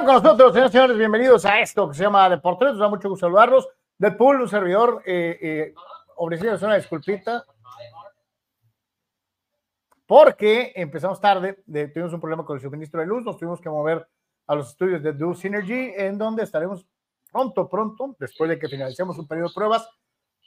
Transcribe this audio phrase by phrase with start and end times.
[0.00, 0.06] ¿Qué tal?
[0.06, 0.96] ¿Cómo están con nosotros, señores señores?
[0.96, 2.68] Bienvenidos a esto que se llama Deportes.
[2.70, 3.68] Nos da mucho gusto saludarlos.
[3.98, 5.74] Deadpool, un servidor, eh, eh,
[6.16, 7.44] una disculpita.
[10.06, 13.68] Porque empezamos tarde, de- tuvimos un problema con el suministro de luz, nos tuvimos que
[13.68, 14.08] mover
[14.46, 16.86] a los estudios de Do Synergy, en donde estaremos
[17.30, 19.88] pronto, pronto, después de que finalicemos un periodo de pruebas,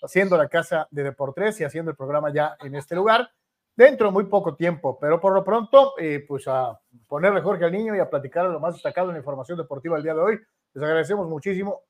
[0.02, 3.30] haciendo la casa de Deportes y haciendo el programa ya en este lugar,
[3.76, 7.72] dentro de muy poco tiempo, pero por lo pronto, eh, pues a ponerle Jorge al
[7.72, 10.40] niño y a platicar lo más destacado en la información deportiva el día de hoy.
[10.74, 11.82] Les agradecemos muchísimo.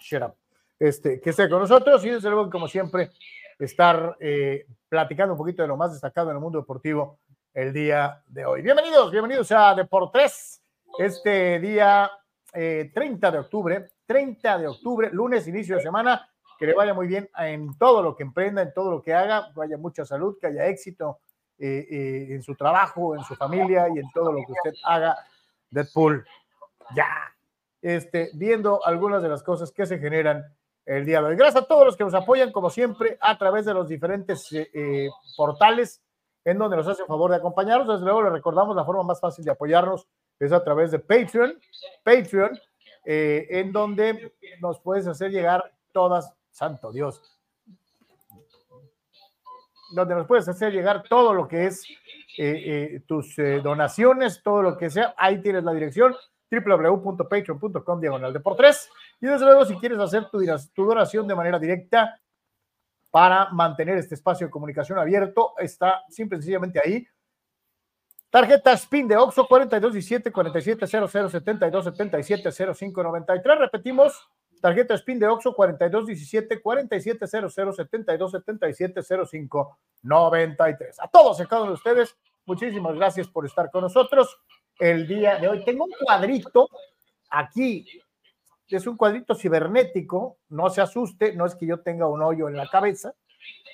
[0.00, 0.34] Shut up.
[0.78, 3.10] Este, que esté con nosotros y desde luego, como siempre,
[3.58, 7.18] estar eh, platicando un poquito de lo más destacado en el mundo deportivo
[7.52, 8.62] el día de hoy.
[8.62, 10.62] Bienvenidos, bienvenidos a Deportes,
[10.98, 12.08] este día
[12.52, 17.06] eh, 30 de octubre, 30 de octubre, lunes, inicio de semana, que le vaya muy
[17.06, 20.36] bien en todo lo que emprenda, en todo lo que haga, que haya mucha salud,
[20.40, 21.20] que haya éxito
[21.58, 25.16] eh, eh, en su trabajo, en su familia y en todo lo que usted haga.
[25.70, 26.26] Deadpool,
[26.96, 27.08] ya,
[27.82, 30.44] este, viendo algunas de las cosas que se generan
[30.86, 31.36] el día de hoy.
[31.36, 34.70] Gracias a todos los que nos apoyan, como siempre, a través de los diferentes eh,
[34.72, 36.02] eh, portales
[36.44, 37.86] en donde nos hacen favor de acompañarnos.
[37.88, 40.08] Desde luego, les recordamos la forma más fácil de apoyarnos
[40.40, 41.58] es a través de Patreon,
[42.04, 42.56] Patreon,
[43.04, 47.22] en donde nos puedes hacer llegar todas, santo Dios,
[49.94, 51.88] donde nos puedes hacer llegar todo lo que es
[52.36, 55.14] eh, eh, tus eh, donaciones, todo lo que sea.
[55.16, 56.14] Ahí tienes la dirección
[56.50, 58.90] www.patreon.com diagonal de por tres.
[59.20, 62.20] Y desde luego, si quieres hacer tu, donación de manera directa
[63.10, 67.06] para mantener este espacio de comunicación abierto, está simple y sencillamente ahí.
[68.30, 73.58] Tarjeta SPIN de Oxo 4217 4700 72 77 05 93.
[73.58, 74.28] Repetimos,
[74.60, 81.00] tarjeta SPIN de Oxo 4217 4700 72 77 05 93.
[81.00, 84.38] A todos y cada uno de ustedes, muchísimas gracias por estar con nosotros
[84.78, 85.64] el día de hoy.
[85.64, 86.68] Tengo un cuadrito
[87.30, 87.86] aquí,
[88.68, 92.56] es un cuadrito cibernético, no se asuste, no es que yo tenga un hoyo en
[92.56, 93.14] la cabeza,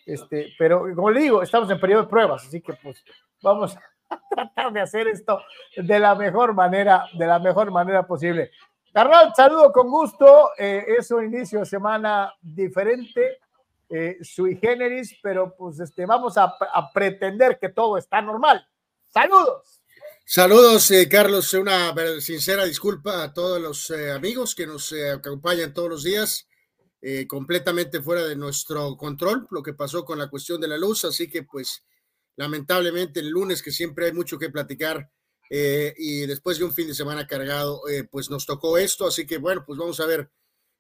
[0.06, 3.04] este, pero como le digo, estamos en periodo de pruebas, así que pues
[3.42, 3.76] vamos
[4.10, 5.40] a tratar de hacer esto
[5.76, 8.50] de la mejor manera, de la mejor manera posible.
[8.94, 13.41] Carnal, saludo con gusto, eh, es un inicio de semana diferente,
[13.88, 18.64] eh, sui generis, pero pues este, vamos a, a pretender que todo está normal.
[19.08, 19.82] Saludos.
[20.25, 21.52] Saludos, eh, Carlos.
[21.55, 26.47] Una sincera disculpa a todos los eh, amigos que nos eh, acompañan todos los días,
[27.02, 31.05] eh, completamente fuera de nuestro control, lo que pasó con la cuestión de la luz.
[31.05, 31.85] Así que, pues,
[32.37, 35.11] lamentablemente, el lunes, que siempre hay mucho que platicar,
[35.56, 39.06] eh, y después de un fin de semana cargado, eh, pues nos tocó esto.
[39.06, 40.30] Así que, bueno, pues vamos a ver.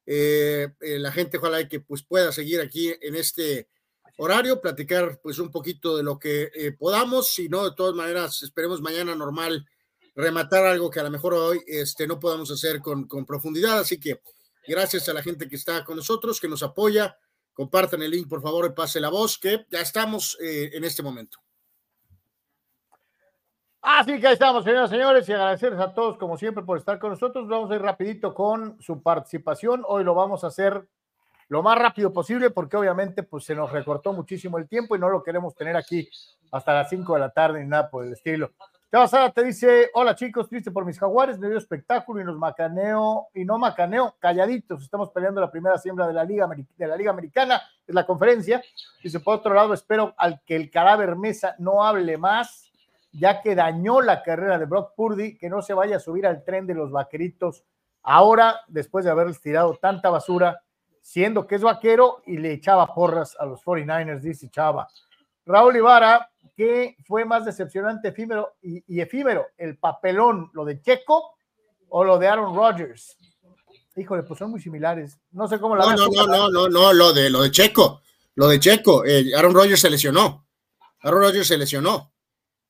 [0.06, 3.68] eh, eh, la gente, ojalá que pues pueda seguir aquí en este
[4.18, 8.42] horario, platicar pues un poquito de lo que eh, podamos, si no, de todas maneras,
[8.42, 9.66] esperemos mañana normal
[10.14, 13.98] rematar algo que a lo mejor hoy este, no podamos hacer con, con profundidad, así
[13.98, 14.20] que
[14.68, 17.16] gracias a la gente que está con nosotros, que nos apoya,
[17.52, 21.02] compartan el link por favor y pase la voz, que ya estamos eh, en este
[21.02, 21.38] momento.
[23.86, 26.98] Así que ahí estamos, señoras y señores, y agradecerles a todos, como siempre, por estar
[26.98, 27.46] con nosotros.
[27.46, 29.84] Vamos a ir rapidito con su participación.
[29.86, 30.88] Hoy lo vamos a hacer
[31.48, 35.10] lo más rápido posible porque obviamente pues se nos recortó muchísimo el tiempo y no
[35.10, 36.08] lo queremos tener aquí
[36.50, 38.52] hasta las 5 de la tarde ni nada por el estilo.
[39.06, 43.26] Sara te dice, hola chicos, triste por mis jaguares, me dio espectáculo y nos macaneo,
[43.34, 47.10] y no macaneo, calladitos, estamos peleando la primera siembra de la Liga, de la Liga
[47.10, 48.62] Americana, es la conferencia.
[49.02, 52.63] Dice, por otro lado, espero al que el cadáver Mesa no hable más,
[53.14, 56.44] ya que dañó la carrera de Brock Purdy, que no se vaya a subir al
[56.44, 57.64] tren de los vaqueritos
[58.02, 60.62] ahora, después de haberles tirado tanta basura,
[61.00, 64.88] siendo que es vaquero y le echaba porras a los 49ers, dice Chava.
[65.46, 69.46] Raúl Ibarra, ¿qué fue más decepcionante efímero y, y, efímero?
[69.56, 71.36] ¿El papelón, lo de Checo
[71.90, 73.16] o lo de Aaron Rodgers?
[73.96, 75.20] Híjole, pues son muy similares.
[75.30, 78.00] No sé cómo la No, no, no, no, no, no, lo de, lo de Checo,
[78.34, 80.46] lo de Checo, eh, Aaron Rodgers se lesionó.
[81.02, 82.13] Aaron Rodgers se lesionó.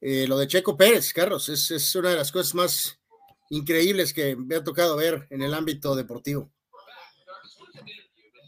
[0.06, 3.00] Eh, lo de Checo Pérez, Carlos, es, una de las cosas más
[3.48, 6.50] increíbles que me ha tocado ver en el ámbito deportivo.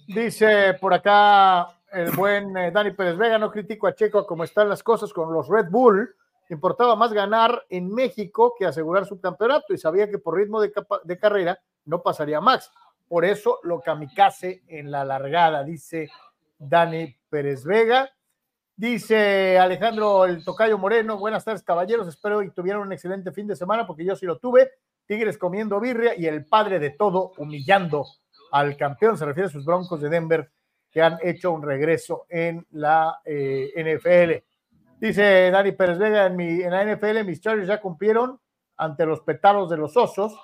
[0.06, 4.68] Dice por acá el buen eh, Dani Pérez Vega, no critico a Checo como están
[4.68, 6.14] las cosas con los Red Bull.
[6.50, 10.74] Importaba más ganar en México que asegurar su campeonato y sabía que por ritmo de,
[11.04, 12.70] de carrera no pasaría Max.
[13.08, 16.10] Por eso lo kamikaze en la largada, dice
[16.58, 18.10] Dani Pérez Vega.
[18.78, 23.56] Dice Alejandro el Tocayo Moreno, buenas tardes caballeros, espero que tuvieran un excelente fin de
[23.56, 24.70] semana porque yo sí lo tuve.
[25.06, 28.05] Tigres comiendo birria y el padre de todo humillando
[28.52, 30.50] al campeón, se refiere a sus Broncos de Denver
[30.90, 34.44] que han hecho un regreso en la eh, NFL.
[35.00, 38.38] Dice Dani Pérez Vega, en, mi, en la NFL mis Chargers ya cumplieron
[38.76, 40.38] ante los petalos de los osos,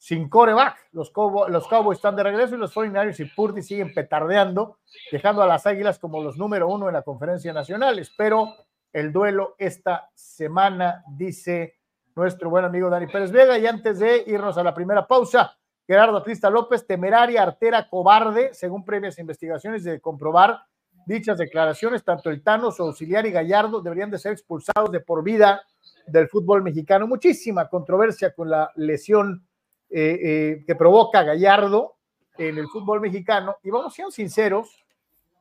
[0.00, 0.88] sin coreback.
[0.92, 1.12] Los,
[1.48, 4.78] los Cowboys están de regreso y los 49ers y Purdy siguen petardeando,
[5.12, 7.98] dejando a las Águilas como los número uno en la conferencia nacional.
[7.98, 8.48] Espero
[8.94, 11.74] el duelo esta semana, dice
[12.16, 13.58] nuestro buen amigo Dani Pérez Vega.
[13.58, 15.54] Y antes de irnos a la primera pausa,
[15.86, 20.62] Gerardo Crista López, temeraria, artera, cobarde, según previas investigaciones de comprobar
[21.04, 25.22] dichas declaraciones, tanto el Tano, su auxiliar y Gallardo deberían de ser expulsados de por
[25.22, 25.62] vida
[26.06, 27.06] del fútbol mexicano.
[27.06, 29.46] Muchísima controversia con la lesión
[29.90, 31.96] eh, eh, que provoca Gallardo
[32.38, 33.56] en el fútbol mexicano.
[33.62, 34.84] Y vamos ser sinceros,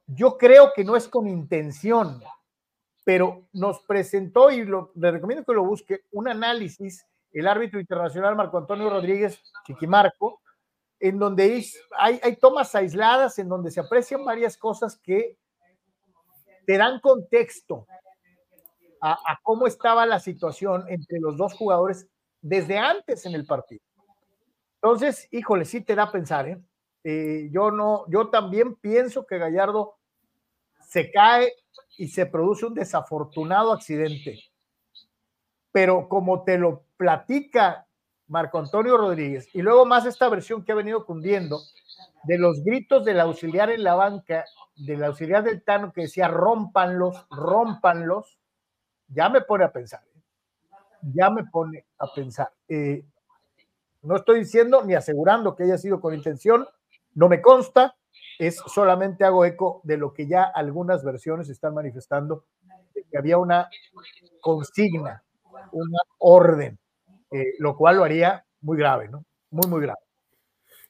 [0.07, 2.21] yo creo que no es con intención,
[3.03, 8.57] pero nos presentó, y le recomiendo que lo busque, un análisis, el árbitro internacional Marco
[8.57, 10.41] Antonio Rodríguez Chiquimarco,
[10.99, 11.63] en donde
[11.97, 15.37] hay, hay tomas aisladas, en donde se aprecian varias cosas que
[16.65, 17.87] te dan contexto
[19.01, 22.07] a, cómo estaba la situación entre los dos jugadores
[22.41, 23.81] desde antes en el partido.
[24.81, 26.61] Entonces, híjole, sí te da a pensar, ¿eh?
[27.03, 27.49] ¿eh?
[27.51, 29.97] yo no, yo también pienso que Gallardo
[30.87, 31.53] se cae
[31.97, 34.39] y se produce un desafortunado accidente.
[35.71, 37.87] Pero como te lo platica
[38.27, 41.59] Marco Antonio Rodríguez, y luego más esta versión que ha venido cundiendo
[42.23, 44.45] de los gritos del auxiliar en la banca,
[44.75, 48.39] del auxiliar del Tano que decía rompanlos, rompanlos,
[49.07, 50.21] ya me pone a pensar, ¿eh?
[51.01, 52.51] ya me pone a pensar.
[52.67, 53.03] Eh,
[54.01, 56.67] no estoy diciendo ni asegurando que haya sido con intención,
[57.15, 57.95] no me consta,
[58.37, 62.45] es solamente hago eco de lo que ya algunas versiones están manifestando,
[62.93, 63.69] que había una
[64.41, 65.23] consigna,
[65.71, 66.79] una orden,
[67.31, 69.25] eh, lo cual lo haría muy grave, ¿no?
[69.51, 69.99] Muy, muy grave.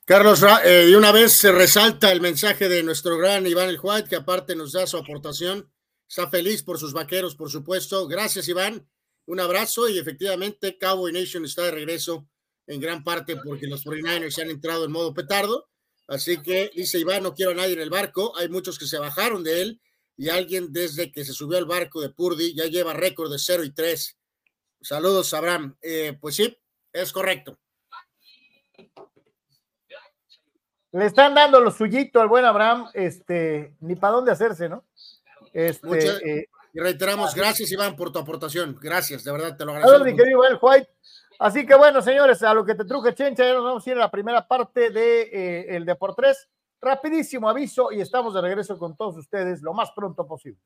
[0.06, 4.16] Carlos, de una vez se resalta el mensaje de nuestro gran Iván El White, que
[4.16, 5.70] aparte nos da su aportación
[6.10, 8.08] Está feliz por sus vaqueros, por supuesto.
[8.08, 8.90] Gracias, Iván.
[9.28, 12.28] Un abrazo y efectivamente Cowboy Nation está de regreso
[12.70, 15.68] en gran parte porque los 49ers se han entrado en modo petardo.
[16.08, 18.32] Así que dice Iván, no quiero a nadie en el barco.
[18.38, 19.82] Hay muchos que se bajaron de él
[20.16, 23.64] y alguien desde que se subió al barco de Purdy ya lleva récord de 0
[23.64, 24.18] y 3.
[24.82, 25.78] Saludos, Abraham.
[25.82, 26.56] Eh, pues sí,
[26.94, 27.58] es correcto.
[30.92, 34.86] Le están dando lo suyito al buen Abraham, este, ni para dónde hacerse, ¿no?
[35.54, 38.78] Este, eh, y reiteramos, gracias Iván por tu aportación.
[38.80, 40.06] Gracias, de verdad te lo agradezco.
[40.06, 40.90] mi querido White.
[41.40, 43.96] Así que bueno, señores, a lo que te truje Chencha, ya nos vamos a ir
[43.96, 46.50] a la primera parte de eh, el Deportes.
[46.82, 50.60] Rapidísimo aviso y estamos de regreso con todos ustedes lo más pronto posible.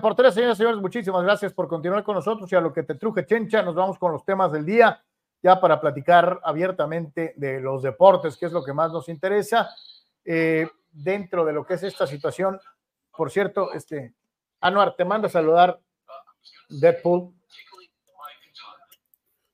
[0.00, 2.82] Por tres, señores y señores, muchísimas gracias por continuar con nosotros y a lo que
[2.82, 5.02] te truje, Chencha, nos vamos con los temas del día,
[5.42, 9.70] ya para platicar abiertamente de los deportes, que es lo que más nos interesa,
[10.24, 12.58] eh, dentro de lo que es esta situación.
[13.16, 14.14] Por cierto, este,
[14.60, 15.80] Anuar, te manda a saludar
[16.68, 17.32] Deadpool.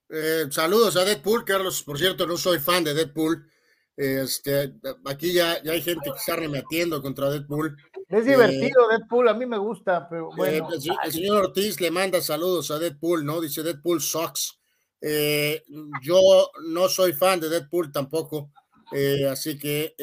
[0.08, 1.82] Eh, saludos a Deadpool, Carlos.
[1.82, 3.50] Por cierto, no soy fan de Deadpool.
[3.96, 4.74] Este,
[5.04, 7.76] aquí ya, ya hay gente que está remetiendo contra Deadpool.
[8.12, 10.66] Es divertido, Deadpool, a mí me gusta, pero eh, bueno.
[10.68, 13.40] Pues, el, señor Ortiz le manda saludos a Deadpool, ¿no?
[13.40, 14.60] Dice Deadpool sucks.
[15.00, 15.64] Eh,
[16.02, 16.20] yo
[16.68, 18.52] no soy fan de Deadpool tampoco,
[18.92, 19.94] eh, así que,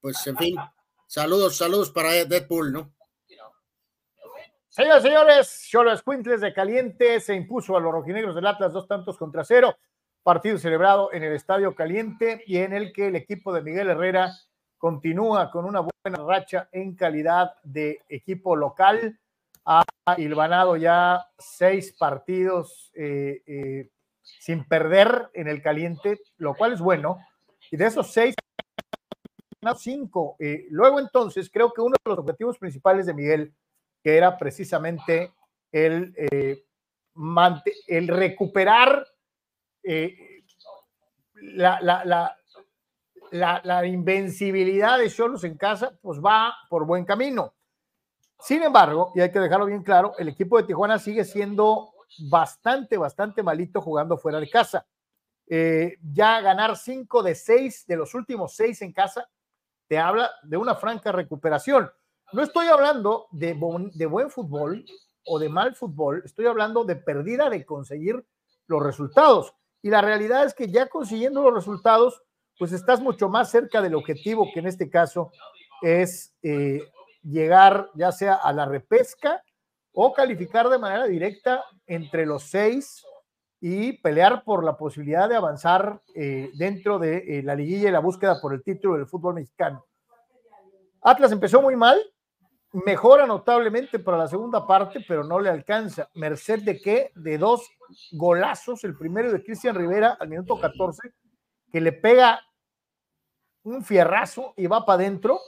[0.00, 0.56] pues, en fin,
[1.06, 2.94] saludos, saludos para Deadpool, ¿no?
[4.70, 8.88] Señoras y señores, Cholos Quintles de Caliente se impuso a los rojinegros del Atlas dos
[8.88, 9.76] tantos contra cero.
[10.22, 14.32] Partido celebrado en el Estadio Caliente y en el que el equipo de Miguel Herrera
[14.78, 19.18] continúa con una buena racha en calidad de equipo local.
[19.64, 19.84] Ha
[20.16, 23.90] hilvanado ya seis partidos eh, eh,
[24.22, 27.18] sin perder en el Caliente, lo cual es bueno.
[27.70, 28.34] Y de esos seis,
[29.76, 30.36] cinco.
[30.38, 33.54] Eh, luego entonces, creo que uno de los objetivos principales de Miguel
[34.02, 35.32] que era precisamente
[35.72, 36.14] el,
[37.88, 39.06] el recuperar
[41.42, 42.36] la,
[43.32, 47.54] la, invencibilidad de Cholos en casa, pues va por buen camino.
[48.40, 51.92] Sin embargo, y hay que dejarlo bien claro, el equipo de Tijuana sigue siendo
[52.30, 54.86] bastante, bastante malito jugando fuera de casa.
[55.50, 59.28] Eh, ya ganar cinco de seis de los últimos seis en casa
[59.86, 61.90] te habla de una franca recuperación.
[62.32, 63.58] No estoy hablando de,
[63.94, 64.84] de buen fútbol
[65.24, 68.24] o de mal fútbol, estoy hablando de pérdida de conseguir
[68.66, 69.54] los resultados.
[69.82, 72.22] Y la realidad es que ya consiguiendo los resultados,
[72.58, 75.30] pues estás mucho más cerca del objetivo, que en este caso
[75.82, 76.80] es eh,
[77.22, 79.42] llegar ya sea a la repesca
[79.92, 83.04] o calificar de manera directa entre los seis
[83.60, 87.98] y pelear por la posibilidad de avanzar eh, dentro de eh, la liguilla y la
[87.98, 89.84] búsqueda por el título del fútbol mexicano.
[91.00, 91.98] Atlas empezó muy mal,
[92.72, 96.08] mejora notablemente para la segunda parte, pero no le alcanza.
[96.14, 97.12] Merced de qué?
[97.14, 97.68] De dos
[98.12, 101.12] golazos, el primero de Cristian Rivera al minuto 14,
[101.72, 102.40] que le pega
[103.64, 105.40] un fierrazo y va para adentro.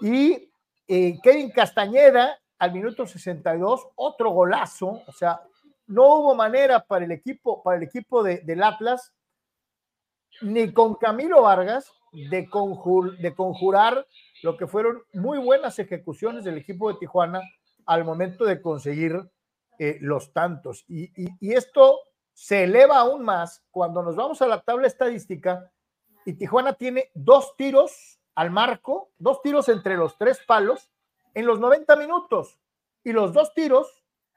[0.00, 0.50] Y
[0.86, 5.02] eh, Kevin Castañeda al minuto 62, otro golazo.
[5.06, 5.40] O sea,
[5.86, 9.12] no hubo manera para el equipo, para el equipo de, del Atlas,
[10.42, 12.48] ni con Camilo Vargas, de,
[13.18, 14.06] de conjurar
[14.42, 17.42] lo que fueron muy buenas ejecuciones del equipo de Tijuana
[17.86, 19.20] al momento de conseguir
[19.78, 20.84] eh, los tantos.
[20.88, 22.00] Y, esto
[22.34, 25.70] se eleva aún más cuando nos vamos a la tabla estadística
[26.24, 30.90] y Tijuana tiene dos tiros al marco, dos tiros entre los tres palos
[31.34, 32.58] en los 90 minutos
[33.04, 33.88] y los dos tiros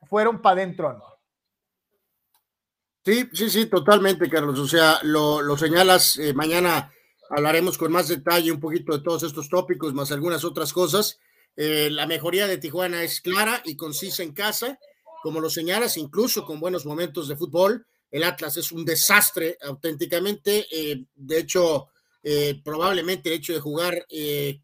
[0.10, 1.12] fueron para adentro.
[3.04, 4.60] Sí, sí, sí, totalmente, Carlos.
[4.60, 6.92] O sea, lo, señalas eh, mañana
[7.30, 11.20] hablaremos con más detalle un poquito de todos estos tópicos, más algunas otras cosas.
[11.56, 14.80] Eh, la mejoría de Tijuana es clara y concisa en casa,
[15.24, 17.86] como lo señalas, incluso con buenos momentos de fútbol.
[18.12, 20.68] El Atlas es un desastre auténticamente.
[20.70, 21.88] Eh, de hecho,
[22.22, 24.06] eh, probablemente el hecho de jugar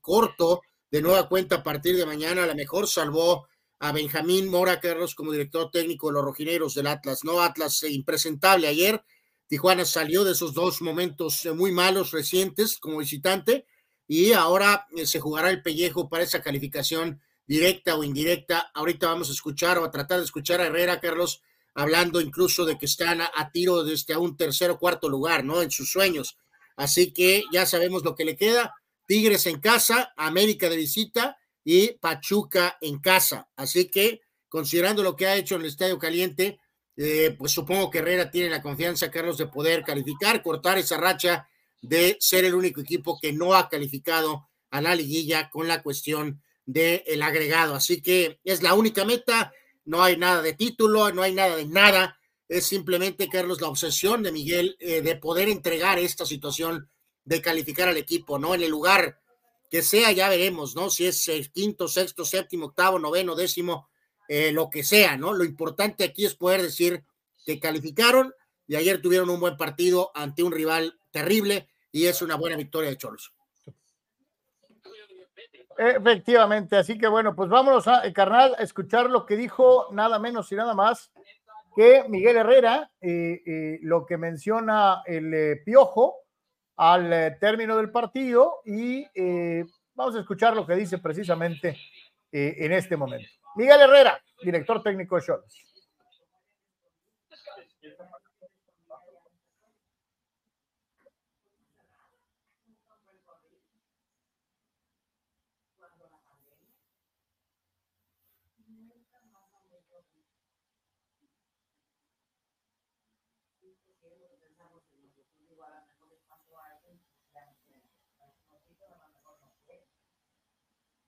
[0.02, 0.62] corto
[0.92, 3.48] de nueva cuenta a partir de mañana, a lo mejor salvó
[3.80, 7.24] a Benjamín Mora Carlos como director técnico de los rojineros del Atlas.
[7.24, 9.04] No, Atlas impresentable ayer
[9.48, 13.66] Tijuana salió de esos dos momentos eh, muy malos recientes como visitante
[14.06, 18.70] y ahora eh, se jugará el pellejo para esa calificación directa o indirecta.
[18.74, 21.42] Ahorita vamos a escuchar o a tratar de escuchar a Herrera, Carlos,
[21.78, 25.62] hablando incluso de que están a, tiro desde un tercer o cuarto lugar, ¿no?
[25.62, 26.36] En sus sueños.
[26.76, 28.74] Así que ya sabemos lo que le queda.
[29.06, 33.48] Tigres en casa, América de visita y Pachuca en casa.
[33.56, 36.60] Así que, considerando lo que ha hecho en el Estadio Caliente,
[36.96, 41.48] eh, pues supongo que Herrera tiene la confianza, Carlos, de poder calificar, cortar esa racha
[41.84, 46.42] de ser el único equipo que no ha calificado a la liguilla con la cuestión
[46.66, 47.76] del agregado.
[47.76, 49.54] Así que es la única meta,
[49.88, 54.22] no hay nada de título, no hay nada de nada, es simplemente, Carlos, la obsesión
[54.22, 56.90] de Miguel eh, de poder entregar esta situación
[57.24, 58.54] de calificar al equipo, ¿no?
[58.54, 59.20] En el lugar
[59.70, 60.90] que sea, ya veremos, ¿no?
[60.90, 63.90] Si es el quinto, sexto, séptimo, octavo, noveno, décimo,
[64.28, 65.34] eh, lo que sea, ¿no?
[65.34, 67.04] Lo importante aquí es poder decir
[67.46, 68.34] que calificaron
[68.68, 72.90] y ayer tuvieron un buen partido ante un rival terrible y es una buena victoria
[72.90, 73.34] de Cholos.
[75.78, 80.18] Efectivamente, así que bueno, pues vámonos a, eh, carnal, a escuchar lo que dijo nada
[80.18, 81.12] menos y nada más
[81.76, 86.16] que Miguel Herrera, eh, lo que menciona el Piojo
[86.78, 89.06] al término del partido y
[89.94, 91.78] vamos a escuchar lo que dice precisamente
[92.32, 93.30] en este momento.
[93.56, 95.67] Miguel Herrera, director técnico de Cholos.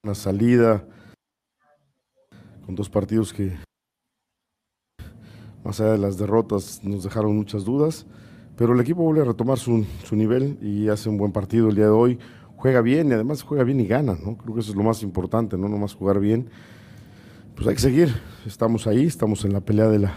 [0.01, 0.85] Una salida
[2.65, 3.57] con dos partidos que,
[5.65, 8.05] más allá de las derrotas, nos dejaron muchas dudas.
[8.55, 11.85] Pero el equipo vuelve a retomar su, nivel y hace un buen partido el día
[11.85, 12.17] de hoy.
[12.55, 14.37] Juega bien y además juega bien y gana, ¿no?
[14.37, 16.49] Creo que eso es lo más importante, no nomás jugar bien.
[17.55, 18.21] pues hay que seguir.
[18.45, 20.13] Estamos ahí, estamos en la pelea de la,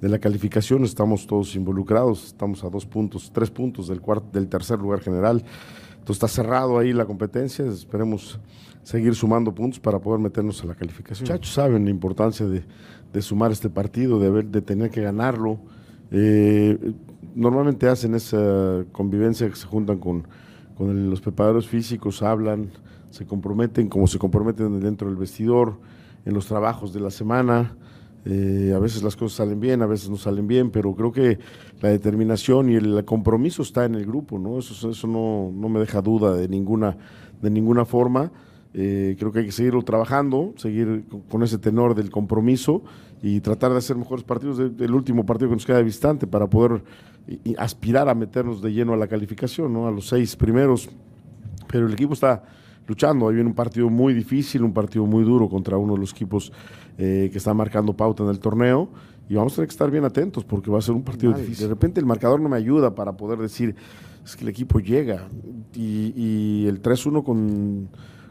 [0.00, 4.48] de la calificación, estamos todos involucrados, estamos a dos puntos, tres puntos del, cuarto, del
[4.48, 5.44] tercer lugar general.
[5.90, 8.40] Entonces está cerrado ahí la competencia, esperemos
[8.82, 11.28] seguir sumando puntos para poder meternos a la calificación.
[11.28, 12.64] Muchachos saben la importancia de,
[13.12, 15.58] de sumar este partido, de, de tener que ganarlo.
[16.10, 16.92] Eh,
[17.34, 20.26] normalmente hacen esa convivencia que se juntan con,
[20.76, 22.70] con los preparadores físicos, hablan,
[23.10, 25.78] se comprometen como se comprometen dentro del vestidor,
[26.24, 27.76] en los trabajos de la semana.
[28.26, 31.38] Eh, a veces las cosas salen bien, a veces no salen bien, pero creo que
[31.80, 34.58] la determinación y el compromiso está en el grupo, ¿no?
[34.58, 36.98] Eso, eso no, no me deja duda de ninguna,
[37.40, 38.30] de ninguna forma.
[38.72, 42.82] Eh, creo que hay que seguirlo trabajando, seguir con ese tenor del compromiso
[43.22, 46.82] y tratar de hacer mejores partidos del último partido que nos queda distante para poder
[47.58, 49.86] aspirar a meternos de lleno a la calificación, ¿no?
[49.86, 50.88] a los seis primeros.
[51.66, 52.42] Pero el equipo está
[52.86, 53.28] luchando.
[53.28, 56.52] Ahí viene un partido muy difícil, un partido muy duro contra uno de los equipos
[56.98, 58.90] eh, que está marcando pauta en el torneo.
[59.28, 61.68] Y vamos a tener que estar bien atentos porque va a ser un partido difícil.
[61.68, 63.76] De repente el marcador no me ayuda para poder decir,
[64.24, 65.28] es que el equipo llega.
[65.72, 67.88] Y, y el 3-1 con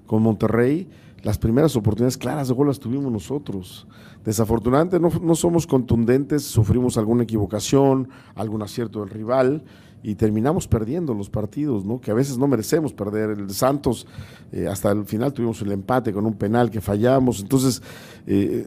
[0.10, 0.90] con Monterrey,
[1.22, 3.86] las primeras oportunidades claras de gol las tuvimos nosotros.
[4.26, 9.64] Desafortunadamente no, no, somos contundentes, sufrimos alguna equivocación, algún acierto del rival
[10.02, 12.02] y terminamos perdiendo los partidos, ¿no?
[12.02, 13.30] que a veces no merecemos perder.
[13.30, 14.08] El Santos,
[14.52, 17.40] eh, hasta el final tuvimos el empate con un penal que fallamos.
[17.40, 17.80] Entonces,
[18.26, 18.66] eh,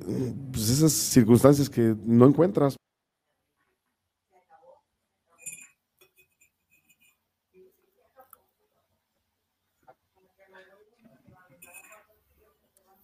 [0.53, 2.77] pues esas circunstancias que no encuentras.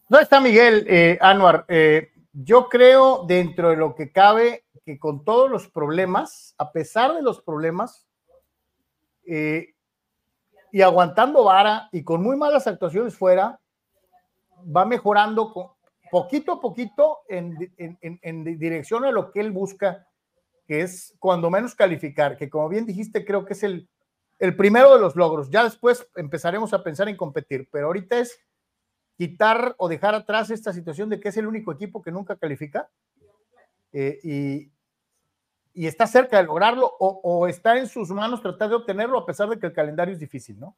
[0.09, 1.66] No está Miguel eh, Anuar.
[1.68, 7.14] Eh, yo creo dentro de lo que cabe que con todos los problemas, a pesar
[7.14, 8.07] de los problemas,
[9.27, 9.75] eh,
[10.73, 13.61] y aguantando vara y con muy malas actuaciones fuera,
[14.75, 15.77] va mejorando
[16.11, 20.07] poquito a poquito en, en, en, dirección a lo que él busca,
[20.66, 23.88] que es cuando menos calificar, que como bien dijiste, creo que es el,
[24.38, 25.51] el primero de los logros.
[25.51, 28.40] Ya después empezaremos a pensar en competir, pero ahorita es
[29.18, 32.88] quitar o dejar atrás esta situación de que es el único equipo que nunca califica
[33.92, 34.70] eh, y,
[35.74, 39.48] está cerca de lograrlo o, o, está en sus manos tratar de obtenerlo a pesar
[39.48, 40.76] de que el calendario es difícil, ¿no?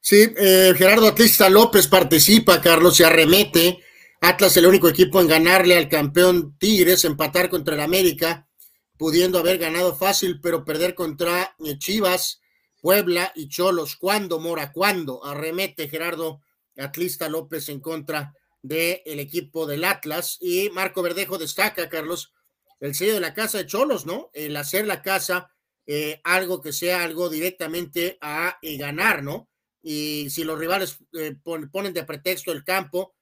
[0.00, 3.80] Sí, eh, Gerardo Atlista López participa, Carlos, se arremete.
[4.20, 8.48] Atlas el único equipo en ganarle al campeón Tigres, empatar contra el América,
[8.96, 12.40] pudiendo haber ganado fácil, pero perder contra eh, Chivas,
[12.80, 13.96] Puebla y Cholos.
[13.96, 14.72] ¿Cuándo, Mora?
[14.72, 15.24] ¿Cuándo?
[15.24, 16.40] Arremete, Gerardo
[16.76, 20.38] Atlista López en contra del el equipo del Atlas.
[20.40, 22.32] Y Marco Verdejo destaca, Carlos,
[22.80, 24.30] el sello de la casa de Cholos, ¿no?
[24.32, 25.50] El hacer la casa
[25.86, 29.48] eh, algo que sea algo directamente a eh, ganar, ¿no?
[29.82, 31.36] Y si los rivales eh,
[31.70, 33.14] ponen de pretexto el campo,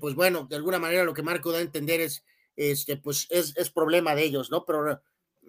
[0.00, 3.54] pues bueno, de alguna manera lo que Marco da a entender es, este, pues es,
[3.56, 4.64] es problema de ellos, ¿no?
[4.64, 5.02] Pero,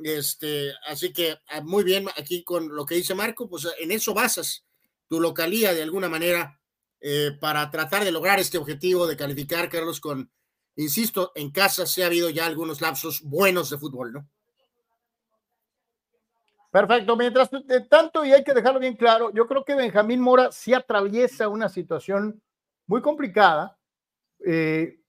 [0.04, 4.14] este, así que ah, muy bien aquí con lo que dice Marco, pues en eso
[4.14, 4.66] basas
[5.08, 6.60] tu localía de alguna manera
[7.00, 10.32] eh, para tratar de lograr este objetivo de calificar, Carlos, con,
[10.76, 14.28] insisto, en casa se ha habido ya algunos lapsos buenos de fútbol, ¿no?
[16.70, 17.50] Perfecto, mientras
[17.90, 21.70] tanto, y hay que dejarlo bien claro, yo creo que Benjamín Mora sí atraviesa una
[21.70, 22.42] situación
[22.88, 23.78] muy complicada.
[24.46, 25.00] Eh,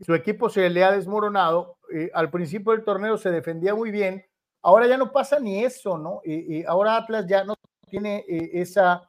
[0.00, 1.78] su equipo se le ha desmoronado.
[1.92, 4.24] Eh, al principio del torneo se defendía muy bien.
[4.62, 6.20] Ahora ya no pasa ni eso, ¿no?
[6.24, 7.54] Eh, ahora Atlas ya no
[7.88, 9.08] tiene esa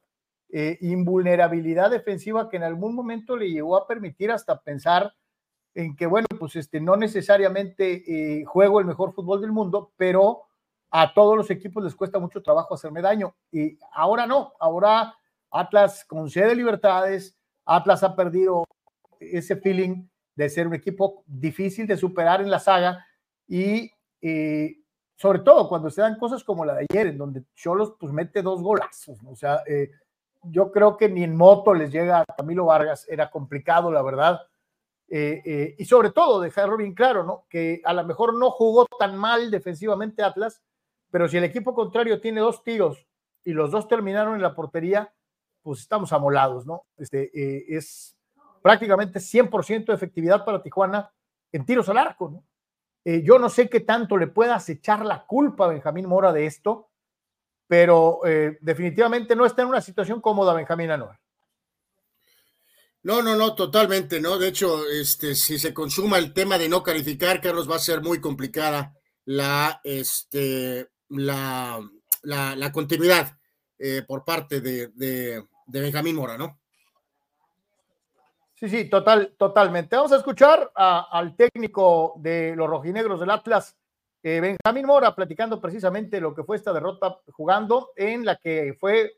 [0.55, 5.11] eh, invulnerabilidad defensiva que en algún momento le llegó a permitir hasta pensar
[5.73, 10.43] en que, bueno, pues este, no necesariamente eh, juego el mejor fútbol del mundo, pero
[10.91, 13.35] a todos los equipos les cuesta mucho trabajo hacerme daño.
[13.51, 15.15] Y ahora no, ahora
[15.49, 17.35] Atlas concede libertades,
[17.65, 18.63] Atlas ha perdido
[19.19, 23.03] ese feeling de ser un equipo difícil de superar en la saga
[23.47, 23.89] y
[24.21, 24.83] eh,
[25.15, 28.43] sobre todo cuando se dan cosas como la de ayer, en donde Cholos pues mete
[28.43, 29.89] dos golazos, o sea, eh,
[30.43, 34.41] yo creo que ni en moto les llega a Camilo Vargas, era complicado, la verdad.
[35.10, 37.45] Eh, eh, y sobre todo, dejarlo bien claro, ¿no?
[37.49, 40.62] Que a lo mejor no jugó tan mal defensivamente Atlas,
[41.12, 43.08] pero si el equipo contrario tiene dos tiros
[43.43, 45.13] y los dos terminaron en la portería,
[45.62, 46.86] pues estamos amolados, ¿no?
[46.97, 48.17] Este, eh, es
[48.62, 51.12] prácticamente 100% de efectividad para Tijuana
[51.51, 52.43] en tiros al arco, ¿no?
[53.06, 56.88] yo no sé qué tanto le puedas echar la culpa a Benjamín Mora de esto,
[57.67, 61.19] pero eh, definitivamente no está en una situación cómoda Benjamín Anuar.
[63.04, 64.38] No, no, no, totalmente, ¿no?
[64.38, 68.02] De hecho, este, si se consuma el tema de no calificar, Carlos, va a ser
[68.02, 68.93] muy complicada
[69.26, 71.82] la, este, la,
[72.21, 73.38] la, la continuidad
[73.78, 76.62] eh, por parte de, de, de, Benjamín Mora, ¿no?
[78.56, 79.97] Sí, sí, total, totalmente.
[79.97, 83.76] Vamos a escuchar al técnico de los rojinegros del Atlas,
[84.23, 89.17] eh, Benjamín Mora, platicando precisamente lo que fue esta derrota jugando en la que fue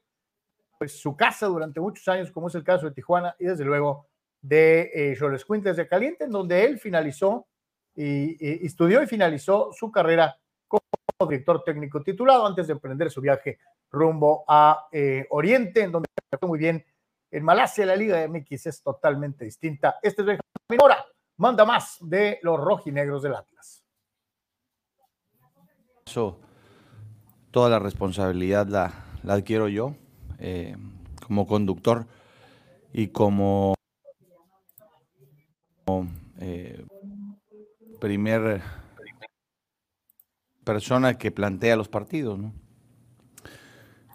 [0.79, 4.07] pues, su casa durante muchos años, como es el caso de Tijuana y desde luego
[4.41, 7.47] de eh, Choles de Caliente, en donde él finalizó
[7.95, 10.37] y, estudió y finalizó su carrera
[10.67, 10.81] como
[11.29, 13.59] director técnico titulado antes de emprender su viaje
[13.91, 16.83] rumbo a eh, Oriente, en donde fue muy bien
[17.29, 17.85] en Malasia.
[17.85, 19.99] La Liga de MX es totalmente distinta.
[20.01, 21.05] Este es Benjamín Mora,
[21.37, 23.84] manda más de los rojinegros del Atlas.
[27.51, 29.95] Toda la responsabilidad la, la adquiero yo
[30.37, 30.77] eh,
[31.25, 32.05] como conductor
[32.93, 33.73] y como
[36.39, 36.85] eh,
[37.99, 38.61] primer
[40.63, 42.39] persona que plantea los partidos.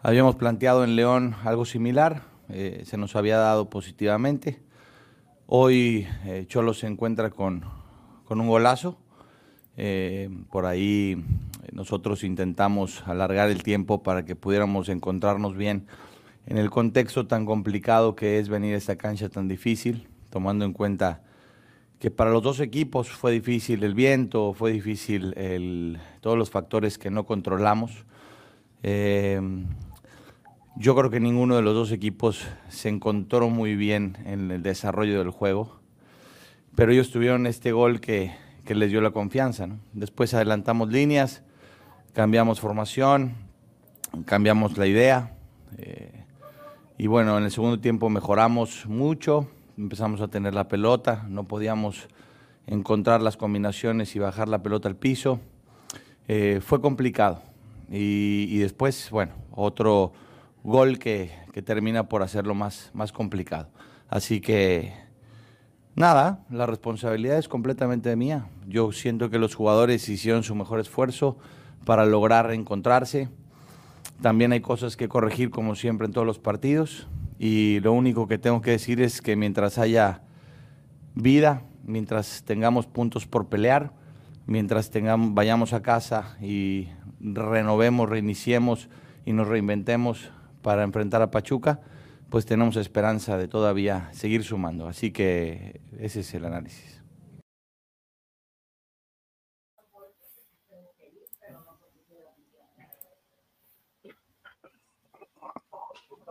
[0.03, 4.62] Habíamos planteado en León algo similar, eh, se nos había dado positivamente.
[5.46, 6.07] Hoy
[6.46, 7.64] Cholo se encuentra con,
[8.24, 8.96] con un golazo.
[10.50, 11.24] por ahí
[11.73, 15.87] nosotros intentamos alargar el tiempo para que pudiéramos encontrarnos bien
[16.46, 20.73] en el contexto tan complicado que es venir a esta cancha tan difícil, tomando en
[20.73, 21.23] cuenta
[21.99, 25.35] que para los dos equipos fue difícil el viento, fue difícil
[26.20, 28.05] todos los factores que no controlamos.
[28.83, 29.40] Eh,
[30.77, 35.18] yo creo que ninguno de los dos equipos se encontró muy bien en el desarrollo
[35.18, 35.79] del juego,
[36.75, 38.33] pero ellos tuvieron este gol que
[38.66, 39.68] les dio la confianza.
[39.92, 41.42] Después adelantamos líneas,
[42.12, 43.35] cambiamos formación,
[44.25, 45.37] cambiamos la idea.
[45.79, 46.25] Eh,
[46.99, 49.49] y bueno, en el segundo tiempo mejoramos mucho
[49.81, 52.09] empezamos a tener la pelota, no podíamos
[52.66, 55.40] encontrar las combinaciones y bajar la pelota al piso.
[56.29, 57.42] Eh, fue complicado.
[57.90, 60.12] Y, después, bueno, otro
[60.62, 61.33] gol que,
[61.64, 63.68] termina por hacerlo más, más complicado.
[64.09, 64.92] Así que,
[65.96, 68.46] nada, la responsabilidad es completamente mía.
[68.68, 71.37] Yo siento que los jugadores hicieron su mejor esfuerzo
[71.85, 73.29] para lograr encontrarse.
[74.23, 77.09] También hay cosas que corregir, como siempre, en todos los partidos
[77.43, 80.21] y lo único que tengo que decir es que mientras haya
[81.14, 83.95] vida, mientras tengamos puntos por pelear,
[84.47, 86.88] mientras tengamos, vayamos a casa y
[87.19, 88.90] renovemos, reiniciemos
[89.25, 91.81] y nos reinventemos para enfrentar a Pachuca,
[92.29, 94.87] pues tenemos esperanza de todavía seguir sumando.
[94.87, 97.00] Así que ese es el análisis.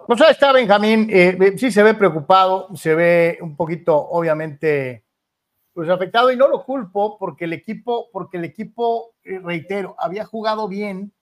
[0.10, 5.06] Pues ahí está Benjamín, eh, eh, sí se ve preocupado, se ve un poquito, obviamente,
[5.72, 10.26] pues afectado y no lo culpo porque el equipo, porque el equipo, eh, reitero, había
[10.26, 11.14] jugado bien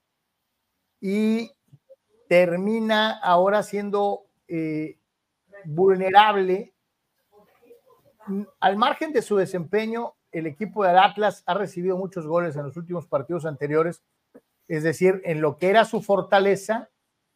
[1.02, 1.52] y
[2.30, 4.28] termina ahora siendo
[5.66, 6.74] vulnerable.
[8.62, 12.78] Al margen de su desempeño, el equipo del Atlas ha recibido muchos goles en los
[12.78, 14.02] últimos partidos anteriores,
[14.70, 16.90] es decir, en lo que era su fortaleza,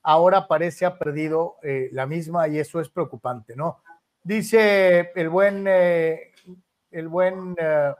[0.03, 3.81] ahora parece ha perdido eh, la misma y eso es preocupante, ¿no?
[4.23, 6.31] Dice el buen, eh,
[6.91, 7.93] el buen eh,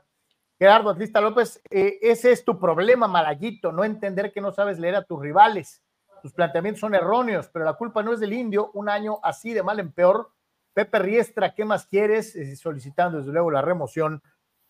[0.58, 5.02] Gerardo Atlista López, ese es tu problema, Malaguito, no entender que no sabes leer a
[5.02, 5.82] tus rivales.
[6.22, 9.64] Tus planteamientos son erróneos, pero la culpa no es del indio, un año así de
[9.64, 10.30] mal en peor.
[10.72, 12.36] Pepe Riestra, ¿qué más quieres?
[12.60, 14.22] solicitando desde luego la remoción.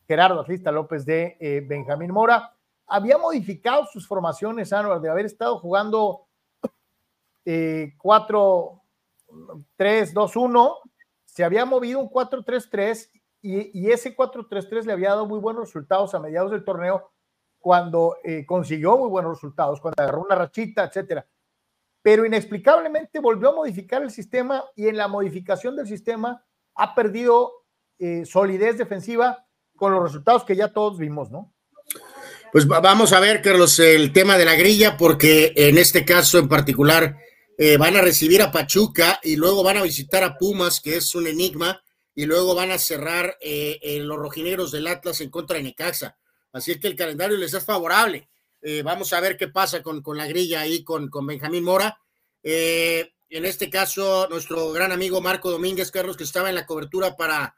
[0.08, 2.54] Gerardo Atlista López de Benjamín Mora.
[2.86, 6.26] Había modificado sus formaciones, Anuar, de haber estado jugando
[7.44, 8.82] 4,
[9.76, 10.76] 3, 2, 1,
[11.24, 13.08] se había movido un 4-3-3
[13.42, 17.10] y, ese 4-3-3 le había dado muy buenos resultados a mediados del torneo
[17.58, 21.26] cuando eh, consiguió muy buenos resultados, cuando agarró una rachita, etcétera.
[22.02, 27.52] Pero inexplicablemente volvió a modificar el sistema y en la modificación del sistema ha perdido
[27.98, 31.52] eh, solidez defensiva con los resultados que ya todos vimos, ¿no?
[32.52, 36.48] Pues vamos a ver, Carlos, el tema de la grilla, porque en este caso en
[36.48, 37.16] particular
[37.64, 41.14] eh, van a recibir a Pachuca y luego van a visitar a Pumas, que es
[41.14, 41.80] un enigma,
[42.12, 46.18] y luego van a cerrar eh, en los rojinegros del Atlas en contra de Necaxa.
[46.52, 48.28] Así que el calendario les es favorable.
[48.62, 51.96] Eh, vamos a ver qué pasa con, con la grilla ahí con, con Benjamín Mora.
[52.42, 57.54] en este caso, nuestro gran amigo Marco Domínguez, Carlos, que estaba en la cobertura para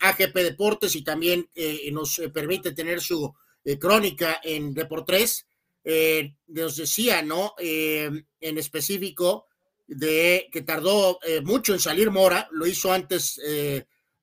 [0.00, 1.46] AGP Deportes y también
[1.92, 3.34] nos permite tener su
[3.78, 5.46] crónica en Deportes
[5.88, 7.54] eh, nos decía, ¿no?
[7.60, 8.10] Eh,
[8.46, 9.46] en específico,
[9.86, 13.40] de que tardó eh, mucho en salir Mora, lo hizo antes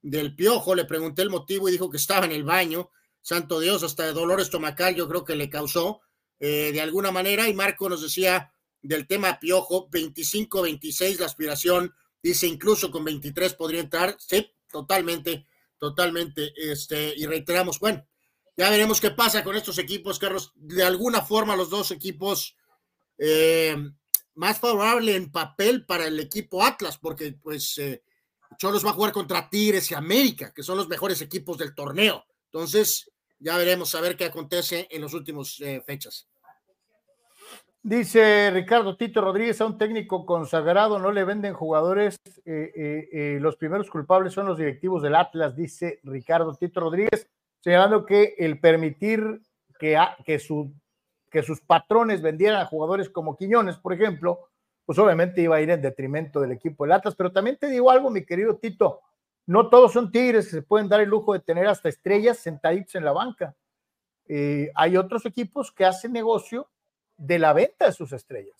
[0.01, 2.89] del piojo, le pregunté el motivo y dijo que estaba en el baño,
[3.21, 6.01] santo Dios, hasta de dolor estomacal yo creo que le causó
[6.39, 12.91] de alguna manera, y Marco nos decía del tema piojo, 25-26 la aspiración, dice incluso
[12.91, 16.53] con 23 podría entrar, sí, totalmente, totalmente.
[16.55, 18.05] Este, y reiteramos, bueno,
[18.55, 20.51] ya veremos qué pasa con estos equipos, Carlos.
[20.55, 22.55] De alguna forma, los dos equipos
[23.17, 23.75] eh,
[24.35, 28.03] más favorable en papel para el equipo Atlas, porque pues eh,
[28.57, 32.23] Cholos va a jugar contra Tigres y América, que son los mejores equipos del torneo.
[32.45, 36.27] Entonces, ya veremos a ver qué acontece en las últimas eh, fechas.
[37.81, 42.15] Dice Ricardo Tito Rodríguez, a un técnico consagrado no le venden jugadores,
[42.45, 47.27] los primeros culpables son los directivos del Atlas, dice Ricardo Tito Rodríguez
[47.63, 49.41] señalando que el permitir
[49.79, 50.73] que, que, su,
[51.33, 54.47] que sus patrones vendieran a jugadores como Quiñones, por ejemplo,
[54.85, 57.15] pues obviamente iba a ir en detrimento del equipo del Atlas.
[57.15, 59.01] Pero también te digo algo, mi querido Tito,
[59.47, 62.95] no todos son tigres que se pueden dar el lujo de tener hasta estrellas sentaditos
[62.95, 63.55] en la banca.
[64.27, 66.69] Eh, hay otros equipos que hacen negocio
[67.17, 68.55] de la venta de sus estrellas.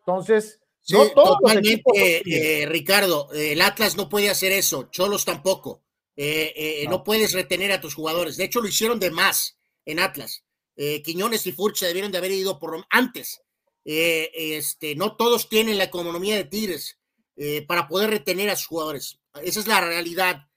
[0.00, 0.60] Entonces,
[0.90, 5.82] no todos totalmente, eh, Ricardo, el Atlas no puede hacer eso, Cholos tampoco.
[6.16, 7.04] Eh, eh, no.
[7.04, 8.36] puedes retener a tus jugadores.
[8.36, 10.45] De hecho, lo hicieron de más en Atlas.
[10.76, 13.42] Eh, Quiñones y Furcha debieron de haber ido por antes.
[13.84, 16.98] este, no todos tienen la economía de Tigres
[17.68, 19.20] para poder retener a sus jugadores.
[19.42, 20.48] Esa es la realidad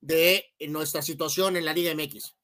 [0.00, 2.36] de nuestra situación en la Liga MX.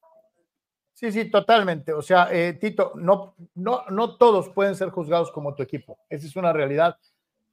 [0.94, 1.92] Sí, sí, totalmente.
[1.92, 5.98] O sea, Tito, no, no, no todos pueden ser juzgados como tu equipo.
[6.08, 6.96] Esa es una realidad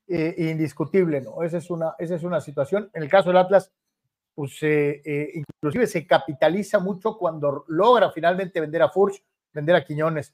[0.08, 1.44] indiscutible, ¿no?
[1.44, 2.90] Esa es, una, esa es una situación.
[2.94, 3.72] En el caso del Atlas,
[4.38, 9.20] pues eh, inclusive se capitaliza mucho cuando logra finalmente vender a Furch,
[9.54, 10.34] vender a Quiñones.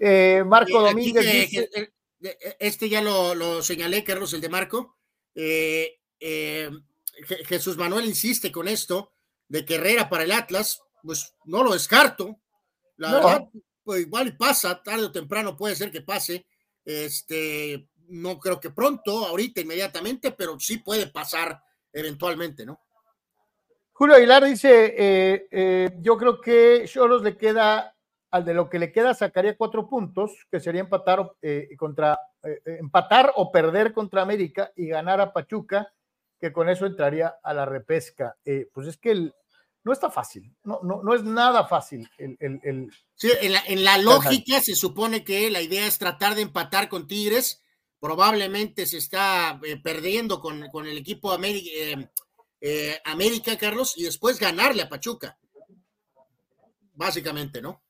[0.00, 1.50] Eh, Marco Domínguez.
[2.58, 4.96] este ya lo, señalé, Carlos, el de Marco.
[5.34, 5.98] Eh,
[7.46, 9.12] Jesús Manuel insiste con esto
[9.48, 12.40] de que Herrera para el Atlas, pues no lo descarto.
[12.96, 13.48] La verdad,
[13.82, 16.46] pues igual pasa, tarde o temprano puede ser que pase.
[16.84, 22.80] Este, no creo que pronto, ahorita, inmediatamente, pero sí puede pasar eventualmente, ¿no?
[23.92, 27.93] Julio Aguilar dice, eh, eh, yo creo que Cholos le queda,
[28.34, 32.18] al de lo que le queda sacaría cuatro puntos, que sería empatar, eh, contra,
[32.64, 35.92] empatar o perder contra América y ganar a Pachuca,
[36.40, 38.36] que con eso entraría a la repesca.
[38.72, 39.30] pues es que
[39.84, 42.08] no está fácil, no, no, no es nada fácil.
[42.18, 46.88] El, el, sí, en la, lógica se supone que la idea es tratar de empatar
[46.88, 47.62] con Tigres,
[48.00, 52.10] probablemente se está perdiendo con, con, el equipo América
[52.66, 55.38] eh, América, Carlos, y después ganarle a Pachuca.
[56.94, 57.83] Básicamente, ¿no?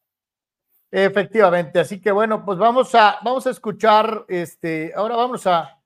[0.96, 5.82] Efectivamente, así que bueno, pues vamos a, vamos a escuchar, este, ahora vamos a,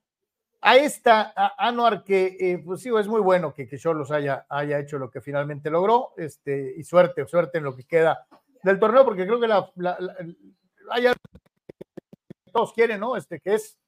[0.61, 4.79] a esta, Anuar, que eh, pues sí, es muy bueno que, que Cholos haya, haya
[4.79, 8.27] hecho lo que finalmente logró, este, y suerte, suerte en lo que queda
[8.63, 9.73] del torneo, porque creo que la,
[12.53, 13.17] todos quieren, ¿no?
[13.17, 13.79] Este, que es,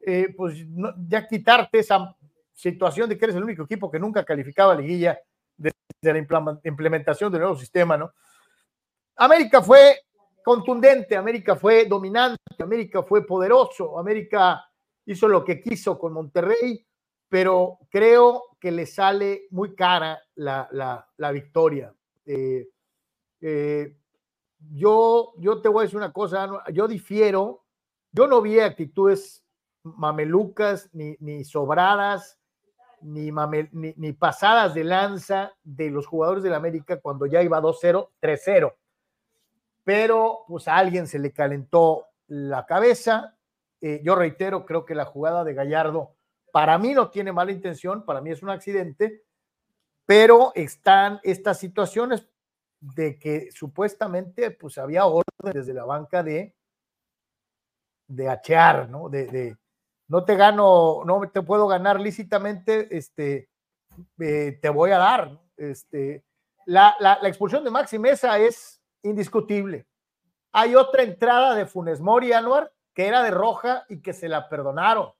[0.00, 0.54] eh, pues,
[1.06, 2.16] ya quitarte esa
[2.54, 5.20] situación de que eres el único equipo que nunca calificaba a liguilla
[5.54, 8.14] desde la implementación del nuevo sistema, ¿no?
[9.16, 9.98] América fue
[10.44, 14.64] contundente, América fue dominante, América fue poderoso, América
[15.06, 16.86] hizo lo que quiso con Monterrey,
[17.28, 21.94] pero creo que le sale muy cara la, victoria.
[22.24, 22.68] Eh,
[23.40, 23.96] eh,
[24.70, 27.64] yo, yo te voy a decir una cosa, yo difiero,
[28.12, 29.44] yo no vi actitudes
[29.82, 32.38] mamelucas ni, ni sobradas
[33.02, 33.32] ni,
[33.72, 38.74] ni, pasadas de lanza de los jugadores del América cuando ya iba 2-0, 3-0.
[39.84, 43.36] Pero pues a alguien se le calentó la cabeza.
[43.80, 46.14] Eh, yo reitero, creo que la jugada de Gallardo
[46.52, 49.24] para mí no tiene mala intención, para mí es un accidente,
[50.06, 52.28] pero están estas situaciones
[52.80, 56.54] de que supuestamente pues había orden desde la banca de
[58.12, 59.08] de achear, ¿no?
[59.08, 59.56] de,
[60.08, 63.48] no te gano, no te puedo ganar lícitamente, este,
[64.18, 65.40] eh, te voy a dar.
[65.56, 66.24] Este,
[66.66, 69.86] la, la, expulsión de Maxi Mesa es indiscutible.
[70.52, 74.48] Hay otra entrada de Funes Mori, Anuar, que era de roja y que se la
[74.48, 75.10] perdonaron.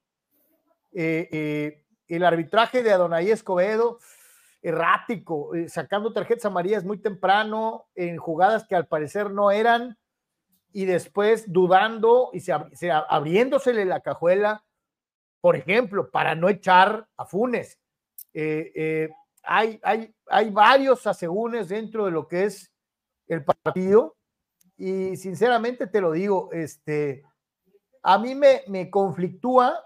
[0.92, 3.98] Eh, eh, el arbitraje de Adonai Escobedo,
[4.60, 9.98] errático, sacando tarjetas amarillas muy temprano en jugadas que al parecer no eran
[10.72, 14.62] y después dudando y se, se abriéndosele la cajuela
[15.42, 17.78] por ejemplo, para no echar a Funes.
[18.32, 19.10] Eh, eh,
[19.42, 22.71] hay, hay, hay varios asegúnes dentro de lo que es
[23.32, 24.16] el partido
[24.76, 27.24] y sinceramente te lo digo, este,
[28.02, 29.78] a mí me, me conflictúa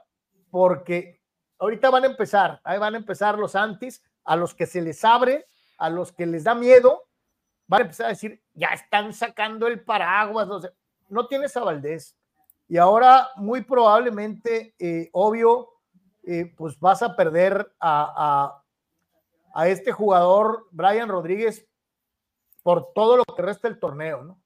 [0.50, 1.20] porque
[1.58, 5.04] ahorita van a empezar, ahí van a empezar los antis, a los que se les
[5.04, 5.46] abre,
[5.78, 7.02] a los que les da miedo,
[7.66, 10.70] van a empezar a decir, ya están sacando el paraguas, no, sé.
[11.08, 12.16] no tienes a Valdés,
[12.68, 15.68] y ahora, muy probablemente, eh, obvio,
[16.24, 18.62] eh, pues vas a perder a,
[19.54, 21.65] a este jugador, Brian Rodríguez,
[22.66, 24.42] por todo lo que resta del torneo, ¿no?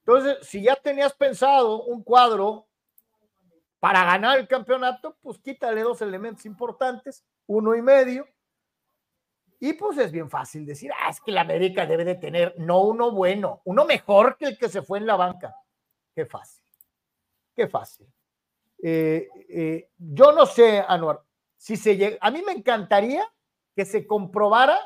[0.00, 2.68] Entonces, si ya tenías pensado un cuadro
[3.80, 8.28] para ganar el campeonato, pues quítale dos elementos importantes, uno y medio,
[9.58, 12.82] y pues es bien fácil decir, ah, es que la América debe de tener no
[12.82, 15.56] uno bueno, uno mejor que el que se fue en la banca.
[16.14, 16.62] Qué fácil,
[17.54, 18.06] qué fácil.
[18.82, 21.22] Eh, eh, yo no sé, Anuar,
[21.56, 23.26] si se llega, a mí me encantaría
[23.74, 24.78] que se comprobara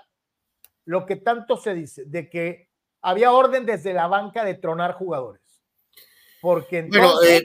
[0.85, 2.69] lo que tanto se dice, de que
[3.03, 5.43] había orden desde la banca de tronar jugadores.
[6.41, 7.45] Porque entonces...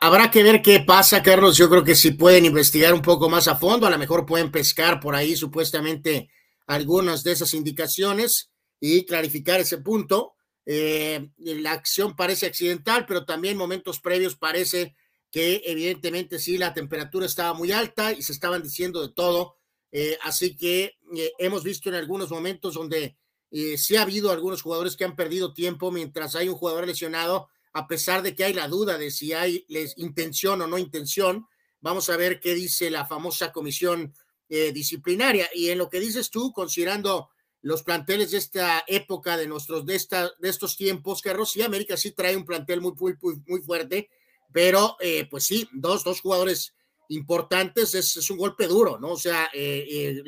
[0.00, 1.56] habrá que ver qué pasa, Carlos.
[1.56, 4.50] Yo creo que si pueden investigar un poco más a fondo, a lo mejor pueden
[4.50, 6.30] pescar por ahí supuestamente
[6.66, 10.34] algunas de esas indicaciones y clarificar ese punto.
[10.66, 14.94] Eh, la acción parece accidental, pero también momentos previos parece
[15.30, 19.59] que evidentemente sí, la temperatura estaba muy alta y se estaban diciendo de todo.
[19.92, 23.16] Eh, así que eh, hemos visto en algunos momentos donde
[23.50, 27.48] eh, sí ha habido algunos jugadores que han perdido tiempo mientras hay un jugador lesionado,
[27.72, 31.46] a pesar de que hay la duda de si hay les, intención o no intención.
[31.80, 34.14] Vamos a ver qué dice la famosa comisión
[34.48, 35.48] eh, disciplinaria.
[35.54, 37.30] Y en lo que dices tú, considerando
[37.62, 41.96] los planteles de esta época, de nuestros, de, esta, de estos tiempos, Carlos, sí, América
[41.96, 44.08] sí trae un plantel muy, muy, muy fuerte,
[44.52, 44.96] pero
[45.30, 46.74] pues sí, dos, dos jugadores
[47.10, 49.12] importantes es, es, un golpe duro, ¿no?
[49.12, 49.50] O sea,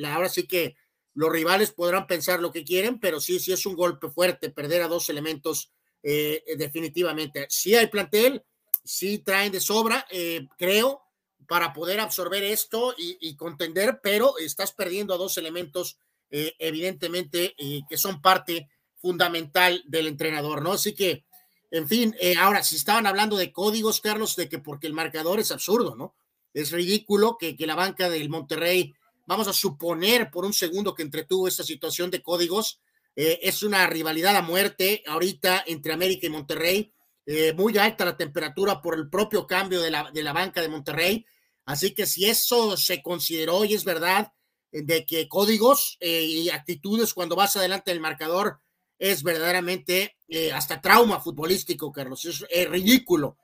[0.04, 0.76] ahora sí que
[1.14, 4.82] los rivales podrán pensar lo que quieren, pero sí, sí es un golpe fuerte perder
[4.82, 7.46] a dos elementos eh, eh, definitivamente.
[7.48, 8.42] Sí hay plantel,
[8.84, 11.02] sí traen de sobra, eh, creo,
[11.46, 15.98] para poder absorber esto y, contender, pero estás perdiendo a dos elementos,
[16.30, 17.54] evidentemente,
[17.86, 20.72] que son parte fundamental del entrenador, ¿no?
[20.72, 21.26] Así que,
[21.70, 25.50] en fin, ahora, si estaban hablando de códigos, Carlos, de que porque el marcador es
[25.50, 26.14] absurdo, ¿no?
[26.54, 28.94] Es ridículo que, que la banca del Monterrey
[29.26, 32.80] vamos a suponer por un segundo que entretuvo esta situación de códigos.
[33.14, 36.92] Eh, es una rivalidad a muerte ahorita entre América y Monterrey.
[37.24, 40.68] Eh, muy alta la temperatura por el propio cambio de la, de la banca de
[40.68, 41.24] Monterrey.
[41.64, 44.32] Así que si eso se consideró y es verdad
[44.72, 48.58] eh, de que códigos y actitudes cuando vas adelante del marcador
[48.98, 50.16] es verdaderamente
[50.54, 52.24] hasta trauma futbolístico, Carlos.
[52.24, 53.36] Es ridículo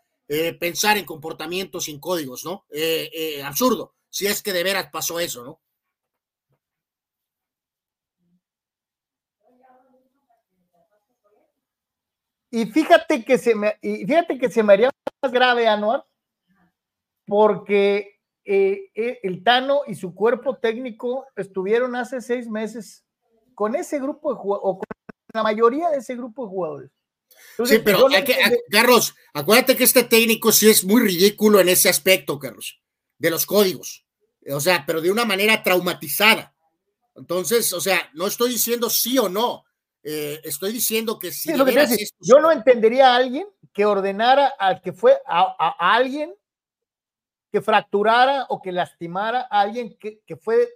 [0.59, 2.65] pensar en comportamientos sin códigos, ¿no?
[3.45, 5.61] absurdo, si es que de veras pasó eso, ¿no?
[12.51, 14.91] Y fíjate que se me, y fíjate que se me haría
[15.23, 16.07] más grave, Anuar,
[17.27, 23.05] porque eh, eh, el Tano y su cuerpo técnico estuvieron hace seis meses
[23.55, 24.85] con ese grupo de jugadores, o con
[25.35, 26.98] la mayoría de ese grupo de jugadores.
[27.65, 28.07] Sí, pero
[28.71, 32.81] Carlos, acuérdate que este técnico sí es muy ridículo en ese aspecto, Carlos,
[33.19, 34.05] de los códigos.
[34.51, 36.55] O sea, pero de una manera traumatizada.
[37.15, 39.65] Entonces, o sea, no estoy diciendo sí o no,
[40.03, 41.51] eh, estoy diciendo que si
[42.21, 46.35] yo no entendería a alguien que ordenara al que fue a, alguien
[47.51, 50.69] que fracturara o que lastimara a alguien que, fue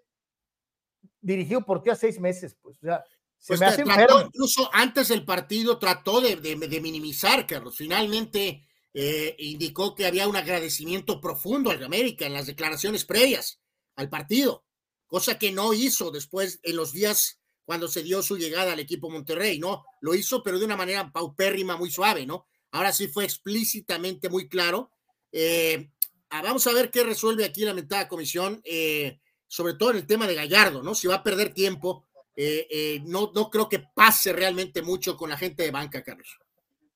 [1.20, 3.04] dirigido por ti a seis meses, pues, o sea,
[3.42, 3.82] se pues me hace
[4.24, 7.76] Incluso antes del partido trató de, minimizar, Carlos.
[7.76, 8.64] Finalmente
[8.94, 13.60] eh, indicó que había un agradecimiento profundo al América en las declaraciones previas
[13.96, 14.64] al partido,
[15.08, 19.10] cosa que no hizo después en los días cuando se dio su llegada al equipo
[19.10, 19.84] Monterrey, ¿no?
[20.00, 22.46] Lo hizo, pero de una manera paupérrima, muy suave, ¿no?
[22.70, 24.92] Ahora sí fue explícitamente muy claro.
[25.32, 25.90] Eh,
[26.30, 29.18] ah, vamos a ver qué resuelve aquí la mentada comisión, eh,
[29.48, 30.94] sobre todo en el tema de Gallardo, ¿no?
[30.94, 32.06] Si va a perder tiempo,
[32.36, 36.38] eh, no, no creo que pase realmente mucho con la gente de banca, Carlos.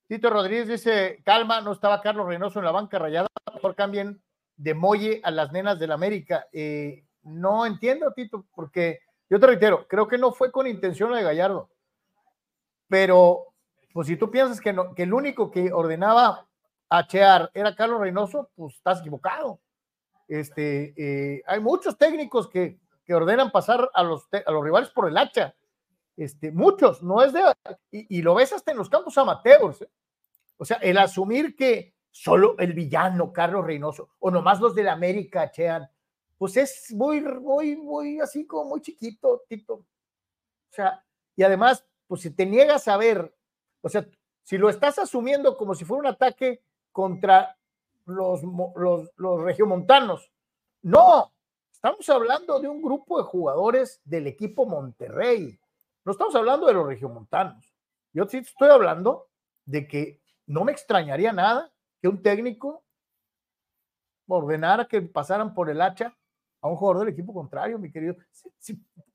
[0.08, 4.22] Tito Rodríguez dice, calma, no estaba Carlos Reynoso en la banca rayada, mejor cambien
[4.56, 6.46] de Molle a las nenas del América.
[7.22, 11.70] no entiendo, Tito, porque yo te reitero, creo que no fue con intención de Gallardo,
[12.88, 13.52] pero
[13.92, 16.46] pues si tú piensas que, no, que el único que ordenaba
[16.88, 19.58] achear era Carlos Reynoso, pues estás equivocado.
[20.28, 25.08] Este, eh, hay muchos técnicos que, que ordenan pasar a los, a los rivales por
[25.08, 25.54] el hacha.
[26.16, 27.42] Este, muchos, no es de.
[27.90, 29.82] Y, lo ves hasta en los campos amateurs.
[29.82, 29.90] ¿eh?
[30.56, 34.92] O sea, el asumir que solo el villano Carlos Reynoso o nomás los de la
[34.92, 35.88] América achean
[36.38, 39.74] pues es muy, muy, muy así como muy chiquito, Tito.
[39.74, 39.84] O
[40.70, 41.02] sea,
[41.34, 43.34] y además, pues si te niegas a ver,
[43.80, 44.06] o sea,
[44.42, 47.56] si lo estás asumiendo como si fuera un ataque contra
[48.04, 48.42] los,
[48.76, 50.30] los, los regiomontanos,
[50.82, 51.32] no,
[51.86, 55.56] estamos hablando de un grupo de jugadores del equipo Monterrey,
[56.04, 57.72] no estamos hablando de los regiomontanos.
[58.12, 59.28] Yo sí estoy hablando
[59.64, 61.72] de que no me extrañaría nada
[62.02, 62.82] que un técnico
[64.26, 66.12] ordenara que pasaran por el hacha
[66.60, 68.16] a un jugador del equipo contrario, mi querido.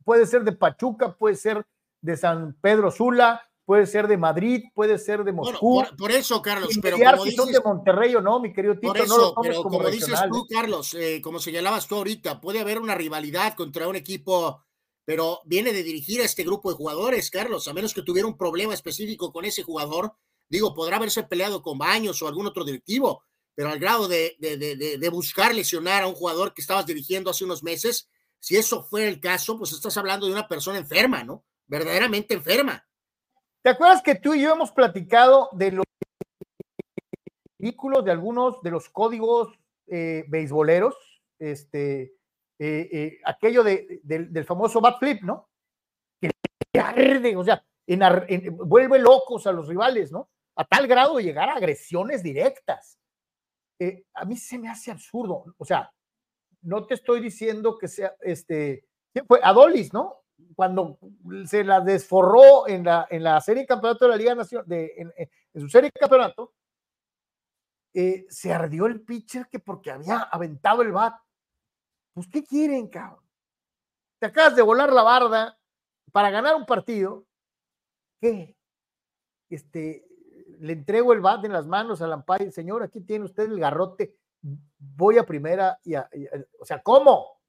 [0.06, 1.66] puede ser de Pachuca, puede ser
[2.00, 5.82] de San Pedro Sula, puede ser de Madrid, puede ser de Moscú.
[5.98, 8.98] por, eso, Carlos, pero como dices, son de Monterrey o no, mi querido Tito, por
[8.98, 13.54] eso, pero como, dices tú, Carlos, eh, como señalabas tú ahorita, puede haber una rivalidad
[13.54, 14.62] contra un equipo,
[15.06, 18.36] pero viene de dirigir a este grupo de jugadores, Carlos, a menos que tuviera un
[18.36, 20.18] problema específico con ese jugador,
[20.50, 23.24] digo, podrá haberse peleado con Baños o algún otro directivo,
[23.56, 27.64] pero al grado de, de, buscar lesionar a un jugador que estabas dirigiendo hace unos
[27.64, 31.46] meses, si eso fuera el caso, pues estás hablando de una persona enferma, ¿no?
[31.68, 32.86] Verdaderamente enferma.
[33.64, 35.86] ¿Te acuerdas que tú y yo hemos platicado de los
[37.60, 39.54] vehículos, de algunos de los códigos
[39.86, 40.96] eh, beisboleros?
[41.38, 42.16] Este,
[42.58, 45.50] eh, eh, aquello de, del famoso bat flip, ¿no?
[46.20, 47.64] Que arde, o sea,
[48.52, 50.30] vuelve locos a los rivales, ¿no?
[50.56, 52.98] A tal grado de llegar a agresiones directas.
[54.16, 55.92] a mí se me hace absurdo, o sea,
[56.62, 58.86] no te estoy diciendo que sea, este,
[59.28, 59.40] fue?
[59.44, 60.21] Adolis, ¿no?
[60.56, 60.98] Cuando
[61.46, 65.62] se la desforró en la, en la serie campeonato de la Liga Nacional, de, en,
[65.62, 66.54] su serie de campeonato,
[67.94, 71.16] eh, se ardió el pitcher que porque había aventado el bat.
[72.14, 73.24] Pues, ¿qué quieren, cabrón?
[74.20, 75.58] Te acabas de volar la barda
[76.12, 77.26] para ganar un partido.
[78.20, 78.56] ¿Qué?
[79.50, 80.06] Este,
[80.60, 82.52] le entrego el bat en las manos al Ampay.
[82.52, 84.16] Señor, aquí tiene usted el garrote.
[84.78, 87.41] Voy a primera y, o sea, ¿cómo?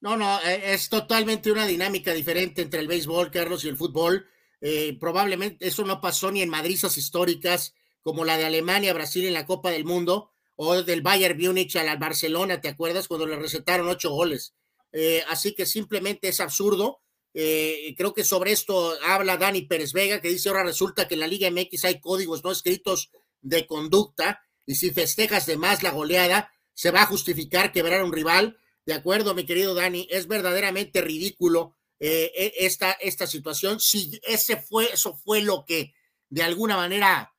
[0.00, 4.26] No, no, e, es totalmente una dinámica diferente entre el béisbol, Carlos, y el fútbol.
[4.60, 9.34] Eh, probablemente eso no pasó ni en madrizas históricas como la de Alemania, Brasil en
[9.34, 13.06] la Copa del Mundo, o del Bayern Múnich al Barcelona, ¿te acuerdas?
[13.06, 14.54] Cuando le recetaron ocho goles.
[14.92, 17.00] Eh, así que simplemente es absurdo.
[17.34, 21.20] Eh, creo que sobre esto habla Dani Pérez Vega, que dice ahora resulta que en
[21.20, 25.90] la Liga MX hay códigos no escritos de conducta y si festejas de más la
[25.90, 28.58] goleada, se va a justificar quebrar a un rival
[28.88, 33.80] de acuerdo, mi querido Dani, es verdaderamente ridículo eh, e, esta, esta situación.
[33.80, 35.92] Si ese fue, eso fue lo que
[36.30, 37.34] de alguna manera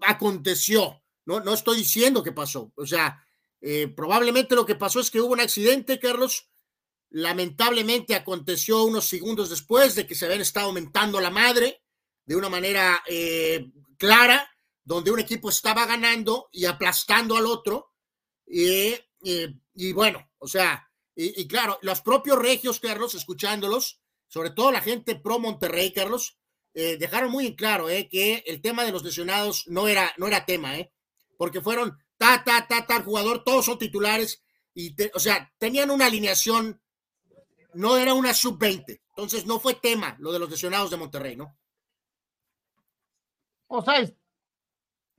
[0.00, 2.72] aconteció, no, no estoy diciendo que pasó.
[2.76, 3.22] O sea,
[3.60, 6.48] eh, probablemente lo que pasó es que hubo un accidente, Carlos.
[7.10, 11.82] Lamentablemente aconteció unos segundos después de que se habían estado aumentando la madre
[12.24, 14.50] de una manera eh, clara,
[14.82, 17.92] donde un equipo estaba ganando y aplastando al otro.
[19.22, 24.80] Y y bueno, o sea, y, claro, los propios regios, Carlos, escuchándolos, sobre todo la
[24.80, 26.38] gente pro Monterrey, Carlos,
[26.74, 30.26] eh, dejaron muy en claro eh, que el tema de los lesionados no era, no
[30.26, 30.90] era tema, eh,
[31.36, 34.42] porque fueron ta, ta, ta, ta, jugador, todos son titulares,
[34.74, 36.80] y o sea, tenían una alineación,
[37.74, 41.58] no era una sub-20, entonces no fue tema lo de los lesionados de Monterrey, ¿no?
[43.68, 44.06] O sea,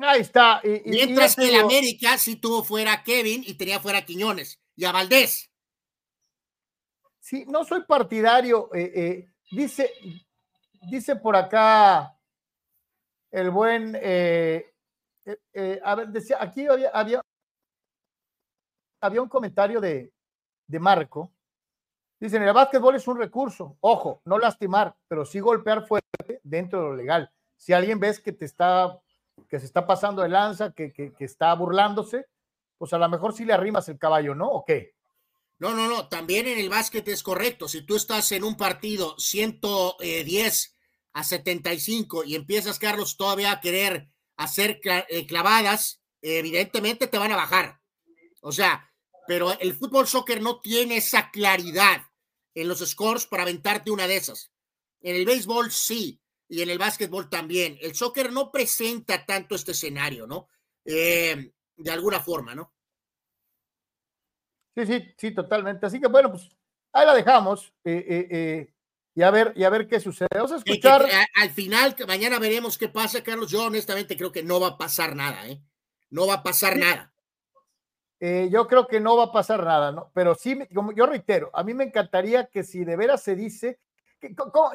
[0.05, 0.61] Ahí está.
[0.85, 4.83] Mientras que el América sí tuvo fuera a Kevin y tenía fuera a Quiñones y
[4.83, 5.49] a Valdés.
[7.19, 8.69] Sí, no soy partidario.
[8.73, 9.93] Eh, eh, dice,
[10.81, 12.19] dice por acá
[13.31, 13.97] el buen.
[14.01, 14.69] Eh,
[15.83, 17.21] a ver, decía, aquí había, había,
[18.99, 20.11] había un comentario de,
[20.67, 21.31] de Marco.
[22.19, 23.77] Dicen, el básquetbol es un recurso.
[23.79, 27.31] Ojo, no lastimar, pero sí golpear fuerte dentro de lo legal.
[27.55, 28.99] Si alguien ves que te está
[29.49, 32.25] que se está pasando de lanza, que, que, está burlándose,
[32.77, 34.49] pues a lo mejor sí le arrimas el caballo, ¿no?
[34.49, 34.95] ¿O qué?
[35.59, 37.67] No, no, no, también en el básquet es correcto.
[37.67, 40.77] Si tú estás en un partido 110
[41.13, 47.37] a 75 y empiezas, Carlos, todavía a querer hacer eh, clavadas, evidentemente te van a
[47.37, 47.79] bajar.
[48.41, 48.91] O sea,
[49.27, 52.01] pero el fútbol soccer no tiene esa claridad
[52.55, 54.51] en los scores para aventarte una de esas.
[55.01, 57.77] En el béisbol sí y en el básquetbol también.
[57.81, 60.49] El soccer no presenta tanto este escenario, ¿no?
[60.85, 62.73] Eh, de alguna forma, ¿no?
[64.75, 65.85] Sí, sí, sí, totalmente.
[65.85, 66.49] Así que bueno, pues
[66.91, 68.73] ahí la dejamos eh, eh,
[69.15, 70.29] y, a ver, y a ver qué sucede.
[70.33, 71.07] Vamos a escuchar.
[71.35, 73.49] al final, mañana veremos qué pasa, Carlos.
[73.49, 75.61] Yo honestamente creo que no va a pasar nada, ¿eh?
[76.09, 77.13] No va a pasar nada.
[78.19, 80.11] yo creo que no va a pasar nada, ¿no?
[80.13, 83.79] Pero sí, como yo reitero, a mí me encantaría que si de veras se dice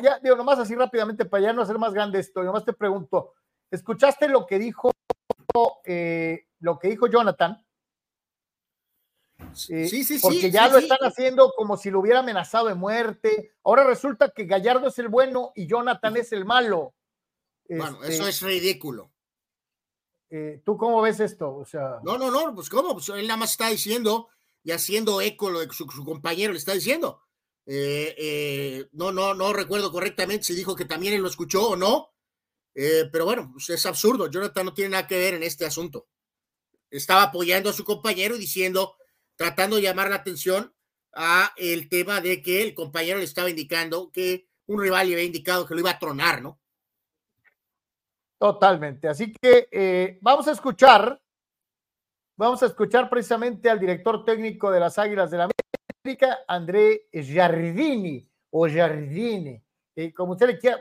[0.02, 3.34] ya digo, nomás así rápidamente para ya no hacer más grande esto, nomás te pregunto,
[3.70, 4.90] ¿escuchaste lo que dijo
[5.84, 7.64] eh, lo que dijo Jonathan?
[9.52, 10.18] sí, sí, sí.
[10.20, 13.52] Porque ya lo están haciendo como si lo hubiera amenazado de muerte.
[13.64, 16.94] Ahora resulta que Gallardo es el bueno y Jonathan es el malo.
[17.68, 19.12] Bueno, eso este es ridículo.
[20.30, 21.54] Eh, ¿Tú cómo ves esto?
[21.54, 22.00] O sea.
[22.02, 24.28] No, no, no, pues cómo, pues él nada más está diciendo
[24.62, 27.22] y haciendo eco lo de su compañero le está diciendo.
[27.70, 31.76] Eh, eh, no, no, no recuerdo correctamente si dijo que también él lo escuchó o
[31.76, 32.14] no,
[32.74, 34.30] eh, pero bueno, pues, es absurdo.
[34.30, 36.08] Jonathan no tiene nada que ver en este asunto.
[36.90, 38.96] Estaba apoyando a su compañero y diciendo,
[39.36, 40.74] tratando de llamar la atención
[41.12, 45.26] a el tema de que el compañero le estaba indicando que un rival le había
[45.26, 46.58] indicado que lo iba a tronar, ¿no?
[48.38, 49.08] Totalmente.
[49.08, 51.20] Así que vamos a escuchar,
[52.34, 55.77] vamos a escuchar precisamente al director técnico de las Águilas de la América,
[56.46, 59.62] André Giardini o Giardini,
[59.96, 60.78] eh, como usted le quiera,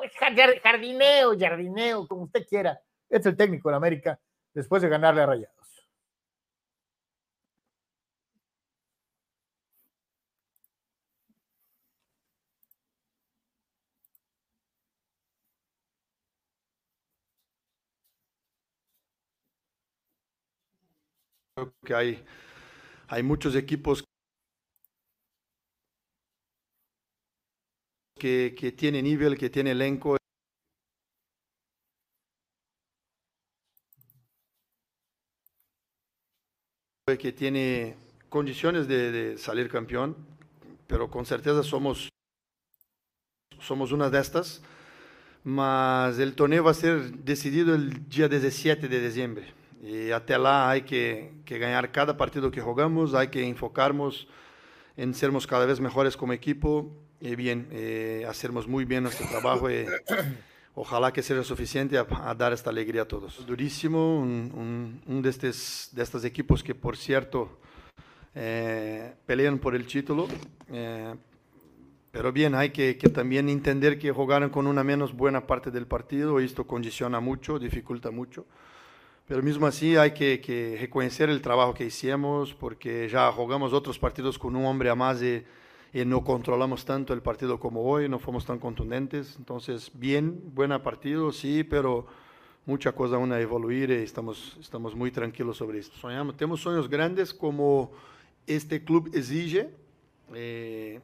[0.63, 2.79] jardineo, jardineo, como usted quiera.
[3.09, 4.19] Es el técnico de América
[4.53, 5.57] después de ganarle a Rayados.
[21.55, 22.25] Creo que hay,
[23.07, 24.03] hay muchos equipos
[28.17, 30.17] que, que tienen nivel, que tienen elenco.
[37.17, 37.95] que tiene
[38.27, 40.17] condiciones de, de, salir campeón,
[40.87, 42.09] pero con certeza somos,
[43.59, 44.61] somos una de estas.
[45.45, 49.53] Mas el torneo va a ser decidido el día 17 de diciembre.
[49.81, 54.27] Y até lá hay que, que ganhar cada partido que jogamos, hay que enfocarnos
[54.97, 59.69] en sermos cada vez mejores como equipo y bien, eh, hacermos muy bien nuestro trabajo
[59.69, 59.85] y
[60.75, 63.45] ojalá que sea suficiente a, a dar esta alegría a todos.
[63.45, 67.59] Durísimo, un, un, un de, estos, de estos equipos que por cierto
[68.35, 70.27] eh, pelean por el título,
[70.71, 71.15] eh,
[72.11, 75.85] pero bien, hay que, que, también entender que jugaron con una menos buena parte del
[75.85, 78.45] partido y esto condiciona mucho, dificulta mucho.
[79.27, 83.97] Pero mesmo assim, há que, que, reconhecer o trabalho que hicimos, porque já jogamos outros
[83.97, 85.43] partidos com um homem a mais e,
[85.93, 89.37] e não controlamos tanto o partido como hoje, não fomos tão contundentes.
[89.39, 89.57] Então,
[89.93, 92.05] bem, bom partido, sim, pero
[92.65, 95.91] muita coisa ainda a evoluir e estamos, estamos muito tranquilos sobre isso.
[95.99, 97.91] Sonhamos, temos sonhos grandes como
[98.45, 99.69] este clube exige.
[100.33, 100.99] Eh,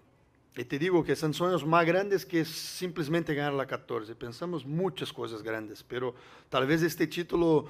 [0.56, 4.14] e te digo que são sonhos mais grandes que simplesmente ganhar a 14.
[4.14, 6.14] Pensamos muitas coisas grandes, pero
[6.48, 7.68] talvez este título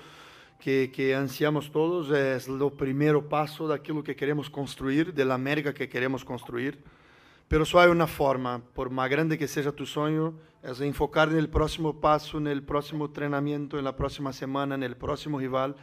[0.59, 5.87] que, que ansiamos todos es o primeiro passo daquilo que queremos construir, da América que
[5.87, 6.77] queremos construir.
[7.53, 11.47] Pero só há uma forma, por mais grande que seja tu sonho, é enfocar no
[11.47, 15.75] próximo passo, no próximo treinamento, na próxima semana, no próximo rival.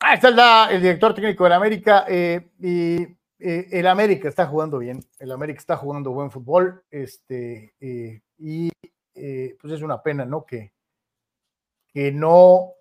[0.00, 3.02] Ah, está el, el director técnico de la América eh, y
[3.38, 8.70] eh, el América está jugando bien, el América está jugando buen fútbol, este, eh, y
[9.60, 10.44] pues es una pena, ¿no?
[10.44, 10.72] Que,
[11.94, 12.72] que no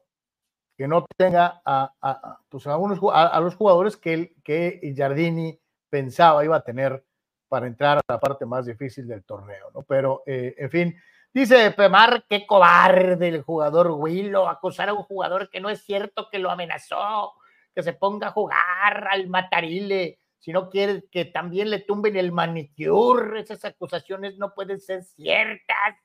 [0.77, 5.59] que no tenga a, a, pues a, unos, a, los jugadores que, el, que Giardini
[5.89, 7.03] pensaba iba a tener
[7.47, 9.83] para entrar a la parte más difícil del torneo, ¿no?
[9.83, 11.01] Pero, eh, en fin,
[11.33, 16.27] dice Pemar, qué cobarde el jugador Willo, acusar a un jugador que no es cierto
[16.29, 17.33] que lo amenazó,
[17.73, 22.31] que se ponga a jugar al matarile, si no quiere que también le tumben el
[22.31, 25.95] manicure, esas acusaciones no pueden ser ciertas.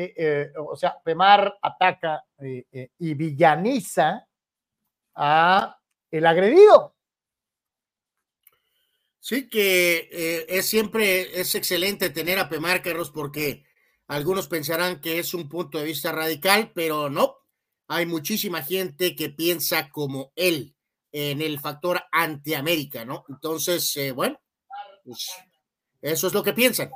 [0.00, 4.28] Eh, eh, o sea, Pemar ataca eh, y villaniza
[5.16, 5.76] a
[6.08, 6.94] el agredido.
[9.18, 13.64] Sí, que es siempre, es excelente tener a Pemar, Carlos, porque
[14.06, 17.34] algunos pensarán que es un punto de vista radical, pero no,
[17.88, 20.76] hay muchísima gente que piensa como él
[21.10, 23.24] en el factor anti-América, ¿no?
[23.28, 24.40] Entonces, bueno,
[25.04, 25.28] pues
[26.00, 26.92] eso es lo que piensan.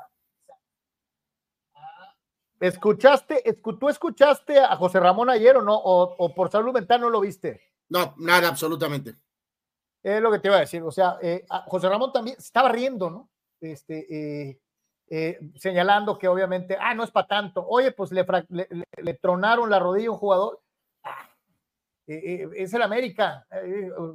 [2.63, 5.75] ¿Escuchaste, escu tú escuchaste a José Ramón ayer o no?
[5.75, 7.61] ¿O, o por salud mental no lo viste?
[7.89, 9.17] No, nada, absolutamente.
[10.01, 10.81] Es lo que te iba a decir.
[10.83, 13.31] O sea, eh, José Ramón también estaba riendo, ¿no?
[13.61, 14.07] Este,
[14.49, 14.61] eh,
[15.11, 17.67] eh, señalando que obviamente, ah, no es para tanto.
[17.67, 20.63] Oye, pues le, le, le, le, tronaron la rodilla a un jugador.
[21.03, 21.29] Ah,
[22.07, 23.45] es el América,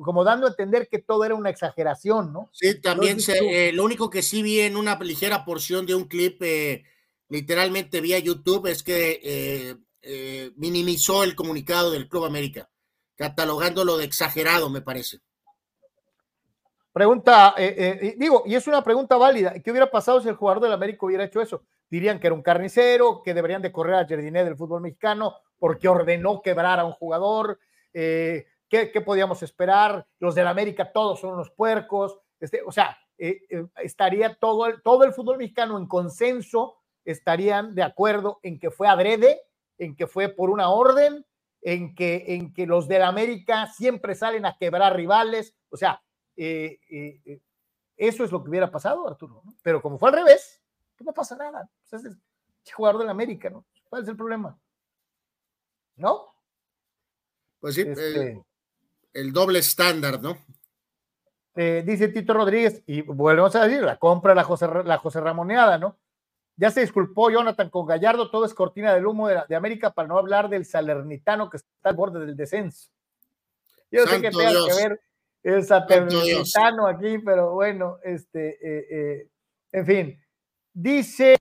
[0.04, 2.50] como dando a entender que todo era una exageración, ¿no?
[2.54, 6.42] Sí, también se, lo único que sí vi en una ligera porción de un clip
[7.30, 9.76] literalmente vía YouTube es que eh,
[10.10, 12.70] eh, minimizó el comunicado del Club América,
[13.18, 15.20] catalogándolo de exagerado, me parece.
[16.94, 20.64] Pregunta, eh, eh, digo, y es una pregunta válida, ¿qué hubiera pasado si el jugador
[20.64, 21.64] del América hubiera hecho eso?
[21.90, 25.90] Dirían que era un carnicero, que deberían de correr a Jardiné del fútbol mexicano porque
[25.90, 27.60] ordenó quebrar a un jugador,
[27.92, 30.08] ¿qué, ¿qué, podíamos esperar?
[30.20, 35.12] Los del América todos son unos puercos, este, o sea, estaría todo el, todo el
[35.12, 36.78] fútbol mexicano en consenso
[37.12, 39.42] estarían de acuerdo en que fue adrede,
[39.78, 41.26] en que fue por una orden,
[41.62, 45.56] en que, en que los del América siempre salen a quebrar rivales.
[45.70, 46.04] O sea,
[46.36, 47.42] eh, eh,
[47.96, 49.42] eso es lo que hubiera pasado, Arturo.
[49.44, 49.56] ¿no?
[49.64, 50.62] Pero como fue al revés,
[50.98, 51.70] pues no pasa nada.
[51.90, 52.18] Pues es el
[52.74, 53.66] jugador del América, ¿no?
[53.90, 54.60] ¿Cuál es el problema?
[55.96, 56.28] ¿No?
[57.60, 58.44] Pues sí, este,
[59.14, 60.38] el, doble estándar, ¿no?
[61.56, 65.78] Eh, dice Tito Rodríguez, y volvemos a decir, la compra la José, la José Ramoneada,
[65.80, 65.98] ¿no?
[66.58, 70.18] Ya se disculpó Jonathan con Gallardo, todo es cortina del humo de, América para no
[70.18, 72.90] hablar del Salernitano que está al borde del descenso.
[73.92, 75.02] Yo sé que tenga que ver
[75.44, 79.30] el Salernitano aquí, pero bueno, este, eh, eh,
[79.72, 80.22] en fin,
[80.74, 81.38] dice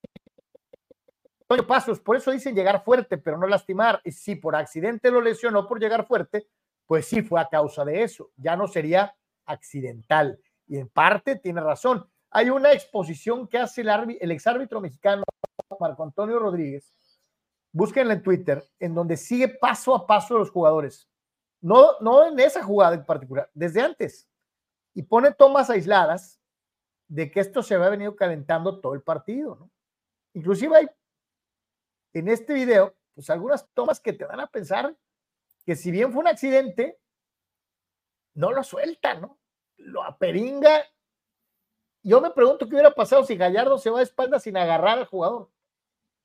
[1.46, 4.00] Toño Pasos, por eso dicen llegar fuerte, pero no lastimar.
[4.04, 6.48] Y si por accidente lo lesionó por llegar fuerte,
[6.86, 8.30] pues sí fue a causa de eso.
[8.36, 9.14] Ya no sería
[9.44, 10.40] accidental.
[10.66, 12.08] Y en parte tiene razón.
[12.36, 15.22] Hay una exposición que hace el, el exárbitro mexicano
[15.80, 16.94] Marco Antonio Rodríguez.
[17.72, 21.08] Búsquenla en Twitter, en donde sigue paso a paso los jugadores.
[21.62, 24.28] No, no en esa jugada en particular, desde antes.
[24.92, 26.38] Y pone tomas aisladas
[27.08, 29.70] de que esto se había venido calentando todo el partido.
[30.34, 30.88] Inclusive hay
[32.12, 34.94] en este video, pues algunas tomas que te van a pensar
[35.64, 37.00] que si bien fue un accidente,
[38.34, 39.38] no lo suelta, ¿no?
[39.78, 40.84] Lo aperinga.
[42.06, 45.06] Yo me pregunto qué hubiera pasado si Gallardo se va de espalda sin agarrar al
[45.06, 45.50] jugador.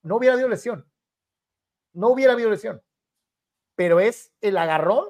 [0.04, 0.88] No hubiera habido lesión.
[1.92, 2.80] No hubiera habido lesión.
[3.74, 5.08] Pero es el agarrón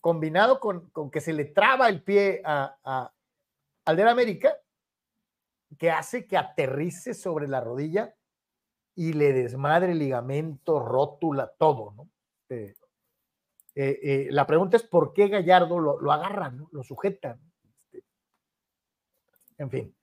[0.00, 3.12] combinado con, que se le traba el pie a,
[3.84, 4.56] al de América,
[5.78, 8.16] que hace que aterrice sobre la rodilla
[8.96, 12.08] y le desmadre ligamento, rótula, todo, ¿no?
[12.48, 12.74] Eh,
[13.76, 16.12] eh, eh, la pregunta es por qué Gallardo lo, lo
[16.72, 17.51] lo sujetan.
[19.58, 19.94] En fin.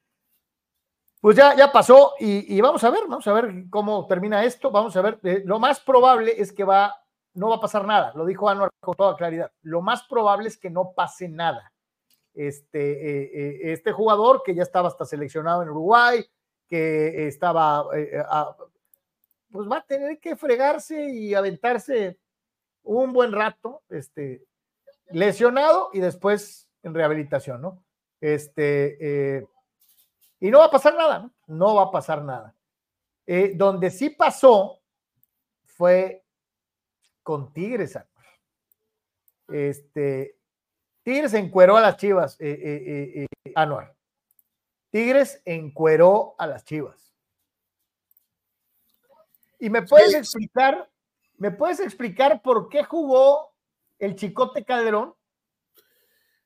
[1.22, 4.72] Pues ya, ya pasó y, vamos a ver, vamos a ver cómo termina esto.
[4.72, 6.96] Vamos a ver, lo más probable es que va,
[7.34, 9.52] no va a pasar nada, lo dijo Anuar con toda claridad.
[9.62, 11.74] Lo más probable es que no pase nada.
[12.34, 16.26] Este, este jugador que ya estaba hasta seleccionado en Uruguay,
[16.68, 17.86] que estaba
[19.52, 22.20] pues va a tener que fregarse y aventarse
[22.84, 24.46] un buen rato, este,
[25.12, 27.84] lesionado y después en rehabilitación, ¿no?
[28.22, 29.48] Este, eh,
[30.40, 31.34] y no va a pasar nada, ¿no?
[31.48, 32.56] No va a pasar nada.
[33.26, 34.82] Eh, donde sí pasó
[35.64, 36.26] fue
[37.24, 37.98] con Tigres,
[39.48, 40.36] Este,
[41.04, 43.96] Tigres encueró a las chivas, eh, Anuar.
[44.90, 47.14] Tigres encueró a las chivas.
[49.60, 50.90] ¿Y me puedes explicar,
[51.38, 53.54] me puedes explicar por qué jugó
[54.00, 55.14] el Chicote Calderón?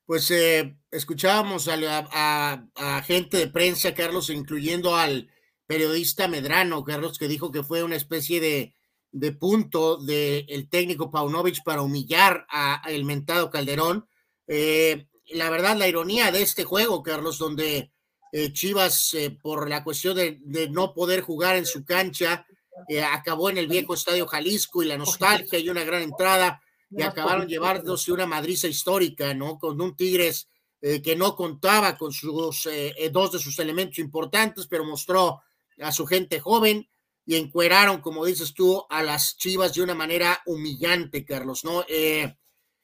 [0.06, 5.30] Pues eh, escuchábamos a, a, gente de prensa, Carlos, incluyendo al
[5.66, 8.74] periodista Medrano, Carlos, que dijo que fue una especie de,
[9.12, 14.06] de punto del técnico Paunovic para humillar a, el mentado Calderón.
[14.46, 17.90] Eh, la verdad, la ironía de este juego, Carlos, donde
[18.30, 22.46] eh, Chivas, por la cuestión de, de, no poder jugar en su cancha,
[22.88, 26.60] eh, acabó en el viejo Estadio Jalisco y la nostalgia y una gran entrada
[26.96, 29.58] y acabaron llevándose una madriza histórica, ¿no?
[29.58, 30.48] Con un Tigres
[30.80, 35.42] eh, que no contaba con sus eh, dos de sus elementos importantes, pero mostró
[35.80, 36.88] a su gente joven
[37.26, 41.84] y encueraron, como dices tú, a las Chivas de una manera humillante, Carlos, ¿no?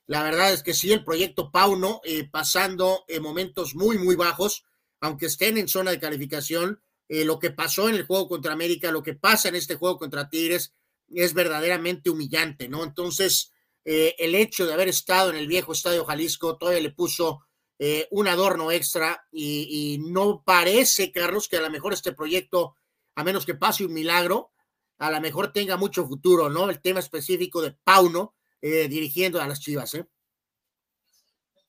[0.07, 2.01] la verdad es que sí, el proyecto Pauno,
[2.33, 4.65] pasando momentos muy, muy bajos,
[5.01, 8.93] aunque estén en zona de calificación, eh, lo que pasó en el juego contra América,
[8.93, 10.75] lo que pasa en este juego contra Tigres,
[11.09, 12.85] es verdaderamente humillante, ¿no?
[12.85, 13.53] Entonces,
[13.85, 17.47] eh, el hecho de haber estado en el viejo Estadio Jalisco todavía le puso
[17.79, 22.77] eh, un adorno extra y, no parece, Carlos, que a lo mejor este proyecto,
[23.15, 24.53] a menos que pase un milagro,
[24.99, 26.69] a lo mejor tenga mucho futuro, ¿no?
[26.69, 30.07] El tema específico de Pauno dirigiendo a las Chivas, ¿eh?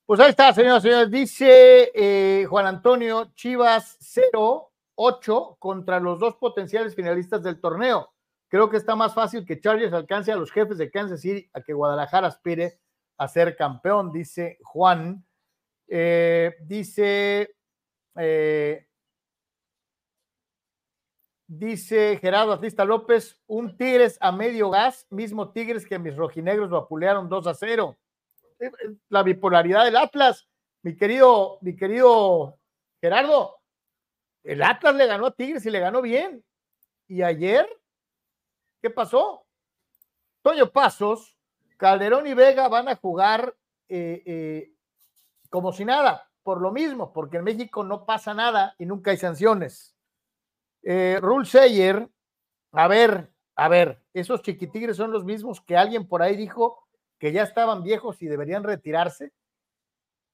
[0.06, 1.12] Pues ahí está, señoras y señores.
[1.12, 8.14] Dice Juan Antonio Chivas cero, 8 contra los dos potenciales finalistas del torneo.
[8.52, 11.62] Creo que está más fácil que Chargers alcance a los jefes de Kansas City a
[11.62, 12.82] que Guadalajara aspire
[13.18, 15.26] a ser campeón, dice Juan.
[15.88, 17.56] Eh, dice,
[18.18, 18.86] eh,
[21.48, 27.30] dice Gerardo Artista López, un Tigres a medio gas, mismo Tigres que mis rojinegros vapulearon
[27.30, 27.98] 2 a 0.
[28.60, 28.70] Eh,
[29.08, 30.50] la bipolaridad del Atlas,
[30.84, 32.60] mi querido, mi querido
[33.00, 33.62] Gerardo,
[34.44, 36.44] el Atlas le ganó a Tigres y le ganó bien.
[37.08, 37.66] Y ayer,
[38.82, 39.46] ¿qué pasó?
[40.42, 41.38] Toño Pasos,
[41.78, 43.56] Calderón y Vega van a jugar
[43.88, 44.74] eh, eh,
[45.50, 49.18] como si nada, por lo mismo, porque en México no pasa nada y nunca hay
[49.18, 49.96] sanciones.
[50.84, 52.10] Eh, Rule Seyer,
[52.72, 56.88] a ver, a ver, esos chiquitigres son los mismos que alguien por ahí dijo
[57.20, 59.32] que ya estaban viejos y deberían retirarse.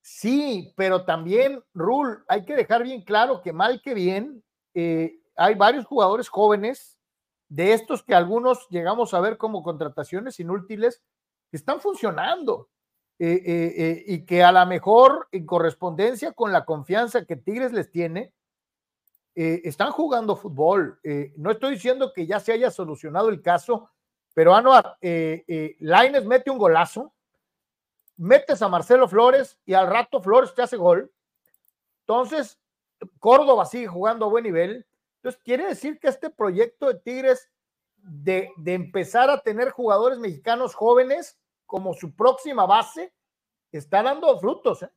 [0.02, 4.42] Sí, pero también, Rul, hay que dejar bien claro que mal que bien,
[4.74, 6.97] eh, hay varios jugadores jóvenes,
[7.50, 11.02] de estos que algunos llegamos a ver como contrataciones inútiles,
[11.50, 12.70] que están funcionando
[13.20, 17.72] eh, eh, eh, y que a lo mejor en correspondencia con la confianza que Tigres
[17.72, 18.34] les tiene,
[19.34, 21.00] están jugando fútbol.
[21.36, 23.92] no estoy diciendo que ya se haya solucionado el caso,
[24.34, 27.14] pero Anuar, Laines mete un golazo,
[28.16, 31.12] metes a Marcelo Flores y al rato Flores te hace gol.
[32.00, 32.60] Entonces,
[33.20, 34.88] Córdoba sigue jugando a buen nivel.
[35.28, 37.50] Entonces, quiere decir que este proyecto de Tigres
[37.98, 43.12] de, empezar a tener jugadores mexicanos jóvenes como su próxima base,
[43.74, 44.84] está dando frutos.
[44.84, 44.90] ¿eh?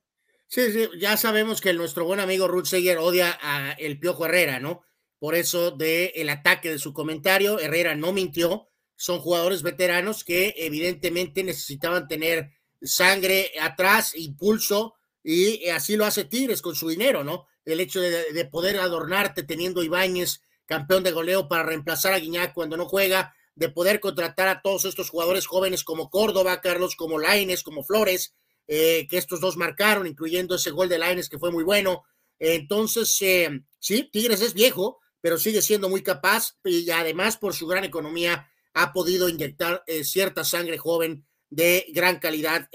[0.47, 4.61] Sí, sí, ya sabemos que nuestro buen amigo Ruth Seger odia a el Piojo Herrera,
[4.61, 4.85] ¿no?
[5.19, 11.43] Por eso de ataque de su comentario, Herrera no mintió, son jugadores veteranos que evidentemente
[11.43, 17.49] necesitaban tener sangre atrás, impulso, y así lo hace Tigres con su dinero, ¿no?
[17.71, 22.53] El hecho de, de poder adornarte teniendo Ibáñez, campeón de goleo, para reemplazar a Guiñac
[22.53, 27.19] cuando no juega, de poder contratar a todos estos jugadores jóvenes como Córdoba, Carlos, como
[27.19, 28.35] Laines, como Flores,
[28.67, 32.05] eh, que estos dos marcaron, incluyendo ese gol de Laines que fue muy bueno.
[32.39, 37.67] Entonces, eh, sí, Tigres es viejo, pero sigue siendo muy capaz y además por su
[37.67, 42.71] gran economía ha podido inyectar eh, cierta sangre joven de gran calidad,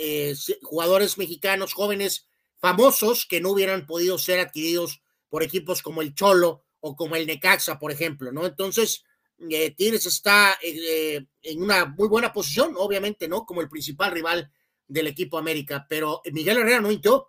[0.62, 2.28] jugadores mexicanos jóvenes
[2.66, 7.28] famosos que no hubieran podido ser adquiridos por equipos como el Cholo o como el
[7.28, 8.44] Necaxa, por ejemplo, ¿no?
[8.44, 9.04] Entonces,
[9.52, 13.46] eh, Tigres está eh, en una muy buena posición, obviamente, ¿no?
[13.46, 14.52] Como el principal rival
[14.88, 17.28] del equipo América, pero Miguel Herrera no mintió.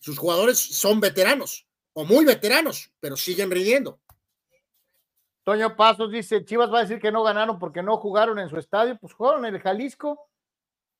[0.00, 4.00] Sus jugadores son veteranos o muy veteranos, pero siguen rindiendo.
[5.44, 8.56] Toño Pasos dice, Chivas va a decir que no ganaron porque no jugaron en su
[8.56, 10.28] estadio, pues jugaron en el Jalisco,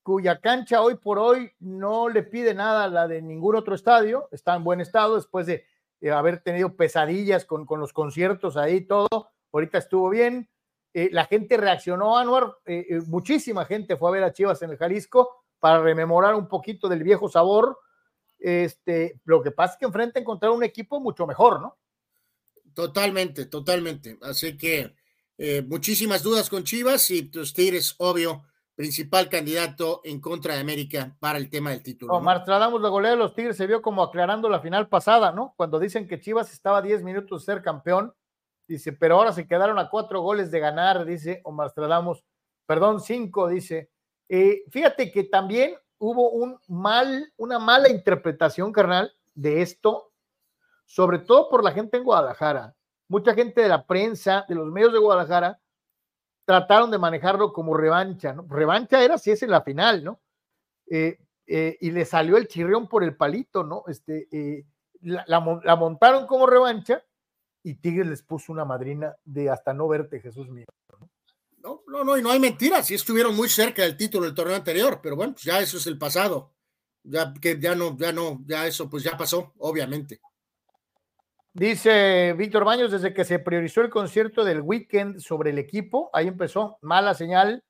[0.02, 4.28] cuya cancha hoy por hoy no le pide nada a la de ningún otro estadio,
[4.32, 5.64] está en buen estado después de
[6.12, 10.48] haber tenido pesadillas con, con los conciertos ahí todo, ahorita estuvo bien.
[10.94, 14.70] Eh, la gente reaccionó, Anuar, eh, eh, muchísima gente fue a ver a Chivas en
[14.70, 17.78] el Jalisco para rememorar un poquito del viejo sabor.
[18.38, 21.78] Este, lo que pasa es que enfrente encontrar un equipo mucho mejor, ¿no?
[22.74, 24.18] Totalmente, totalmente.
[24.22, 24.94] Así que
[25.66, 28.44] muchísimas dudas con Chivas y pues Tigres, obvio,
[28.74, 32.12] principal candidato en contra de América para el tema del título.
[32.14, 32.20] ¿no?
[32.20, 35.54] Marstradamos la golea de los Tigres se vio como aclarando la final pasada, ¿no?
[35.56, 38.14] Cuando dicen que Chivas estaba a 10 minutos de ser campeón
[38.72, 42.24] Dice, pero ahora se quedaron a cuatro goles de ganar, dice Omar Stradamos.
[42.66, 43.90] Perdón, cinco, dice.
[44.28, 50.12] Eh, fíjate que también hubo un mal, una mala interpretación, carnal, de esto,
[50.86, 52.74] sobre todo por la gente en Guadalajara.
[53.08, 55.60] Mucha gente de la prensa, de los medios de Guadalajara,
[56.52, 58.46] trataron de manejarlo como revancha, ¿no?
[58.46, 60.20] Revancha era si es en la final, ¿no?
[60.86, 63.84] Eh, eh, y le salió el chirrión por el palito, ¿no?
[63.88, 64.28] Este,
[65.00, 67.02] la, montaron como revancha
[67.62, 70.66] y Tigres les puso una madrina de hasta no verte, Jesús mío.
[71.62, 74.56] No, no, no, y no hay mentiras, sí estuvieron muy cerca del título del torneo
[74.56, 76.52] anterior, pero bueno, pues ya eso es el pasado.
[77.02, 80.20] Ya que ya no, ya no, ya eso pues ya pasó, obviamente.
[81.54, 86.28] Dice Víctor Baños, desde que se priorizó el concierto del weekend sobre el equipo, ahí
[86.28, 87.62] empezó, mala señal.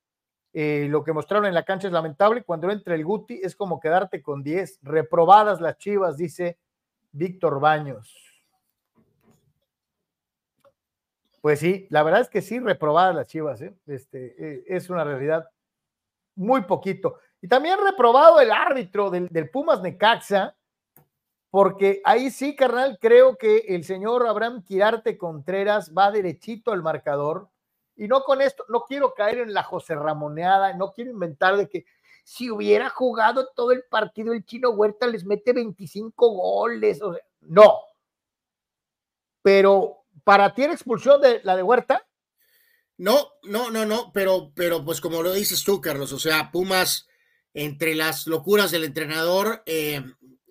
[0.53, 2.45] Eh, lo que mostraron en la cancha es lamentable.
[2.45, 4.81] Cuando entra el Guti es como quedarte con 10.
[4.83, 6.59] Reprobadas las chivas, dice
[7.11, 8.33] Víctor Baños.
[11.43, 13.75] Pues sí, la verdad es que sí, reprobadas las Chivas, ¿eh?
[13.89, 15.49] este, eh, es una realidad
[16.37, 17.19] muy poquito.
[17.41, 20.55] Y también reprobado el árbitro del, Pumas Necaxa,
[21.53, 27.49] porque ahí sí, carnal, creo que el señor Abraham Quirarte Contreras va derechito al marcador.
[27.95, 31.69] Y no con esto, no quiero caer en la José Ramoneada, no quiero inventar de
[31.69, 31.85] que
[32.25, 37.01] si hubiera jugado todo el partido el chino Huerta les mete 25 goles.
[37.43, 37.81] No.
[39.43, 42.07] Pero ¿Para ti era expulsión de la de Huerta?
[42.99, 47.09] No, no, no, no, pero, pero pues como lo dices tú, Carlos, o sea, Pumas,
[47.55, 50.03] entre las locuras del entrenador, eh,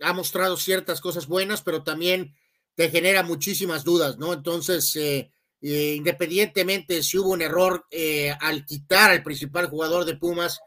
[0.01, 2.35] ha mostrado ciertas cosas buenas, pero también
[2.75, 4.33] te genera muchísimas dudas, ¿no?
[4.33, 5.31] Entonces, eh,
[5.61, 7.85] eh, independientemente si hubo un error
[8.39, 10.59] al quitar al principal jugador de Pumas,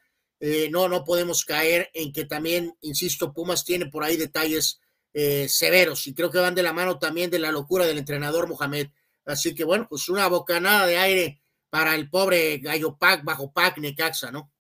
[0.70, 4.78] no, no podemos caer en que también, insisto, Pumas tiene por ahí detalles
[5.16, 8.49] eh, severos y creo que van de la mano también de la locura del entrenador
[8.49, 8.89] Mohamed.
[9.24, 13.78] Así que bueno, pues una bocanada de aire para el pobre Gallo Pac, bajo Pac,
[13.78, 14.51] Necaxa, ¿no?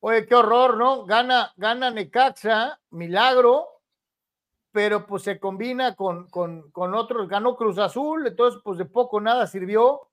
[0.00, 1.04] Oye, qué horror, ¿no?
[1.04, 3.79] Gana, gana Necaxa, milagro,
[4.72, 9.20] pero pues se combina con, con, con otros, ganó Cruz Azul, entonces pues de poco
[9.20, 10.08] nada sirvió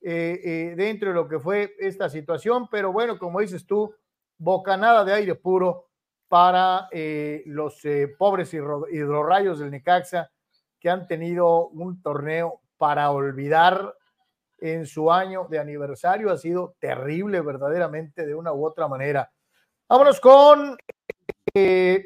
[0.00, 3.94] eh, eh, dentro de lo que fue esta situación, pero bueno, como dices tú,
[4.38, 5.88] bocanada de aire puro
[6.28, 7.82] para eh, los
[8.18, 10.30] pobres hidrorrayos del Necaxa
[10.80, 13.94] que han tenido un torneo para olvidar
[14.58, 16.32] en su año de aniversario.
[16.32, 19.30] Ha sido terrible verdaderamente de una u otra manera.
[19.88, 20.76] Vámonos con
[21.54, 22.04] eh,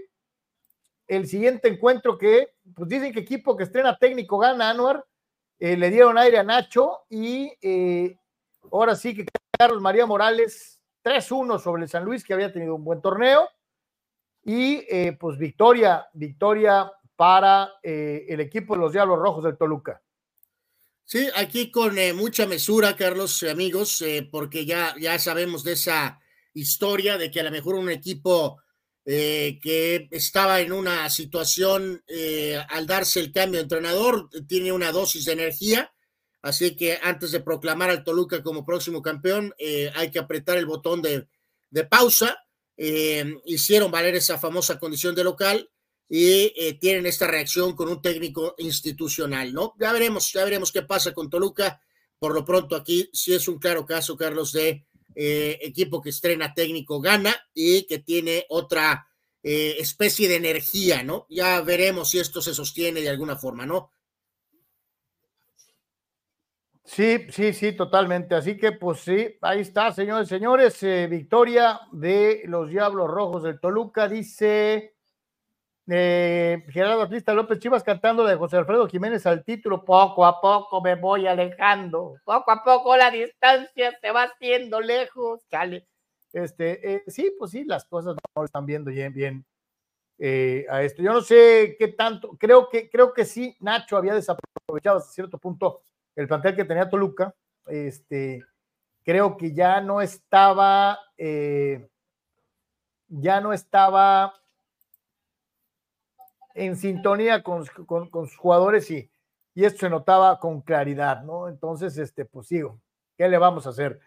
[1.07, 5.05] el siguiente encuentro que, pues dicen que equipo que estrena técnico gana Anuar,
[5.59, 8.19] eh, le dieron aire a Nacho y eh,
[8.71, 9.27] ahora sí que
[9.59, 13.49] Carlos María Morales 3-1 sobre el San Luis que había tenido un buen torneo
[14.45, 14.83] y
[15.19, 20.01] pues victoria, victoria para el equipo de los Diablos Rojos del Toluca.
[21.05, 26.21] Sí, aquí con mucha mesura, Carlos, amigos, porque ya, ya sabemos de esa
[26.55, 28.61] historia de que a lo mejor un equipo
[29.09, 34.91] eh, que estaba en una situación eh, al darse el cambio de entrenador, tiene una
[34.91, 35.95] dosis de energía,
[36.43, 40.67] así que antes de proclamar al Toluca como próximo campeón, eh, hay que apretar el
[40.67, 41.29] botón de,
[41.71, 42.37] de pausa.
[42.77, 45.71] hicieron valer esa famosa condición de local
[46.09, 49.75] y tienen esta reacción con un técnico institucional, ¿no?
[49.79, 51.81] Ya veremos, ya veremos qué pasa con Toluca.
[52.19, 54.85] Por lo pronto aquí sí es un claro caso, Carlos, de
[55.19, 59.09] eh, equipo que estrena técnico gana y que tiene otra
[59.43, 61.27] eh, especie de energía, ¿no?
[61.31, 63.93] Ya veremos si esto se sostiene de alguna forma, ¿no?
[66.85, 68.35] Sí, sí, sí, totalmente.
[68.35, 70.83] Así que, pues sí, ahí está, señores, señores.
[70.83, 74.96] Eh, victoria de los Diablos Rojos del Toluca, dice
[75.89, 80.81] eh, Gerardo Batista López Chivas cantando de José Alfredo Jiménez al título, poco a poco
[80.81, 85.87] me voy alejando, poco a poco la distancia se va haciendo lejos, chale.
[86.33, 89.45] Este, eh, sí, pues sí, las cosas no están viendo bien,
[90.19, 91.03] eh, a esto.
[91.03, 95.39] Yo no sé qué tanto, creo que, creo que sí, Nacho había desaprovechado hasta cierto
[95.39, 95.83] punto
[96.17, 97.33] el plantel que tenía Toluca.
[97.67, 98.43] Este,
[99.05, 100.99] creo que ya no estaba,
[103.09, 104.35] ya no estaba
[106.57, 109.11] en sintonía con, sus jugadores y,
[109.55, 111.49] y, esto se notaba con claridad, ¿no?
[111.49, 112.81] Entonces, este, pues sigo,
[113.17, 114.01] ¿qué le vamos a hacer?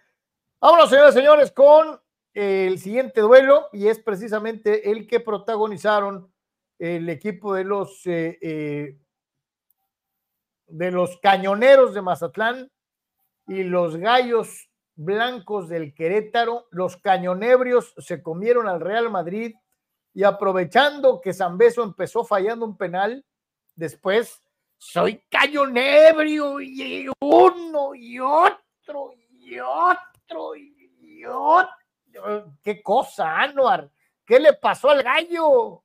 [0.60, 2.02] Vámonos, señores, señores, con
[2.34, 6.32] el siguiente duelo y es precisamente el que protagonizaron
[6.78, 8.98] el equipo de los eh, eh,
[10.68, 12.72] de los cañoneros de Mazatlán
[13.48, 16.68] y los gallos blancos del Querétaro.
[16.72, 19.56] Los cañonebrios se comieron al Real Madrid
[20.14, 23.26] y aprovechando que Zambeso empezó fallando un penal,
[23.76, 24.42] después
[24.78, 31.70] soy cañonebrio y uno y otro y otro y otro.
[32.64, 33.90] ¿Qué cosa, Anuar?
[34.26, 35.84] ¿Qué le pasó al gallo?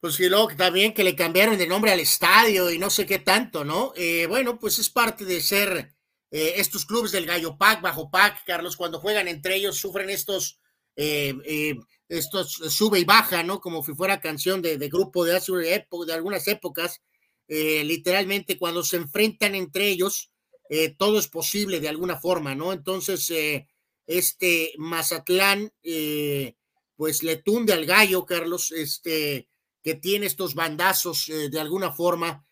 [0.00, 3.20] Pues sí, luego también que le cambiaron de nombre al estadio y no sé qué
[3.20, 3.92] tanto, ¿no?
[3.94, 5.94] Eh, bueno, pues es parte de ser
[6.30, 10.61] eh, estos clubes del Gallo Pack, Bajo Pack, Carlos, cuando juegan entre ellos sufren estos
[10.96, 11.74] eh,
[12.12, 13.60] esto sube y baja, ¿no?
[13.60, 17.00] Como si fuera canción de, grupo de, hace, de algunas épocas.
[17.48, 20.30] Eh, literalmente cuando se enfrentan entre ellos,
[20.68, 22.72] eh, todo es posible de alguna forma, ¿no?
[22.72, 23.66] Entonces, eh,
[24.06, 25.72] este Mazatlán,
[26.96, 29.48] pues le tunde al gallo, Carlos, este,
[29.82, 32.44] que tiene estos bandazos de alguna forma.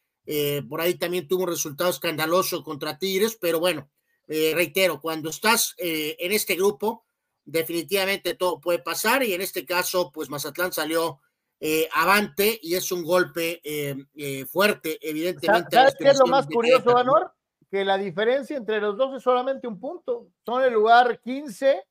[0.68, 3.90] por ahí también tuvo un resultado escandaloso contra Tigres, pero bueno,
[4.26, 7.04] reitero, cuando estás en este grupo,
[7.50, 11.20] definitivamente todo puede pasar y en este caso, pues Mazatlán salió
[11.62, 15.76] eh, avante y es un golpe eh, eh, fuerte, evidentemente.
[15.76, 17.34] ¿Sabes qué es lo más curioso, Vanor?
[17.70, 20.28] Que la diferencia entre los dos es solamente un punto.
[20.44, 21.84] Son el lugar 15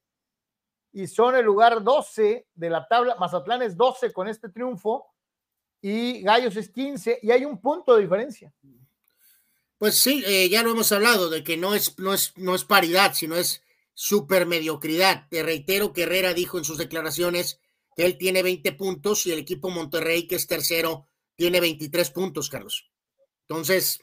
[0.94, 3.16] y son el lugar 12 de la tabla.
[3.20, 5.06] Mazatlán es 12 con este triunfo
[5.82, 8.52] y Gallos es 15 y hay un punto de diferencia.
[9.78, 13.14] Pues sí, ya lo hemos hablado de que no es, no es, no es paridad,
[13.14, 13.64] sino es
[14.02, 15.28] super mediocridad.
[15.30, 17.60] Te reitero que Herrera dijo en sus declaraciones
[17.98, 22.50] que él tiene 20 puntos y el equipo Monterrey, que es tercero, tiene 23 puntos,
[22.50, 22.90] Carlos.
[23.42, 24.00] Entonces,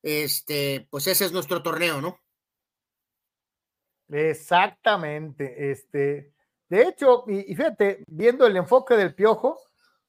[0.00, 2.20] este, pues ese es nuestro torneo, ¿no?
[4.10, 5.72] Exactamente.
[5.72, 6.32] Este,
[6.68, 9.58] de hecho, y, y fíjate, viendo el enfoque del piojo,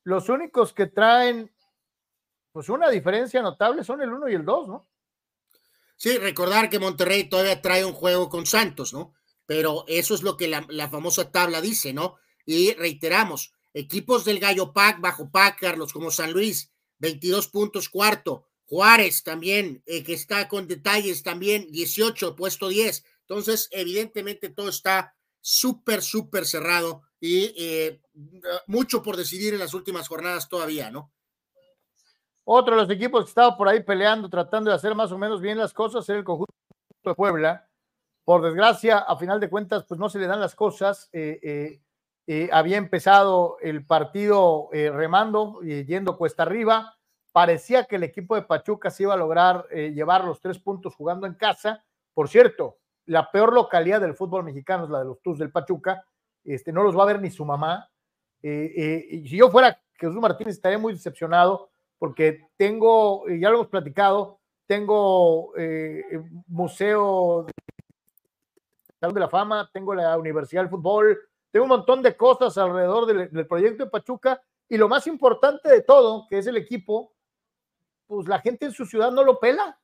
[0.03, 1.51] los únicos que traen
[2.51, 4.85] pues una diferencia notable son el 1 y el 2, ¿no?
[5.97, 9.15] Sí, recordar que Monterrey todavía trae un juego con Santos, ¿no?
[9.47, 12.17] Pero eso es lo que la, famosa tabla dice, ¿no?
[12.45, 18.45] Y reiteramos, equipos del Gallo Pac, bajo Pac, Carlos, como San Luis, 22 puntos cuarto,
[18.65, 23.03] Juárez también, eh, que está con detalles también, 18, puesto 10.
[23.21, 28.01] Entonces, evidentemente todo está súper, súper cerrado y eh,
[28.67, 31.11] mucho por decidir en las últimas jornadas todavía, ¿no?
[32.49, 35.41] Otro de los equipos que estaba por ahí peleando, tratando de hacer más o menos
[35.41, 36.53] bien las cosas, era el conjunto
[37.03, 37.67] de Puebla.
[38.23, 41.09] Por desgracia, a final de cuentas, pues no se le dan las cosas.
[41.11, 41.81] Eh, eh,
[42.25, 46.97] eh, había empezado el partido remando y yendo cuesta arriba.
[47.33, 51.27] Parecía que el equipo de Pachuca se iba a lograr llevar los tres puntos jugando
[51.27, 51.83] en casa.
[52.13, 52.77] Por cierto,
[53.07, 56.05] la peor localidad del fútbol mexicano es la de los Tus del Pachuca.
[56.45, 57.89] este, no los va a ver ni su mamá.
[58.41, 65.53] Si yo fuera Jesús Martínez, estaría muy decepcionado porque tengo, ya lo hemos platicado, tengo
[66.47, 67.53] museo de
[68.99, 71.19] Salud de la Fama, tengo la Universidad del Fútbol,
[71.51, 75.81] tengo un montón de cosas alrededor del, proyecto de Pachuca y lo más importante de
[75.81, 77.15] todo, que es el equipo,
[78.05, 79.79] pues la gente en su ciudad no lo pela.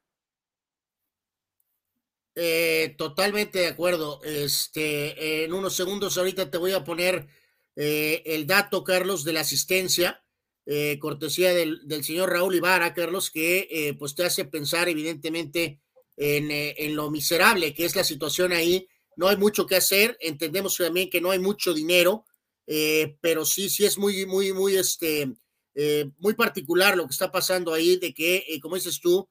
[2.35, 4.21] Eh, totalmente de acuerdo.
[4.23, 7.27] Este, en unos segundos ahorita te voy a poner
[7.75, 10.22] eh, el dato, Carlos, de la asistencia,
[10.65, 15.81] eh, cortesía del, señor Raúl Ibarra, Carlos, que pues te hace pensar evidentemente
[16.15, 20.77] en, en, lo miserable que es la situación ahí no hay mucho que hacer, entendemos
[20.77, 22.25] también que no hay mucho dinero,
[22.67, 25.33] eh, pero sí, sí es muy, muy, muy, este,
[25.75, 29.27] eh, muy particular lo que está pasando ahí, de que, eh, como dices tú,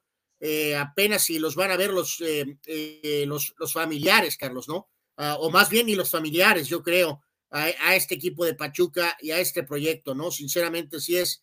[0.76, 4.88] apenas si los van a ver los, los, los, familiares, Carlos, ¿no?
[5.16, 7.22] Ah, o más bien ni los familiares, yo creo,
[7.52, 10.30] a, este equipo de Pachuca y a este proyecto, ¿no?
[10.30, 11.42] Sinceramente, sí es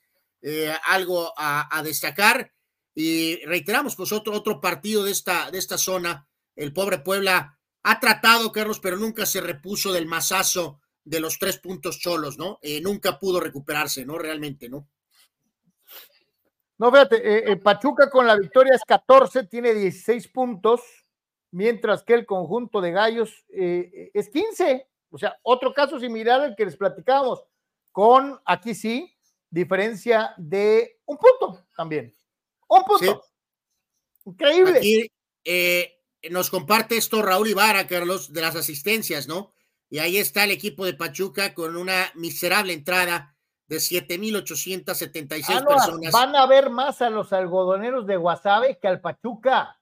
[0.85, 2.51] algo a, destacar.
[2.95, 7.99] Y reiteramos, pues otro, otro partido de esta, de esta zona, el pobre Puebla ha
[7.99, 12.59] tratado, Carlos, pero nunca se repuso del masazo de los tres puntos cholos, ¿no?
[12.61, 14.17] Eh, nunca pudo recuperarse, ¿no?
[14.17, 14.87] Realmente, ¿no?
[16.77, 20.81] No, fíjate, eh, eh, Pachuca con la victoria es 14, tiene 16 puntos,
[21.51, 24.87] mientras que el conjunto de Gallos es 15.
[25.09, 27.43] O sea, otro caso similar al que les platicábamos,
[27.91, 29.15] con aquí sí,
[29.49, 32.15] diferencia de un punto también.
[32.67, 33.23] Un punto.
[34.25, 34.77] Increíble.
[34.77, 35.11] Aquí,
[36.29, 39.53] nos comparte esto Raúl Ibarra, Carlos, de las asistencias, ¿no?
[39.89, 43.35] Y ahí está el equipo de Pachuca con una miserable entrada
[43.67, 46.11] de 7.876 ah, personas.
[46.11, 49.79] Van a ver más a los algodoneros de Guasave que al Pachuca.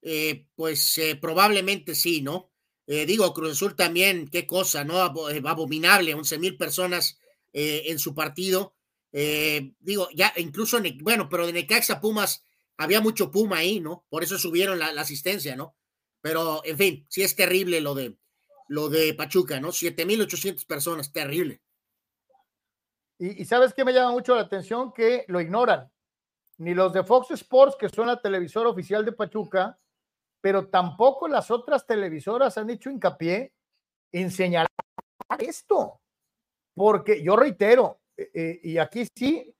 [0.00, 2.50] Eh, pues eh, probablemente sí, ¿no?
[2.88, 4.98] Eh, digo, Cruz Azul también, qué cosa, ¿no?
[4.98, 7.20] Abominable, 11 mil personas
[7.52, 8.74] en su partido.
[9.12, 12.44] digo, ya incluso, bueno, pero de Necaxa Pumas
[12.78, 14.04] había mucho Puma ahí, ¿no?
[14.08, 15.74] Por eso subieron la, asistencia, ¿no?
[16.22, 18.16] Pero, en fin, sí es terrible lo de,
[18.68, 19.68] lo de Pachuca, ¿no?
[19.68, 21.60] 7.800 personas, terrible.
[23.18, 25.90] Y, sabes qué me llama mucho la atención que lo ignoran.
[26.58, 29.78] Ni los de Fox Sports, que son la televisora oficial de Pachuca,
[30.40, 33.52] pero tampoco las otras televisoras han hecho hincapié
[34.12, 34.68] en señalar
[35.38, 36.00] esto.
[36.74, 39.54] Porque yo reitero, eh, eh, y aquí sí,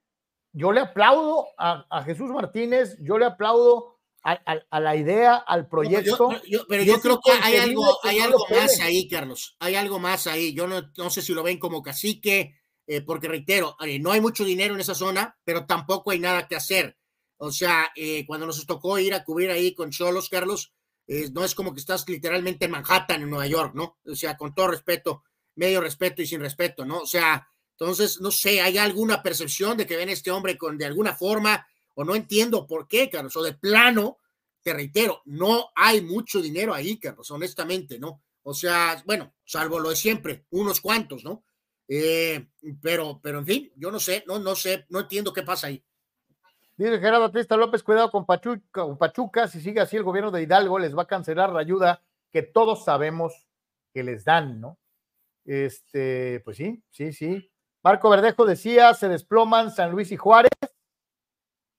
[0.52, 6.30] yo le aplaudo a, Jesús Martínez, yo le aplaudo a, la idea, al proyecto.
[6.68, 9.56] pero yo creo que hay algo, hay algo más ahí, Carlos.
[9.60, 10.52] Hay algo más ahí.
[10.52, 14.44] Yo no, sé si lo ven como cacique, eh, porque reitero, eh, no hay mucho
[14.44, 16.97] dinero en esa zona, pero tampoco hay nada que hacer.
[17.38, 20.72] O sea, eh, cuando nos tocó ir a cubrir ahí con Cholos, Carlos,
[21.32, 23.98] no es como que estás literalmente en Manhattan, en Nueva York, ¿no?
[24.04, 25.24] O sea, con todo respeto,
[25.54, 26.98] medio respeto y sin respeto, ¿no?
[26.98, 30.76] O sea, entonces, no sé, ¿hay alguna percepción de que ven a este hombre con
[30.76, 31.64] de alguna forma
[31.94, 33.36] o no entiendo por qué, Carlos?
[33.36, 34.18] O de plano,
[34.62, 38.24] te reitero, no hay mucho dinero ahí, Carlos, honestamente, ¿no?
[38.42, 41.44] O sea, bueno, salvo lo de siempre, unos cuantos, ¿no?
[41.86, 42.48] Eh,
[42.82, 45.80] pero, pero en fin, yo no sé, no, no sé, no entiendo qué pasa ahí.
[46.78, 50.42] Dice Gerardo Batista López, cuidado con Pachuca, con Pachuca, si sigue así el gobierno de
[50.42, 53.48] Hidalgo les va a cancelar la ayuda que todos sabemos
[53.92, 54.78] que les dan, ¿no?
[55.44, 57.50] Este, pues sí, sí, sí.
[57.82, 60.52] Marco Verdejo decía, se desploman San Luis y Juárez.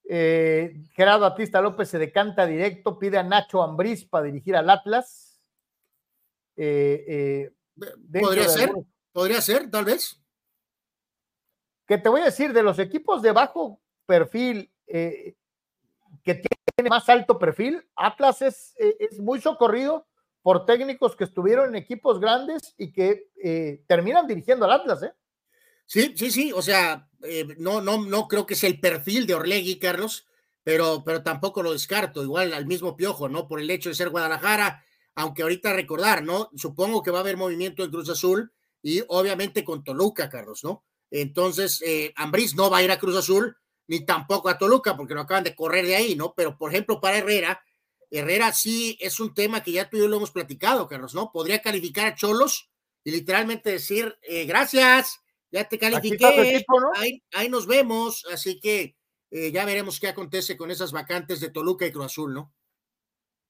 [0.04, 5.40] Eh, Gerardo Batista López se decanta directo, pide a Nacho Ambriz para dirigir al Atlas.
[6.58, 8.74] Eh, eh, podría ser,
[9.14, 10.22] podría ser, tal vez.
[11.88, 15.36] Que te voy a decir, de los equipos de bajo perfil que
[16.24, 20.08] tiene más alto perfil, Atlas es, es muy socorrido
[20.42, 23.30] por técnicos que estuvieron en equipos grandes y que
[23.88, 25.14] terminan dirigiendo al Atlas, ¿eh?
[25.90, 29.34] Sí, sí, sí, o sea, eh, no, no, no creo que sea el perfil de
[29.34, 30.28] Orlegui, Carlos,
[30.64, 33.48] pero, pero tampoco lo descarto, igual al mismo piojo, ¿no?
[33.48, 34.84] Por el hecho de ser Guadalajara,
[35.16, 36.52] aunque ahorita recordar, ¿no?
[36.56, 40.86] Supongo que va a haber movimiento en Cruz Azul y obviamente con Toluca, Carlos, ¿no?
[41.10, 43.58] Entonces, eh, Ambriz no va a ir a Cruz Azul,
[43.90, 46.36] ni tampoco a Toluca, porque no acaban de correr de ahí, ¿no?
[46.36, 47.60] Pero, por ejemplo, para Herrera,
[48.12, 51.32] Herrera sí es un tema que ya tú y yo lo hemos platicado, Carlos, ¿no?
[51.32, 52.70] Podría calificar a Cholos
[53.04, 55.22] y literalmente decir, eh, gracias,
[55.52, 56.64] ya te califiqué,
[57.34, 58.96] ahí, nos vemos, así que
[59.32, 62.54] eh, ya veremos qué acontece con esas vacantes de Toluca y Cruz Azul, ¿no?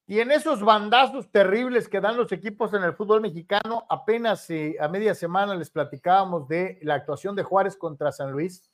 [0.06, 4.76] Y en esos bandazos terribles que dan los equipos en el fútbol mexicano, apenas eh,
[4.80, 8.69] a media semana les platicábamos de la actuación de Juárez contra San Luis,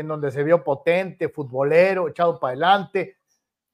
[0.00, 3.16] en donde se vio potente, futbolero, echado para adelante,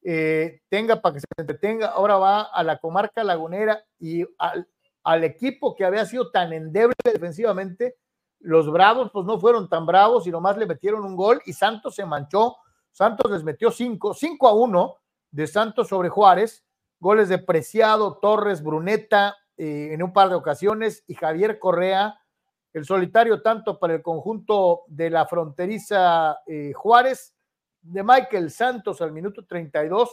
[0.03, 4.67] eh, tenga para que se entretenga, ahora va a la comarca lagunera y al,
[5.03, 7.97] al equipo que había sido tan endeble defensivamente.
[8.39, 11.95] Los Bravos, pues no fueron tan bravos y nomás le metieron un gol y Santos
[11.95, 12.57] se manchó.
[12.91, 14.97] Santos les metió cinco, cinco a uno
[15.31, 16.63] de Santos sobre Juárez.
[16.99, 22.19] Goles de Preciado, Torres, Bruneta eh, en un par de ocasiones y Javier Correa,
[22.75, 27.33] el solitario tanto para el conjunto de la fronteriza eh, Juárez,
[27.81, 30.09] de Michael Santos al minuto 32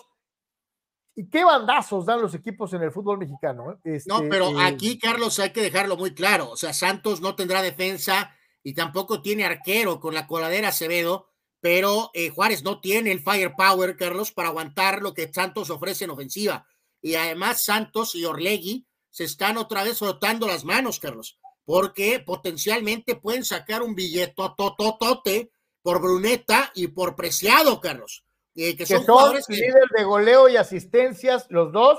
[1.17, 3.73] y qué bandazos dan los equipos en el fútbol mexicano.
[3.85, 4.01] ¿eh?
[4.07, 6.51] no, este, pero eh, aquí, Carlos, hay que dejarlo muy claro.
[6.51, 8.33] O sea, Santos no tendrá defensa
[8.63, 14.31] y tampoco tiene arquero con la coladera Acevedo, pero Juárez no tiene el firepower, Carlos,
[14.31, 16.65] para aguantar lo que Santos ofrece en ofensiva.
[17.01, 23.17] Y además, Santos y Orlegui se están otra vez frotando las manos, Carlos, porque potencialmente
[23.17, 25.51] pueden sacar un billete tototote
[25.83, 28.25] por Bruneta y por Preciado, Carlos.
[28.55, 31.99] Eh, que, son, jugadores líder de goleo y asistencias, los dos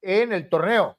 [0.00, 0.98] en el torneo.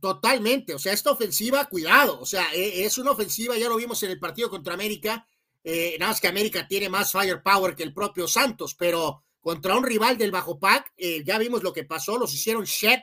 [0.00, 4.02] totalmente, o sea, esta ofensiva, cuidado, o sea, e, es una ofensiva, ya lo vimos
[4.02, 5.26] en el partido contra América,
[5.62, 9.84] eh, nada más que América tiene más firepower que el propio Santos, pero contra un
[9.84, 13.00] rival del Bajo Pac, eh, ya vimos lo que pasó, los hicieron shed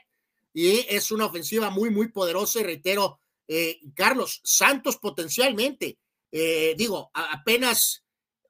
[0.54, 3.20] y es una ofensiva muy, muy poderosa y reitero,
[3.94, 6.00] Carlos, Santos potencialmente,
[6.32, 8.06] digo, apenas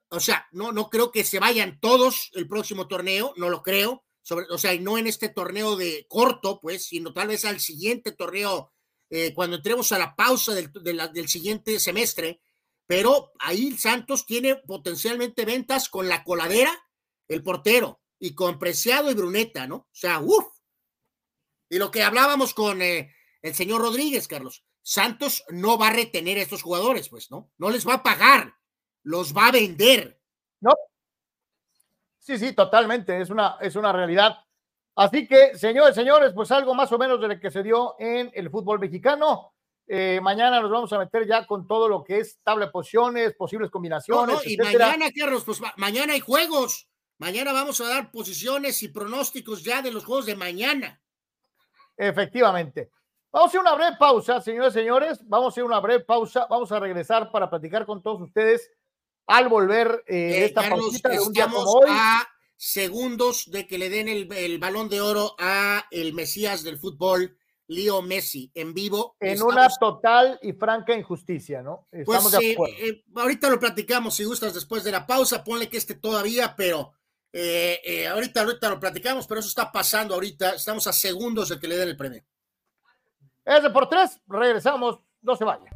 [0.08, 4.04] o sea, no, no creo que se vayan todos el próximo torneo, no lo creo.
[4.22, 7.60] Sobre, o sea, y no en este torneo de corto, pues, sino tal vez al
[7.60, 8.72] siguiente torneo,
[9.10, 12.40] eh, cuando entremos a la pausa del, del siguiente semestre.
[12.86, 16.72] Pero ahí Santos tiene potencialmente ventas con la coladera,
[17.28, 19.76] el portero, y con Preciado y Bruneta, ¿no?
[19.76, 20.46] O sea, uff.
[21.68, 23.12] Y lo que hablábamos con eh,
[23.42, 27.50] el señor Rodríguez, Carlos, Santos no va a retener a estos jugadores, pues, ¿no?
[27.58, 28.54] No les va a pagar
[29.06, 30.20] los va a vender.
[30.60, 30.72] No.
[32.18, 34.36] Sí, sí, totalmente, es una, es una realidad.
[34.96, 38.30] Así que, señores, señores, pues algo más o menos de lo que se dio en
[38.34, 39.52] el fútbol mexicano.
[39.86, 43.34] Eh, mañana nos vamos a meter ya con todo lo que es tabla de posiciones,
[43.34, 44.44] posibles combinaciones.
[44.44, 46.88] y mañana, Carlos, pues mañana hay juegos.
[47.18, 51.00] Mañana vamos a dar posiciones y pronósticos ya de los juegos de mañana.
[51.96, 52.90] Efectivamente.
[53.36, 55.20] Vamos a hacer una breve pausa, señores, señores.
[55.28, 56.46] Vamos a hacer una breve pausa.
[56.48, 58.70] Vamos a regresar para platicar con todos ustedes
[59.26, 61.90] al volver eh, eh, esta Carlos, de un día como hoy.
[61.90, 62.26] A
[62.56, 67.36] segundos de que le den el, balón de oro a el Mesías del fútbol,
[67.66, 69.16] Leo Messi, en vivo.
[69.20, 71.88] En una total y franca injusticia, ¿no?
[71.92, 72.52] Estamos pues de
[72.88, 76.94] eh, ahorita lo platicamos, si gustas, después de la pausa, ponle que esté todavía, pero
[77.34, 81.76] ahorita, ahorita lo platicamos, pero eso está pasando ahorita, estamos a segundos de que le
[81.76, 82.24] den el premio.
[83.46, 85.70] Es de por tres, regresamos, no se vaya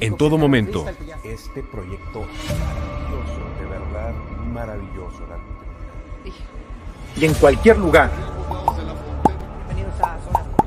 [0.00, 0.84] en todo momento.
[1.24, 4.14] Este proyecto maravilloso, de verdad
[4.52, 5.26] maravilloso.
[7.16, 8.10] Y en cualquier lugar.
[9.66, 10.18] Bienvenidos a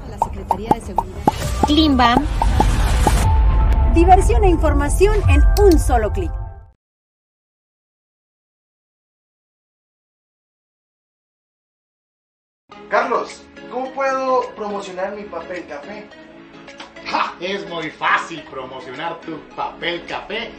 [0.10, 1.22] la Secretaría de Seguridad.
[1.66, 2.26] Klimbam.
[3.94, 6.32] Diversión e información en un solo clic.
[12.90, 13.44] Carlos,
[13.80, 16.06] ¿cómo puedo promocionar mi papel café?
[17.40, 20.52] Es muy fácil promocionar tu papel café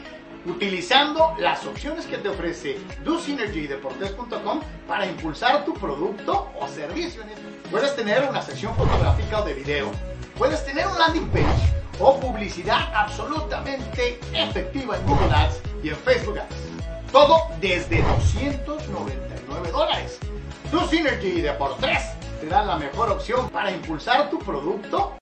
[0.47, 7.23] utilizando las opciones que te ofrece DoSynergyDeportes.com para impulsar tu producto o servicio.
[7.71, 9.91] Puedes tener una sección fotográfica o de video,
[10.39, 16.39] puedes tener un landing page o publicidad absolutamente efectiva en Google Ads y en Facebook
[16.39, 17.13] Ads.
[17.13, 20.19] Todo desde 299 dólares.
[20.73, 21.43] DoSynergy
[22.41, 25.19] te da la mejor opción para impulsar tu producto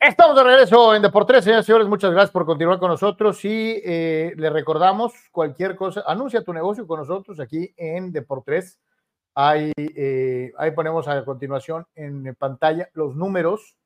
[0.00, 1.88] Estamos de regreso en Deportes, señores y señores.
[1.88, 6.86] Muchas gracias por continuar con nosotros y eh, le recordamos cualquier cosa, anuncia tu negocio
[6.86, 8.78] con nosotros aquí en Deportes.
[9.34, 13.76] Ahí, eh, ahí ponemos a continuación en pantalla los números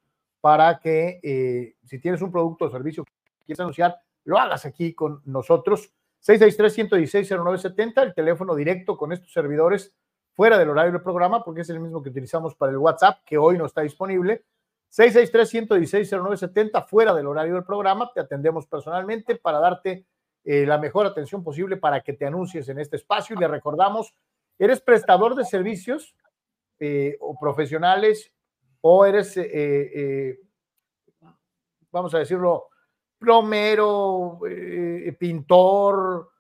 [0.42, 3.12] para que eh, si tienes un producto o servicio que
[3.46, 5.94] quieres anunciar, lo hagas aquí con nosotros.
[6.26, 9.94] 663-116-0970, el teléfono directo con estos servidores
[10.34, 13.38] fuera del horario del programa, porque es el mismo que utilizamos para el WhatsApp, que
[13.38, 14.44] hoy no está disponible
[14.92, 18.10] 663-116-0970, fuera del horario del programa.
[18.12, 20.04] Te atendemos personalmente para darte
[20.44, 23.34] eh, la mejor atención posible para que te anuncies en este espacio.
[23.34, 24.14] Y le recordamos,
[24.58, 26.14] ¿eres prestador de servicios
[26.78, 28.30] eh, o profesionales
[28.82, 30.38] o eres, eh,
[31.90, 32.68] vamos a decirlo,
[33.18, 34.40] plomero,
[35.18, 36.32] pintor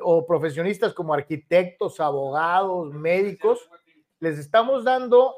[0.00, 3.68] o profesionistas como arquitectos, abogados, médicos?
[4.20, 5.34] Les estamos dando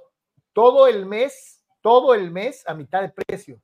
[0.53, 3.61] todo el mes todo el mes a mitad de precio.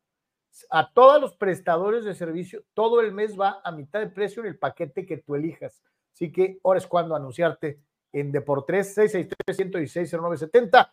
[0.70, 4.48] A todos los prestadores de servicio, todo el mes va a mitad de precio en
[4.48, 5.82] el paquete que tú elijas.
[6.12, 7.80] Así que ahora es cuando anunciarte
[8.12, 10.92] en Deportes 663-116-0970,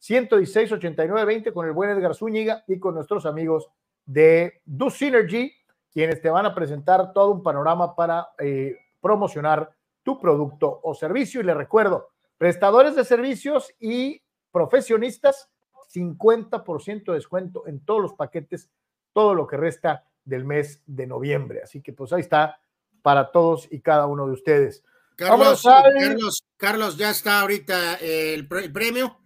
[0.00, 3.68] 663-116-8920 con el buen Edgar Zúñiga y con nuestros amigos
[4.06, 5.52] de Do Synergy,
[5.92, 11.42] quienes te van a presentar todo un panorama para eh, promocionar tu producto o servicio.
[11.42, 12.08] Y les recuerdo,
[12.38, 15.51] prestadores de servicios y profesionistas
[15.92, 18.70] 50% de descuento en todos los paquetes,
[19.12, 21.60] todo lo que resta del mes de noviembre.
[21.62, 22.60] Así que pues ahí está
[23.02, 24.82] para todos y cada uno de ustedes.
[25.16, 25.62] Carlos,
[26.56, 29.18] Carlos, ya está ahorita eh, el, premio.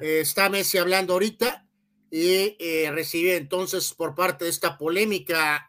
[0.00, 1.66] Eh, está Messi hablando ahorita
[2.10, 5.66] y eh, recibe entonces por parte de esta polémica,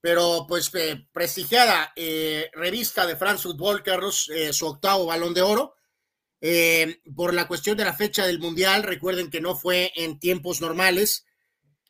[0.00, 0.70] pero pues
[1.12, 1.92] prestigiada
[2.54, 5.75] revista de France Football, Carlos, su octavo balón de oro
[6.40, 10.60] eh, por la cuestión de la fecha del Mundial, recuerden que no fue en tiempos
[10.60, 11.24] normales,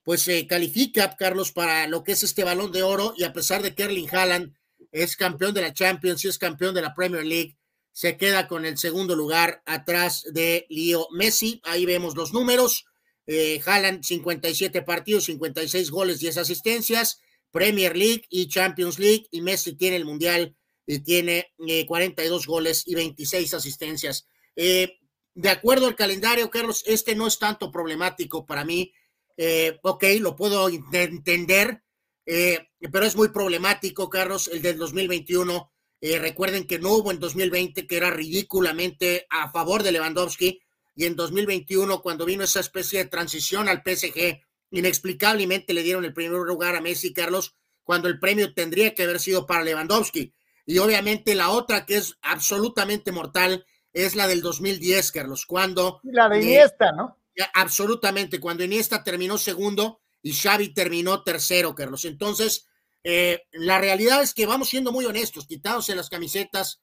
[0.05, 3.63] pues se califica, Carlos, para lo que es este balón de oro y a pesar
[3.63, 4.55] de que Erling Haaland
[4.93, 7.57] es campeón de la Champions y es campeón de la Premier League,
[7.93, 11.61] se queda con el segundo lugar atrás de Leo Messi.
[11.65, 12.85] Ahí vemos los números.
[13.27, 17.21] Eh, Haaland 57 partidos, 56 goles, 10 asistencias,
[17.51, 20.55] Premier League y Champions League y Messi tiene el Mundial
[20.87, 21.53] y tiene
[21.87, 24.29] 42 eh, goles y 26 asistencias.
[24.57, 24.99] Eh,
[25.35, 28.93] de acuerdo al calendario, Carlos, este no es tanto problemático para mí.
[29.37, 31.83] Eh, ok, lo puedo entender,
[32.25, 35.73] eh, pero es muy problemático, Carlos, el del 2021.
[36.01, 40.61] recuerden que no hubo en 2020, que era ridículamente a favor de Lewandowski,
[40.95, 46.15] y en 2021, cuando vino esa especie de transición al PSG, inexplicablemente le dieron el
[46.15, 50.35] primer lugar a Messi, Carlos, cuando el premio tendría que haber sido para Lewandowski.
[50.65, 53.65] Y obviamente la otra que es absolutamente mortal
[53.97, 56.01] es la del 2010, Carlos, cuando...
[56.03, 57.17] La de Iniesta, ¿no?
[57.55, 62.05] Absolutamente, cuando Iniesta terminó segundo y Xavi terminó tercero, Carlos.
[62.05, 62.67] Entonces,
[63.03, 66.83] eh, la realidad es que vamos siendo muy honestos, quitándose las camisetas,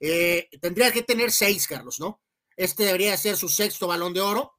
[0.00, 2.22] eh, tendría que tener seis, Carlos, ¿no?
[2.56, 4.54] Este debería ser su sexto balón de oro,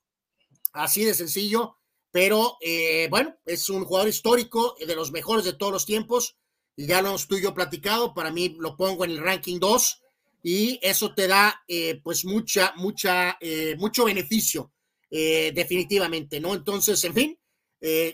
[0.74, 1.78] así de sencillo,
[2.12, 6.38] pero eh, bueno, es un jugador histórico, de los mejores de todos los tiempos,
[6.76, 9.60] y ya lo hemos tú y yo platicado, para mí lo pongo en el ranking
[9.60, 10.04] 2,
[10.50, 14.72] y eso te da eh, pues mucha, mucha, eh, mucho beneficio
[15.12, 16.54] eh, definitivamente, ¿no?
[16.54, 17.40] Entonces, en fin,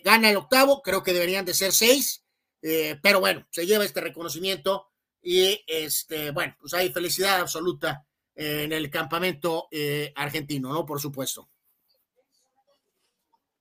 [0.03, 2.26] gana el octavo, creo que deberían de ser seis,
[2.60, 4.88] pero bueno, se lleva este reconocimiento
[5.22, 8.03] y este, bueno, pues hay felicidad absoluta
[8.34, 9.69] en el campamento
[10.15, 10.88] argentino, ¿no?
[10.88, 11.51] Por supuesto.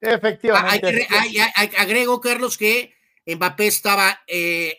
[0.01, 1.07] Efectivamente.
[1.77, 2.95] agrego, Carlos, que
[3.27, 4.23] Mbappé estaba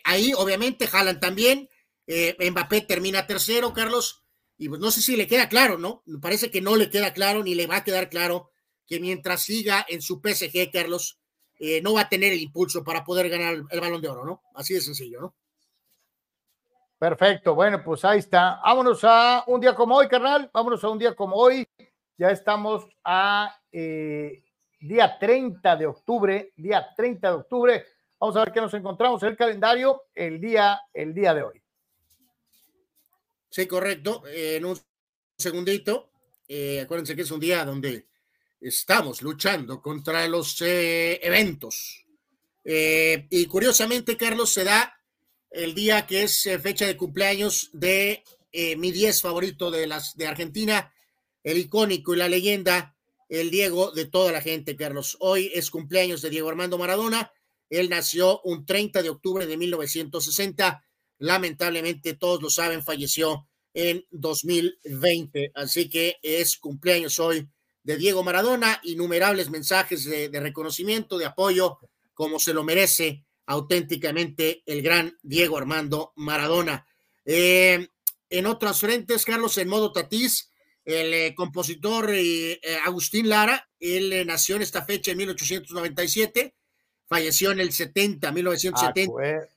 [0.02, 1.68] ahí, obviamente, Jalan también,
[2.06, 4.24] eh, Mbappé termina tercero, Carlos,
[4.56, 6.02] y pues no sé si le queda claro, ¿no?
[6.06, 8.50] Me parece que no le queda claro ni le va a quedar claro
[8.86, 11.18] que mientras siga en su PSG, Carlos,
[11.58, 14.42] eh, no va a tener el impulso para poder ganar el, balón de oro, ¿no?
[14.54, 15.34] Así de sencillo, ¿no?
[16.98, 18.60] Perfecto, bueno, pues ahí está.
[18.64, 20.50] Vámonos a un día como hoy, carnal.
[20.52, 21.66] Vámonos a un día como hoy.
[22.16, 24.44] Ya estamos a eh,
[24.80, 27.84] día 30 de octubre, día 30 de octubre.
[28.18, 31.63] Vamos a ver qué nos encontramos en el calendario el día, el día de hoy.
[33.54, 34.24] Sí, correcto.
[34.26, 34.76] Eh, en un
[35.38, 36.10] segundito.
[36.48, 38.08] Eh, acuérdense que es un día donde
[38.60, 42.04] estamos luchando contra los eh, eventos.
[42.64, 44.98] y curiosamente, Carlos, se da
[45.50, 48.24] el día que es fecha de cumpleaños de
[48.76, 50.92] mi 10 favorito de, las, de Argentina,
[51.44, 52.96] el icónico y la leyenda,
[53.28, 55.16] el Diego de toda la gente, Carlos.
[55.20, 57.30] Hoy es cumpleaños de Diego Armando Maradona.
[57.70, 60.84] Él nació un 30 de octubre de 1960
[61.24, 65.52] lamentablemente todos lo saben, falleció en 2020.
[65.54, 67.48] Así que es cumpleaños hoy
[67.82, 71.78] de Diego Maradona, innumerables mensajes de, reconocimiento, de apoyo,
[72.12, 76.86] como se lo merece auténticamente el gran Diego Armando Maradona.
[77.24, 77.88] Eh,
[78.28, 80.50] en otros frentes, Carlos, en modo Tatís,
[80.84, 86.54] el eh, compositor eh, Agustín Lara, él nació en esta fecha en 1897,
[87.06, 89.12] falleció en el 70, 1970.
[89.22, 89.53] Ah,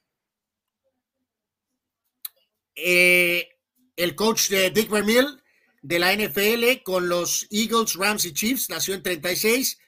[2.77, 5.25] el coach de Dick Vermeil
[5.81, 9.79] de la NFL con los Eagles, Rams y Chiefs, nació en 36.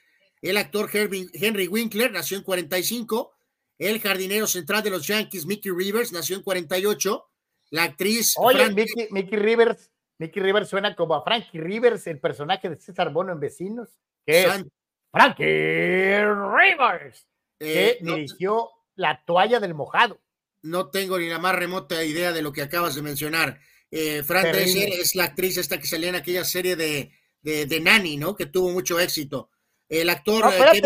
[0.42, 3.32] El actor Henry Winkler nació en 45.
[3.78, 7.26] El jardinero central de los Yankees, Mickey Rivers, nació en 48.
[7.70, 8.34] La actriz.
[8.38, 8.70] Oye,
[9.10, 13.40] Mickey, Rivers, Mickey Rivers suena como a Frankie Rivers, el personaje de César Bono en
[13.40, 13.88] Vecinos,
[14.26, 14.64] que es
[15.12, 17.26] Frankie Rivers,
[17.58, 20.18] que eh, dirigió La toalla del mojado.
[20.62, 23.60] No tengo ni la más remota idea de lo que acabas de mencionar.
[23.90, 27.12] Eh, Fran Drescher es la actriz esta que salía en aquella serie de,
[27.42, 28.36] de, Nanny, ¿no?
[28.36, 29.50] Que tuvo mucho éxito.
[29.88, 30.44] El actor.
[30.52, 30.82] Eh,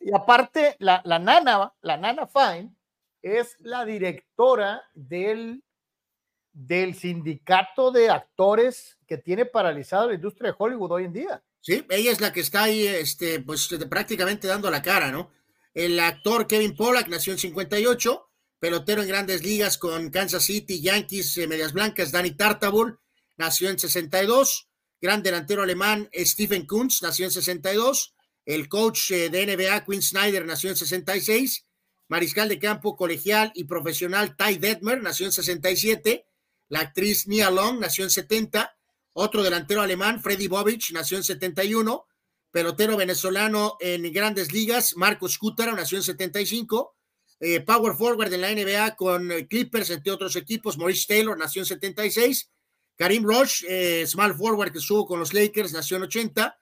[0.00, 2.72] y aparte, la, la, nana, la nana Fine,
[3.22, 5.64] es la directora del,
[6.52, 11.42] del sindicato de actores que tiene paralizado la industria de Hollywood hoy en día.
[11.60, 15.30] Sí, ella es la que está ahí, este, pues prácticamente dando la cara, ¿no?
[15.74, 21.36] El actor Kevin Pollack nació en 58, pelotero en grandes ligas con Kansas City, Yankees,
[21.38, 22.98] eh, Medias Blancas, Danny Tartabull,
[23.36, 24.68] nació en 62,
[25.00, 28.14] gran delantero alemán Stephen Kunz, nació en 62,
[28.44, 31.66] el coach eh, de NBA Quinn Snyder nació en 66,
[32.08, 36.26] mariscal de campo colegial y profesional Ty Detmer nació en 67,
[36.68, 38.74] la actriz Nia Long nació en 70,
[39.12, 42.06] otro delantero alemán Freddy Bobich nació en 71,
[42.50, 46.96] pelotero venezolano en grandes ligas Marcos Cútaro nació en 75,
[47.38, 50.78] eh, power forward en la NBA con eh, Clippers, entre otros equipos.
[50.78, 52.50] Maurice Taylor nació en 76.
[52.96, 56.58] Karim Roche, eh, small forward que estuvo con los Lakers, nació en 80.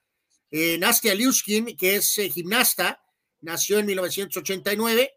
[0.78, 3.02] Nastia Liuskin, que es gimnasta,
[3.40, 5.12] nació en 1989.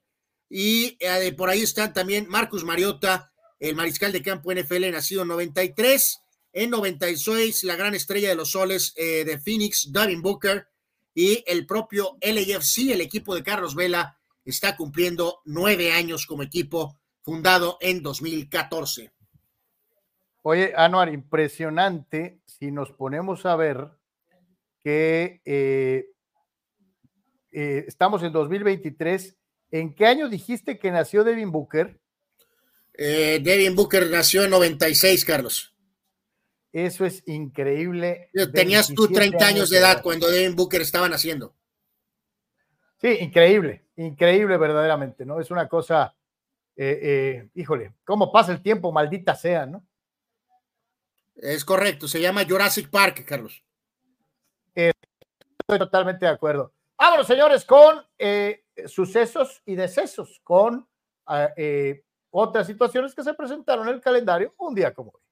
[0.49, 0.97] Y
[1.37, 6.19] por ahí están también Marcus Mariota, el mariscal de campo NFL, nacido en 93.
[6.53, 10.69] En 96, la gran estrella de los soles de Phoenix, Devin Booker.
[11.13, 14.16] Y el propio LAFC, el equipo de Carlos Vela,
[14.49, 19.11] está cumpliendo nueve años como equipo fundado en 2014.
[20.43, 23.89] Oye, Anuar, impresionante si nos ponemos a ver
[24.81, 26.05] que eh,
[27.51, 29.35] eh, estamos en 2023.
[29.71, 31.99] ¿En qué año dijiste que nació Devin Booker?
[32.93, 35.75] Eh, Devin Booker nació en 96, Carlos.
[36.71, 38.29] Eso es increíble.
[38.53, 41.56] Tenías tú 30 años de edad cuando Devin Booker estaba naciendo.
[42.99, 45.39] Sí, increíble, increíble verdaderamente, ¿no?
[45.39, 46.15] Es una cosa,
[46.75, 49.85] eh, eh, híjole, cómo pasa el tiempo, maldita sea, ¿no?
[51.35, 53.63] Es correcto, se llama Jurassic Park, Carlos.
[54.73, 56.73] estoy totalmente de acuerdo.
[56.97, 60.87] Vámonos, señores, con eh, sucesos y decesos, con
[62.31, 65.26] otras situaciones que se presentaron en el calendario un día como hoy.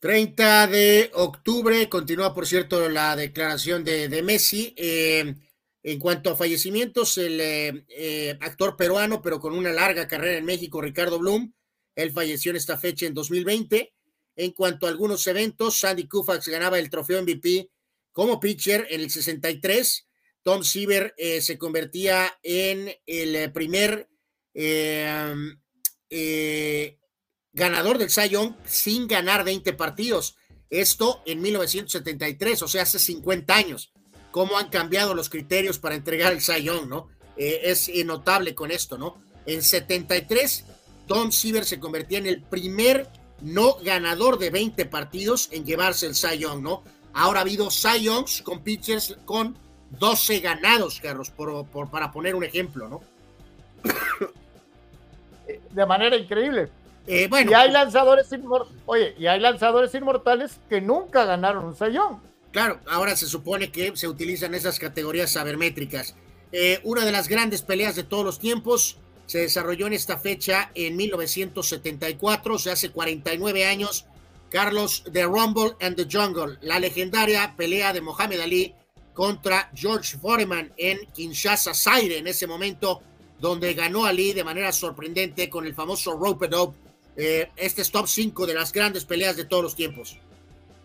[0.00, 4.72] 30 de octubre, continúa por cierto la declaración de, Messi.
[4.76, 5.34] Eh,
[5.82, 10.44] en cuanto a fallecimientos, el eh, eh, actor peruano, pero con una larga carrera en
[10.44, 11.52] México, Ricardo Blum,
[11.96, 13.92] él falleció en esta fecha en 2020.
[14.36, 17.70] En cuanto a algunos eventos, Sandy Koufax ganaba el trofeo MVP
[18.12, 20.06] como pitcher en el 63.
[20.44, 24.08] Tom Siever se convertía en el primer
[27.58, 30.36] ganador del Cy Young sin ganar 20 partidos.
[30.70, 33.92] Esto en 1973, o sea, hace 50 años.
[34.30, 37.08] ¿Cómo han cambiado los criterios para entregar el Cy Young, no?
[37.36, 39.16] Eh, es notable con esto, ¿no?
[39.46, 40.64] En 73,
[41.06, 43.08] Tom Siever se convertía en el primer
[43.40, 46.82] no ganador de 20 partidos en llevarse el Cy Young, ¿no?
[47.14, 49.56] Ahora ha habido Cy Youngs con pitchers con
[49.90, 53.00] 12 ganados, Carlos, por, para poner un ejemplo, ¿no?
[55.72, 56.68] De manera increíble.
[57.10, 58.28] Eh, bueno, y hay lanzadores
[58.84, 62.20] Oye, y hay lanzadores inmortales que nunca ganaron un sayón.
[62.52, 66.14] Claro, ahora se supone que se utilizan esas categorías sabermétricas.
[66.52, 70.70] Eh, una de las grandes peleas de todos los tiempos se desarrolló en esta fecha
[70.74, 74.04] en 1974, o sea, hace 49 años.
[74.50, 78.74] Carlos, The Rumble and the Jungle, la legendaria pelea de Mohamed Ali
[79.14, 83.00] contra George Foreman en Kinshasa, Zaire, en ese momento,
[83.38, 86.87] donde ganó Ali de manera sorprendente con el famoso rope dope
[87.18, 90.16] eh, este es top 5 de las grandes peleas de todos los tiempos.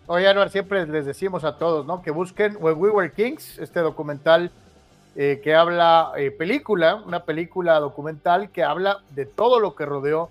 [0.08, 2.02] Oye, Anuar, siempre les decimos a todos, ¿no?
[2.02, 4.50] Que busquen When We Were Kings, este documental
[5.14, 10.28] eh, que habla, eh, película, una película documental que habla de todo lo que rodeó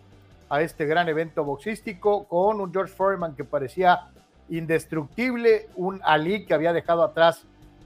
[0.50, 4.08] a este gran evento boxístico con un George Foreman que parecía
[4.50, 7.46] indestructible, un Ali que había dejado atrás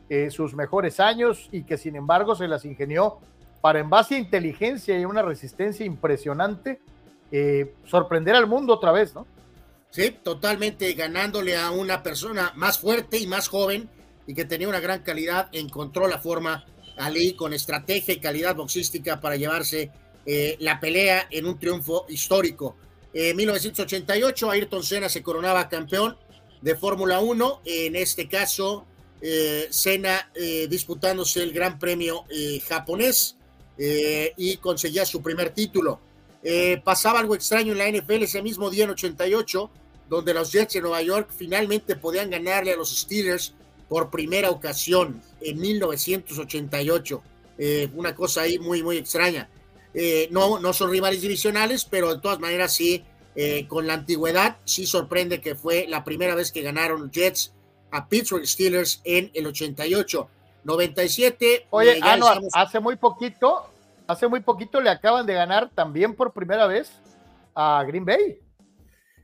[0.10, 3.19] eh, sus mejores años y que sin embargo se las ingenió
[3.61, 6.81] para en base a inteligencia y una resistencia impresionante
[7.32, 9.26] eh, sorprender al mundo otra vez, ¿no?
[9.90, 13.90] Sí, totalmente ganándole a una persona más fuerte y más joven
[14.26, 16.66] y que tenía una gran calidad, encontró la forma
[16.98, 19.91] Ali con estrategia y calidad boxística para llevarse
[20.26, 22.76] eh, la pelea en un triunfo histórico.
[23.14, 26.18] En 1988 Ayrton Senna se coronaba campeón
[26.62, 28.86] de Fórmula 1, en este caso
[29.22, 33.36] eh, Senna eh, disputándose el Gran Premio eh, japonés
[33.80, 35.99] y conseguía su primer título.
[36.84, 39.69] Pasaba algo extraño en la NFL ese mismo día en 88,
[40.09, 43.53] donde los Jets de Nueva York finalmente podían ganarle a los Steelers
[43.89, 47.22] por primera ocasión en 1988.
[47.95, 49.49] una cosa ahí muy, muy extraña.
[50.31, 53.03] no, no son rivales divisionales, pero de todas maneras sí,
[53.68, 57.51] con la antigüedad, sí sorprende que fue la primera vez que ganaron los Jets
[57.91, 60.30] a Pittsburgh Steelers en el 88.
[60.68, 61.68] 97.
[61.69, 63.69] Oye, ah, no, hace muy poquito,
[64.07, 66.91] hace muy poquito le acaban de ganar también por primera vez
[67.53, 68.39] a Green Bay.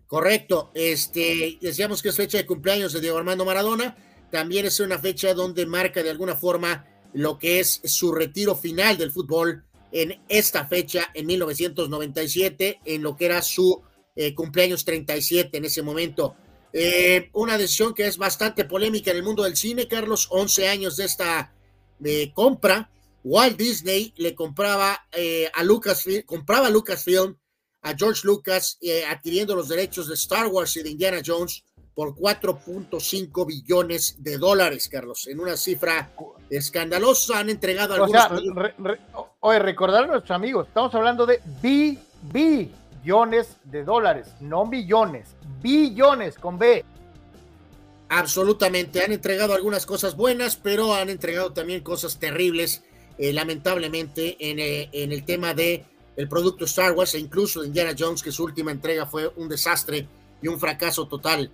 [0.08, 3.96] Correcto, este, decíamos que es fecha de cumpleaños de Diego Armando Maradona,
[4.30, 8.98] también es una fecha donde marca de alguna forma lo que es su retiro final
[8.98, 13.82] del fútbol en esta fecha, en 1997, en lo que era su
[14.16, 16.36] eh, cumpleaños 37 en ese momento.
[16.72, 20.98] Eh, una decisión que es bastante polémica en el mundo del cine, Carlos, 11 años
[20.98, 21.54] de esta
[22.34, 22.90] compra.
[23.24, 27.38] Walt Disney le compraba eh, a Lucasfilm, compraba a Lucasfilm
[27.84, 31.64] a George Lucas eh, adquiriendo los derechos de Star Wars y de Indiana Jones
[31.94, 36.12] por 4.5 billones de dólares, Carlos, en una cifra
[36.50, 37.40] escandalosa.
[37.40, 38.24] Han entregado algunos.
[39.42, 41.98] oye, recordar a nuestros amigos, estamos hablando de B,
[42.32, 46.84] billones de dólares, no millones, billones con B.
[48.10, 52.84] Absolutamente, han entregado algunas cosas buenas, pero han entregado también cosas terribles,
[53.18, 55.86] eh, lamentablemente, en, eh, en, el tema de
[56.16, 59.50] el producto Star Wars e incluso de Indiana Jones, que su última entrega fue un
[59.50, 60.08] desastre
[60.42, 61.52] y un fracaso total.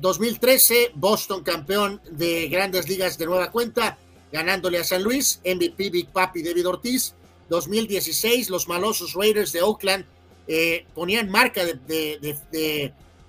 [0.00, 3.98] 2013, eh, Boston campeón de grandes ligas de nueva cuenta,
[4.30, 7.14] ganándole a San Luis, MVP Big Papi David Ortiz.
[7.48, 10.06] 2016, los malosos Raiders de Oakland
[10.46, 11.74] eh, ponían marca de,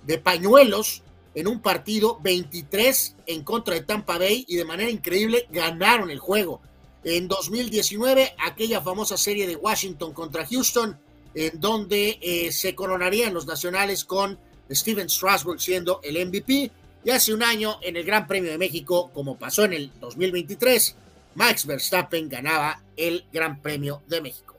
[0.02, 1.02] de, pañuelos
[1.34, 6.18] en un partido 23 en contra de Tampa Bay y de manera increíble ganaron el
[6.18, 6.62] juego.
[7.04, 10.98] En 2019, aquella famosa serie de Washington contra Houston,
[11.34, 14.38] en donde eh, se coronarían los nacionales con
[14.70, 16.70] Steven Strasburg siendo el MVP.
[17.04, 20.96] Y hace un año, en el Gran Premio de México, como pasó en el 2023,
[21.34, 24.56] Max Verstappen ganaba el Gran Premio de México.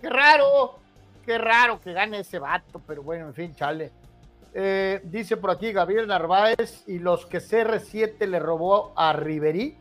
[0.00, 0.78] ¡Qué raro!
[1.26, 3.90] Qué raro que gane ese vato, pero bueno, en fin, chale.
[4.54, 9.76] Eh, dice por aquí Gabriel Narváez y los que CR7 le robó a Riverí,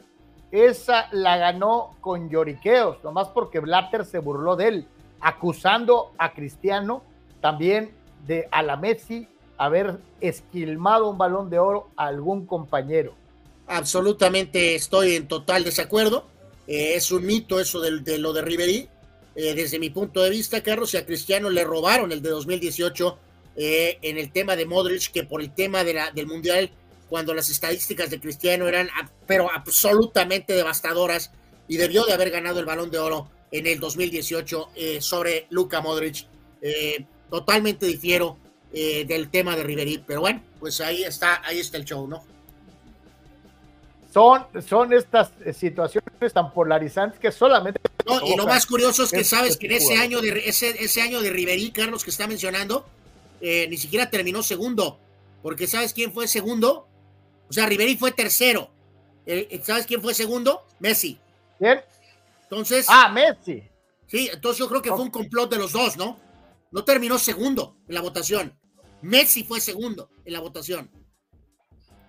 [0.52, 4.88] esa la ganó con lloriqueos, nomás porque Blatter se burló de él,
[5.20, 7.04] acusando a Cristiano
[7.42, 7.92] también
[8.26, 9.28] de a la Messi
[9.58, 13.14] haber esquilmado un balón de oro a algún compañero.
[13.68, 16.26] Absolutamente estoy en total desacuerdo.
[16.68, 18.90] Eh, es un mito eso de, lo de Riverí.
[19.36, 23.18] Eh, desde mi punto de vista, Carlos, y a Cristiano le robaron el de 2018
[23.58, 26.70] eh, en el tema de Modric, que por el tema de la, del Mundial,
[27.10, 28.90] cuando las estadísticas de Cristiano eran
[29.28, 31.32] pero absolutamente devastadoras
[31.68, 35.82] y debió de haber ganado el balón de oro en el 2018 eh, sobre Luka
[35.82, 36.28] Modric.
[37.30, 38.38] totalmente difiero
[38.72, 42.26] del tema de Riverí, pero bueno, pues ahí está, ahí está el show, ¿no?
[44.14, 47.80] Son, son estas situaciones tan polarizantes que solamente
[48.24, 51.22] y lo más curioso es que sabes que en ese año de ese, ese año
[51.22, 52.86] de Riverí, Carlos, que está mencionando,
[53.42, 55.00] eh, ni siquiera terminó segundo.
[55.42, 56.88] Porque ¿sabes quién fue segundo?
[57.50, 58.70] O sea, Riverí fue tercero.
[59.26, 60.66] Eh, ¿Sabes quién fue segundo?
[60.80, 61.20] Messi.
[61.58, 61.82] ¿Quién?
[62.44, 62.88] Entonces.
[62.90, 63.64] Ah, Messi.
[64.08, 66.18] Sí, entonces yo creo que fue un complot de los dos, ¿no?
[66.72, 68.58] No terminó segundo en la votación.
[69.02, 70.90] Messi fue segundo en la votación.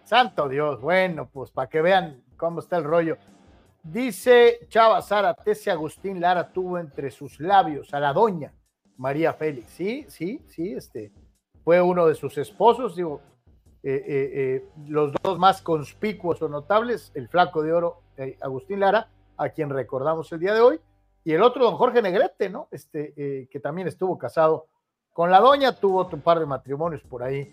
[0.04, 3.16] Santo Dios, bueno, pues para que vean cómo está el rollo.
[3.82, 8.52] Dice Chava Sara, Tese Agustín Lara tuvo entre sus labios a la doña
[8.96, 9.70] María Félix.
[9.70, 11.12] Sí, sí, sí, este
[11.64, 13.20] fue uno de sus esposos, digo,
[13.88, 18.00] eh, eh, eh, los dos más conspicuos o notables, el flaco de oro
[18.40, 20.80] Agustín Lara, a quien recordamos el día de hoy,
[21.22, 22.66] y el otro don Jorge Negrete, ¿no?
[22.72, 24.66] Este, que también estuvo casado
[25.12, 27.52] con la doña, tuvo otro par de matrimonios por ahí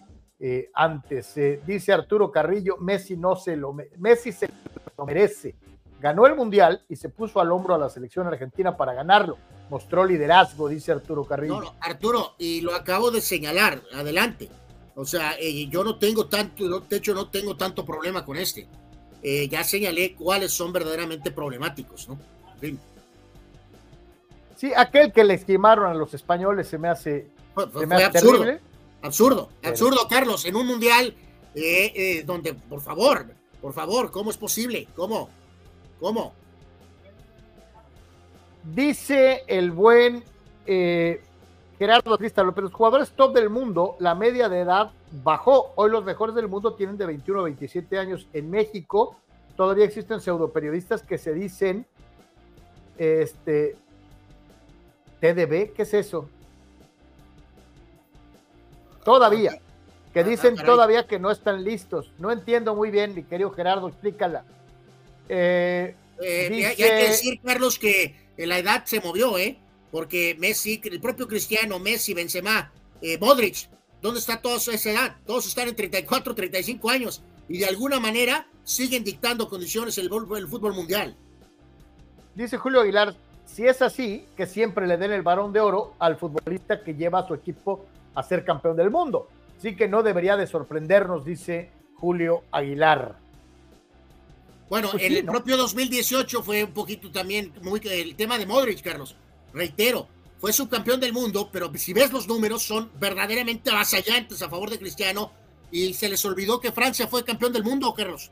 [0.73, 1.35] antes.
[1.67, 4.49] dice Arturo Carrillo, Messi no se lo, Messi se
[4.97, 5.55] lo merece
[6.03, 9.37] ganó el Mundial y se puso al hombro a la selección argentina para ganarlo.
[9.69, 11.75] Mostró liderazgo, dice Arturo Carrillo.
[11.79, 14.49] Arturo, y lo acabo de señalar, adelante.
[14.95, 18.67] O sea, eh, yo no tengo tanto, de hecho no tengo tanto problema con este.
[19.23, 22.19] Eh, ya señalé cuáles son verdaderamente problemáticos, ¿no?
[22.55, 22.79] En fin.
[24.57, 27.95] Sí, aquel que le esquimaron a los españoles se me hace, Fue, fue- se me
[27.95, 28.61] hace absurdo, terrible.
[29.01, 31.15] absurdo, Pero- absurdo, Carlos, en un mundial
[31.55, 34.87] eh, eh, donde, por favor, por favor, ¿cómo es posible?
[34.95, 35.29] ¿Cómo?
[35.99, 36.33] ¿Cómo?
[38.63, 40.23] Dice el buen
[40.65, 41.21] eh,
[41.79, 44.91] Gerardo Trista López, los jugadores top del mundo, la media de edad
[45.23, 45.73] bajó.
[45.75, 48.27] Hoy los mejores del mundo tienen de 21 a 27 años.
[48.33, 49.17] En México
[49.57, 51.85] todavía existen pseudoperiodistas que se dicen,
[52.97, 53.75] este,
[55.19, 56.29] TDB, ¿qué es eso?
[59.03, 59.59] Todavía,
[60.13, 62.11] que Ah, dicen todavía que no están listos.
[62.19, 64.45] No entiendo muy bien, mi querido Gerardo, explícala.
[65.27, 69.57] Eh, Eh, y hay- y que decir, Carlos, que eh, la edad se movió, ¿eh?
[69.93, 73.69] Porque Messi, el propio Cristiano, Messi, Benzema, eh, Modric,
[74.01, 75.17] ¿dónde está toda esa edad?
[75.23, 80.47] Todos están en 34, 35 años y de alguna manera siguen dictando condiciones el, el
[80.47, 81.15] fútbol mundial.
[82.33, 83.13] Dice Julio Aguilar,
[83.45, 87.19] si es así, que siempre le den el varón de oro al futbolista que lleva
[87.19, 89.27] a su equipo a ser campeón del mundo.
[89.59, 93.15] Así que no debería de sorprendernos, dice Julio Aguilar.
[94.71, 95.33] Bueno, Pues en sí, el ¿no?
[95.33, 99.15] propio 2018 fue un poquito también muy el tema de Modric, Carlos.
[99.53, 100.07] Reitero,
[100.39, 104.79] fue subcampeón del mundo, pero si ves los números son verdaderamente avasallantes a favor de
[104.79, 105.31] Cristiano
[105.71, 108.29] y se les olvidó que Francia fue campeón del mundo, Carlos.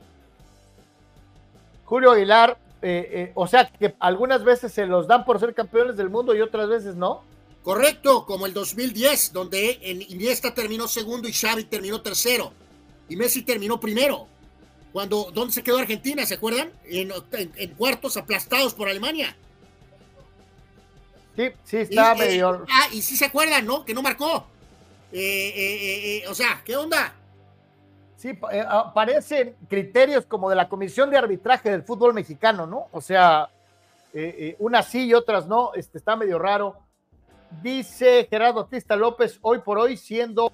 [1.86, 5.98] Julio Aguilar, eh, eh, o sea que algunas veces se los dan por ser campeones
[5.98, 7.24] del mundo y otras veces no.
[7.64, 9.80] Correcto, como el 2010, donde
[10.10, 12.54] Iniesta terminó segundo y Xavi terminó tercero.
[13.08, 14.26] Y Messi terminó primero.
[14.92, 16.26] Cuando, ¿Dónde se quedó Argentina?
[16.26, 16.72] ¿Se acuerdan?
[16.86, 19.36] En, en- en cuartos aplastados por Alemania.
[21.50, 22.66] Sí, sí, está Y, eh, medio.
[22.70, 23.84] ah, y sí se acuerdan, ¿no?
[23.86, 24.46] Que no marcó.
[25.12, 25.20] Eh,
[25.56, 27.14] eh, eh, o sea, ¿qué onda?
[28.16, 32.88] Sí, pa- eh, aparecen criterios como de la Comisión de Arbitraje del Fútbol Mexicano, ¿no?
[32.92, 33.50] O sea,
[34.60, 36.78] unas sí y otras no, este, está medio raro.
[37.62, 40.52] Dice Gerardo Tista López, hoy por hoy, siendo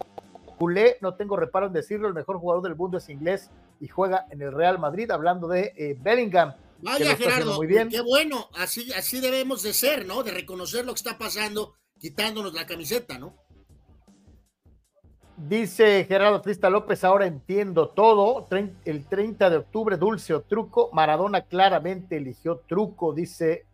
[0.58, 4.26] culé, no tengo reparo en decirlo, el mejor jugador del mundo es inglés y juega
[4.32, 6.54] en el Real Madrid, hablando de Bellingham.
[6.82, 7.90] Vaya, Gerardo, muy bien.
[7.90, 8.49] qué bueno.
[8.54, 10.24] Así, así debemos de ser, ¿no?
[10.24, 13.36] De reconocer lo que está pasando, quitándonos la camiseta, ¿no?
[15.38, 18.48] Dice Gerardo Trista López, ahora entiendo todo.
[18.86, 20.90] El 30 de octubre, dulce o truco.
[20.94, 23.66] Maradona claramente eligió truco, dice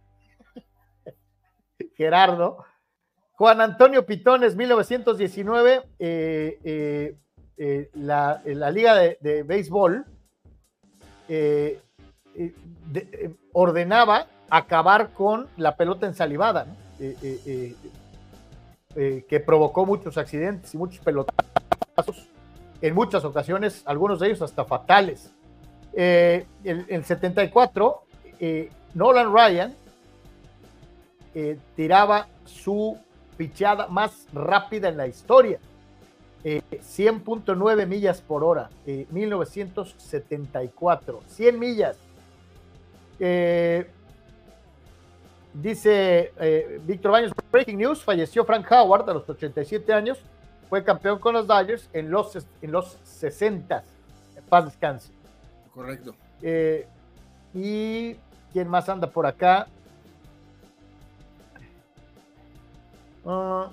[1.95, 2.65] Gerardo.
[3.35, 7.17] Juan Antonio Pitones, 1919, eh, eh,
[7.57, 10.05] eh, la, eh, la Liga de, de Béisbol
[12.35, 12.53] eh, eh,
[12.91, 16.75] de- ordenaba acabar con la pelota ensalivada, ¿no?
[16.99, 17.75] Eh,
[19.27, 22.29] que provocó muchos accidentes y muchos pelotazos,
[22.79, 25.31] en muchas ocasiones, algunos de ellos hasta fatales.
[25.93, 28.03] Eh, el, el 74,
[28.39, 29.73] eh, Nolan Ryan
[31.75, 32.97] tiraba su
[33.37, 35.57] pichada más rápida en la historia,
[36.43, 41.97] eh, 100.9 millas por hora, eh, 1974, 100 millas.
[43.19, 43.87] Eh,
[45.53, 50.19] Dice eh, Víctor Baños, Breaking News, falleció Frank Howard a los 87 años,
[50.67, 53.83] fue campeón con los Dodgers en los, en los 60.
[54.49, 55.11] Paz descanse.
[55.73, 56.15] Correcto.
[56.41, 56.87] Eh,
[57.53, 58.15] y
[58.51, 59.67] quién más anda por acá.
[63.25, 63.69] Ah,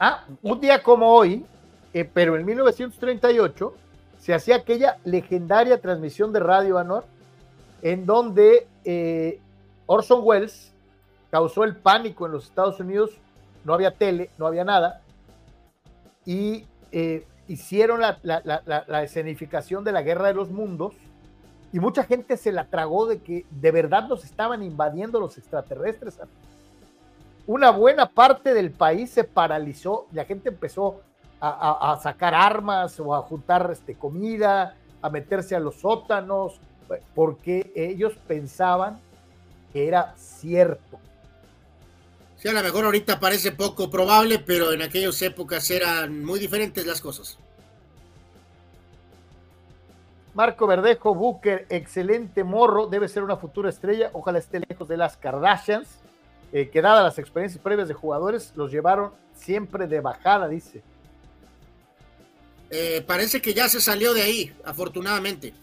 [0.00, 1.44] ah, un día como hoy,
[1.92, 3.74] eh, pero en 1938,
[4.18, 7.04] se hacía aquella legendaria transmisión de radio Anor,
[7.82, 9.40] en donde eh,
[9.86, 10.72] Orson Welles
[11.30, 13.10] causó el pánico en los Estados Unidos,
[13.64, 15.02] no había tele, no había nada,
[16.24, 20.94] y eh, hicieron la, escenificación de la Guerra de los Mundos,
[21.72, 26.18] y mucha gente se la tragó de que de verdad nos estaban invadiendo los extraterrestres.
[27.46, 31.00] Una buena parte del país se paralizó, la gente empezó
[31.38, 36.60] a sacar armas o a juntar este, comida, a meterse a los sótanos,
[37.14, 39.00] porque ellos pensaban
[39.72, 40.98] que era cierto.
[42.36, 46.86] Sí, a lo mejor ahorita parece poco probable, pero en aquellas épocas eran muy diferentes
[46.86, 47.38] las cosas.
[50.34, 55.16] Marco Verdejo, Booker, excelente morro, debe ser una futura estrella, ojalá esté lejos de las
[55.16, 55.88] Kardashians,
[56.52, 60.82] eh, que dadas las experiencias previas de jugadores, los llevaron siempre de bajada, dice.
[62.68, 65.54] Eh, parece que ya se salió de ahí, afortunadamente.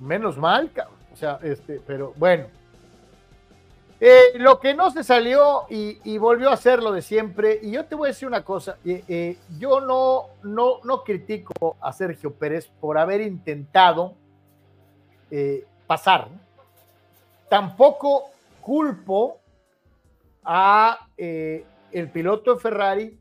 [0.00, 0.70] Menos mal.
[1.12, 2.46] O sea, este, pero bueno.
[4.00, 7.84] Eh, lo que no se salió y, volvió a hacer lo de siempre, y yo
[7.84, 12.32] te voy a decir una cosa, eh, eh, yo no, no, no critico a Sergio
[12.32, 14.14] Pérez por haber intentado
[15.86, 16.28] pasar,
[17.50, 18.30] tampoco
[18.60, 19.40] culpo
[20.44, 23.20] a el piloto de Ferrari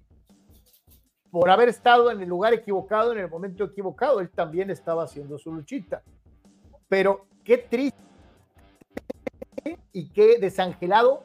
[1.32, 5.38] por haber estado en el lugar equivocado en el momento equivocado, él también estaba haciendo
[5.38, 6.04] su luchita,
[6.88, 7.98] pero qué triste
[9.92, 11.24] y qué desangelado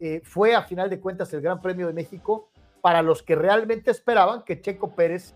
[0.00, 2.50] eh, fue a final de cuentas el Gran Premio de México
[2.80, 5.34] para los que realmente esperaban que Checo Pérez,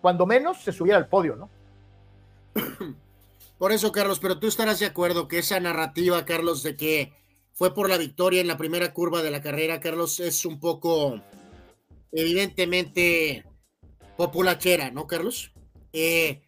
[0.00, 1.50] cuando menos, se subiera al podio, ¿no?
[3.58, 7.12] Por eso, Carlos, pero tú estarás de acuerdo que esa narrativa, Carlos, de que
[7.52, 11.20] fue por la victoria en la primera curva de la carrera, Carlos, es un poco,
[12.10, 13.44] evidentemente,
[14.16, 15.52] populachera, ¿no, Carlos?
[15.92, 16.42] Eh,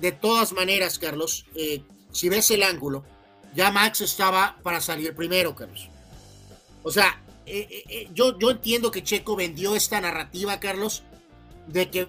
[0.00, 3.04] de todas maneras, Carlos, eh, si ves el ángulo,
[3.54, 5.88] ya Max estaba para salir primero, Carlos.
[6.82, 11.02] O sea, eh, eh, yo, yo entiendo que Checo vendió esta narrativa, Carlos,
[11.66, 12.08] de que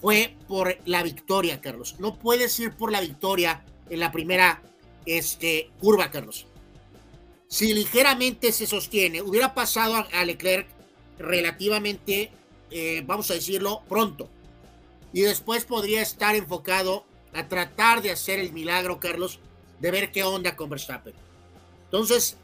[0.00, 1.96] fue por la victoria, Carlos.
[1.98, 4.62] No puedes ir por la victoria en la primera
[5.06, 6.46] este, curva, Carlos.
[7.48, 10.66] Si ligeramente se sostiene, hubiera pasado a, Leclerc
[11.18, 12.32] relativamente,
[13.04, 14.28] vamos a decirlo, pronto.
[15.12, 19.40] Y después podría estar enfocado a tratar de hacer el milagro, Carlos,
[19.80, 21.14] de ver qué onda con Verstappen.
[21.84, 22.36] Entonces,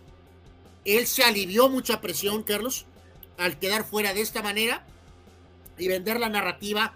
[0.85, 2.87] él se alivió mucha presión, Carlos,
[3.39, 4.85] al quedar fuera de esta manera
[5.79, 6.93] y vender la narrativa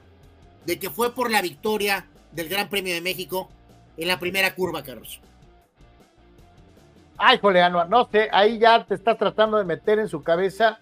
[0.66, 3.48] de que fue por la victoria del Gran Premio de México
[3.96, 5.20] en la primera curva, Carlos.
[7.16, 10.80] Ay, jole, no sé, ahí ya te estás tratando de meter en su cabeza.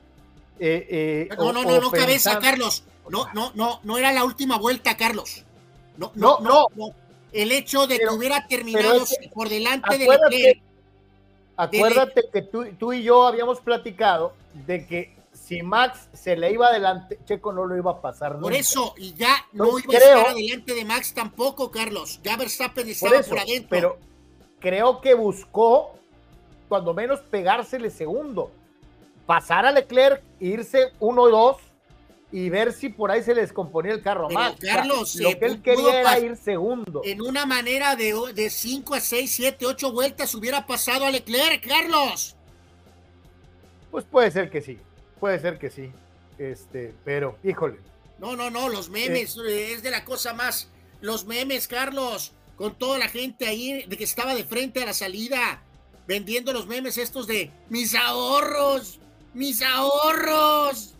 [0.59, 2.85] Eh, eh, no, no, no, no, cabeza, Carlos.
[3.09, 5.45] No, no, no, no era la última vuelta, Carlos.
[5.99, 6.41] no, no.
[6.41, 7.02] no, no
[7.33, 10.63] el hecho de que hubiera terminado por delante de Leclerc.
[11.57, 14.35] Acuérdate que tú, y yo habíamos platicado
[14.67, 18.39] de que si Max se le iba adelante, Checo no lo iba a pasar.
[18.39, 22.21] Por eso, y ya no iba a estar adelante de Max tampoco, Carlos.
[22.23, 23.69] Ya Verstappen estaba por, adentro.
[23.69, 23.99] Pero
[24.61, 25.95] creo que buscó,
[26.69, 28.51] cuando menos, pegársele segundo.
[29.27, 31.72] Pasar a Leclerc, irse 1-2 y
[32.49, 34.55] ver si por ahí se les descomponía el carro más.
[34.59, 37.03] Carlos, lo que él quería era ir segundo.
[37.05, 42.35] En una manera de 5 a 6, 7, 8 vueltas hubiera pasado a Leclerc, Carlos.
[43.91, 44.79] Pues puede ser que sí,
[45.21, 45.93] puede ser que sí.
[46.39, 47.79] Este, pero, híjole.
[48.19, 49.73] No, no, no, los memes, eh.
[49.73, 50.71] es de la cosa más.
[51.03, 54.95] Los memes, Carlos, con toda la gente ahí de que estaba de frente a la
[54.95, 55.63] salida,
[56.07, 59.01] vendiendo los memes estos de mis ahorros,
[59.35, 60.92] mis ahorros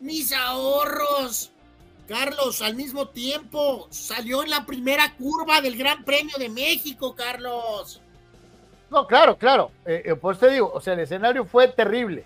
[0.00, 1.52] mis ahorros.
[2.06, 8.00] Carlos, al mismo tiempo, salió en la primera curva del Gran Premio de México, Carlos.
[8.90, 9.70] No, claro, claro.
[9.84, 12.24] Eh, pues te digo, o sea, el escenario fue terrible.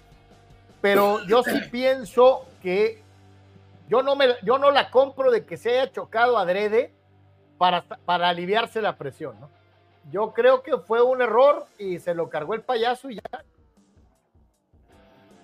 [0.80, 3.02] Pero yo sí pienso que
[3.88, 6.92] yo no, me, yo no la compro de que se haya chocado adrede
[7.58, 9.50] para, para aliviarse la presión, ¿no?
[10.10, 13.44] Yo creo que fue un error y se lo cargó el payaso y ya.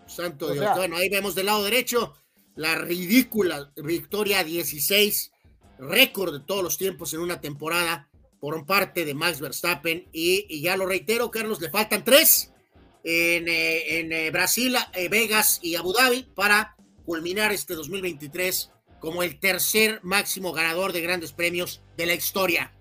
[0.09, 0.67] Santo Dios.
[0.77, 2.15] bueno, ahí vemos del lado derecho
[2.59, 5.31] la ridícula victoria 16,
[5.79, 8.09] récord de todos los tiempos en una temporada
[8.41, 10.09] por parte de Max Verstappen.
[10.13, 12.53] Y, ya lo reitero, Carlos, le faltan tres
[13.05, 16.75] en, eh, en eh, Brasil, eh, Vegas y Abu Dhabi para
[17.05, 22.73] culminar este 2023 como el tercer máximo ganador de grandes premios de la historia.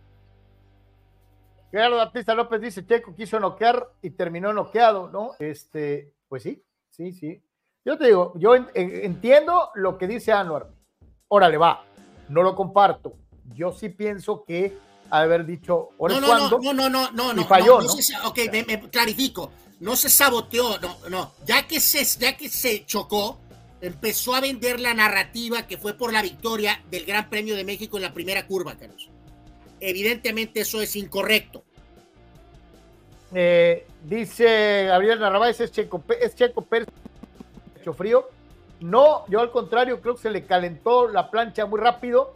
[1.70, 5.34] Gerardo Baptista López dice, Checo quiso noquear y terminó noqueado, ¿no?
[5.38, 6.64] Este, pues sí,
[6.98, 7.42] Sí, sí.
[7.86, 10.68] Yo te digo, yo entiendo lo que dice Anuar.
[11.30, 11.86] Órale, va.
[12.28, 13.14] No lo comparto.
[13.56, 14.76] Yo sí pienso que
[15.10, 16.50] haber dicho, no, no.
[16.50, 17.42] No, no, no, no, no.
[17.42, 17.88] Y falló, ¿no?
[18.26, 19.52] Ok, me, me, clarifico.
[19.80, 21.32] No se saboteó, no, no.
[21.46, 23.40] Ya que se, ya que se chocó,
[23.80, 27.98] empezó a vender la narrativa que fue por la victoria del Gran Premio de México
[27.98, 29.10] en la primera curva, Carlos.
[29.80, 31.64] Evidentemente eso es incorrecto.
[33.34, 36.88] Eh, dice Gabriel Narváez, es Checo, es Checo Pérez
[37.94, 38.28] frío.
[38.80, 42.34] No, yo al contrario, creo que se le calentó la plancha muy rápido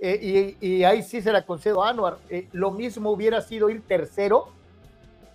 [0.00, 2.18] eh, y, ahí sí se la concedo a Anuar.
[2.28, 4.48] Eh, lo mismo hubiera sido ir tercero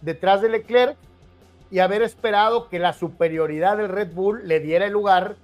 [0.02, 0.96] detrás de Leclerc
[1.72, 5.36] y haber esperado que la superioridad del Red Bull le diera el lugar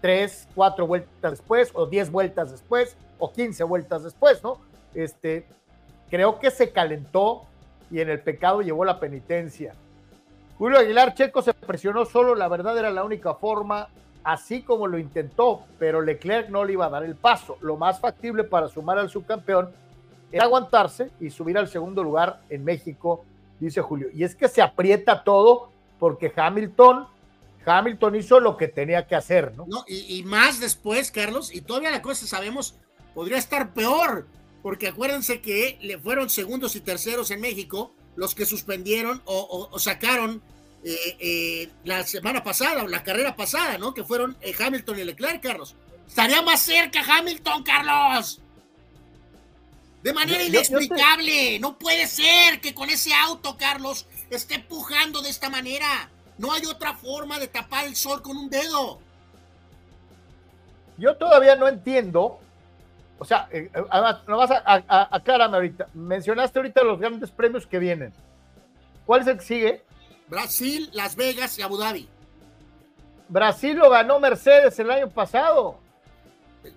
[0.00, 4.58] tres, cuatro vueltas después, o diez vueltas después, o quince vueltas después, ¿no?
[4.94, 5.46] Este,
[6.08, 7.46] creo que se calentó
[7.92, 9.74] y en el pecado llevó la penitencia.
[10.58, 13.88] Julio Aguilar Checo se presionó solo, la verdad era la única forma,
[14.24, 17.58] así como lo intentó, pero Leclerc no le iba a dar el paso.
[17.60, 19.70] Lo más factible para sumar al subcampeón
[20.30, 23.24] era aguantarse y subir al segundo lugar en México
[23.60, 24.08] dice Julio.
[24.14, 27.06] Y es que se aprieta todo porque Hamilton,
[27.64, 29.66] Hamilton hizo lo que tenía que hacer, ¿no?
[29.68, 32.76] no y, y más después, Carlos, y todavía la cosa sabemos,
[33.14, 34.26] podría estar peor,
[34.62, 40.42] porque acuérdense que le fueron segundos y terceros en México los que suspendieron o, sacaron
[40.84, 43.94] eh, eh, la semana pasada o la carrera pasada, ¿no?
[43.94, 45.74] Que fueron eh, Hamilton y Leclerc, Carlos.
[46.06, 48.40] Estaría más cerca Hamilton, Carlos.
[50.02, 51.58] De manera inexplicable.
[51.58, 56.10] No puede ser que con ese auto, Carlos, esté empujando de esta manera.
[56.38, 59.00] No hay otra forma de tapar el sol con un dedo.
[60.98, 62.40] Yo todavía no entiendo.
[63.22, 65.88] O sea, eh, eh, además, no vas a, aclararme ahorita.
[65.94, 68.12] Mencionaste ahorita los grandes premios que vienen.
[69.06, 69.84] ¿Cuál es el que sigue?
[70.28, 72.08] Brasil, Las Vegas y Abu Dhabi.
[73.28, 75.78] Brasil lo ganó Mercedes el año pasado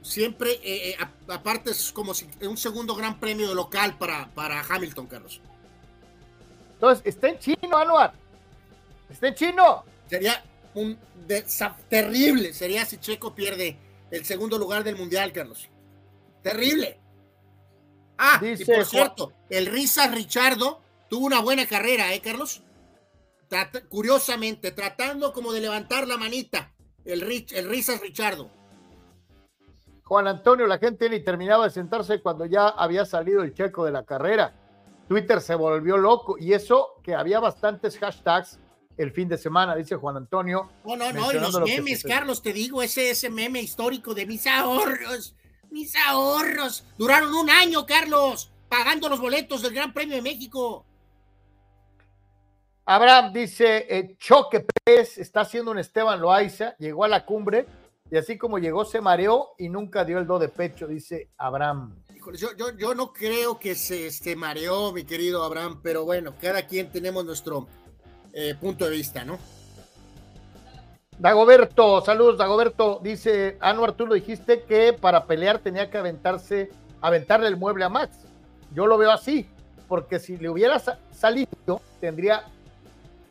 [0.01, 0.97] siempre, eh, eh,
[1.27, 5.41] aparte es como si un segundo gran premio local para, para Hamilton, Carlos.
[6.73, 8.13] Entonces, está en chino, Anuar.
[9.09, 9.83] Está en chino.
[10.09, 10.43] Sería
[10.73, 10.97] un
[11.89, 13.77] terrible, sería si Checo pierde
[14.11, 15.69] el segundo lugar del Mundial, Carlos.
[16.45, 16.99] Terrible.
[18.19, 22.61] Ah, y por cierto, el Risa Richardo tuvo una buena carrera, ¿eh, Carlos?
[23.89, 26.73] curiosamente, tratando como de levantar la manita,
[27.05, 28.51] el, Rich, el Risas Richardo.
[30.03, 33.91] Juan Antonio, la gente ni terminaba de sentarse cuando ya había salido el checo de
[33.91, 34.53] la carrera.
[35.07, 38.59] Twitter se volvió loco y eso que había bastantes hashtags
[38.97, 40.69] el fin de semana, dice Juan Antonio.
[40.85, 44.45] No, no, no, y los memes, Carlos, te digo, ese, ese meme histórico de mis
[44.47, 45.35] ahorros,
[45.75, 46.85] mis ahorros.
[46.97, 50.85] Duraron un año, Carlos, pagando los boletos del Gran Premio de México.
[52.85, 57.65] Abraham dice, eh, Choque Pérez está haciendo un Esteban Loaiza, llegó a la cumbre
[58.09, 61.95] y así como llegó, se mareó y nunca dio el do de pecho, dice Abraham.
[62.35, 66.89] yo, yo, no creo que se, se, mareó, mi querido Abraham, pero bueno, cada quien
[66.89, 67.67] tenemos nuestro
[68.31, 69.39] eh, punto de vista, ¿no?
[71.19, 72.99] Dagoberto, saludos, Dagoberto.
[73.01, 76.69] Dice, Anuar, tú lo dijiste que para pelear tenía que aventarse,
[77.01, 78.17] aventarle el mueble a Max.
[78.73, 79.47] Yo lo veo así,
[79.87, 80.81] porque si le hubiera
[81.11, 82.45] salido, tendría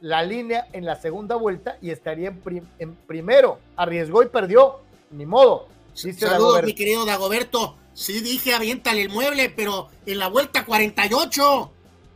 [0.00, 2.34] la línea en la segunda vuelta y estaría
[2.78, 3.58] en, primero.
[3.76, 4.80] Arriesgó y perdió,
[5.10, 5.68] ni modo.
[5.94, 7.76] Saludos, mi querido Dagoberto.
[7.92, 11.72] Sí dije aviéntale el mueble, pero en la vuelta 48,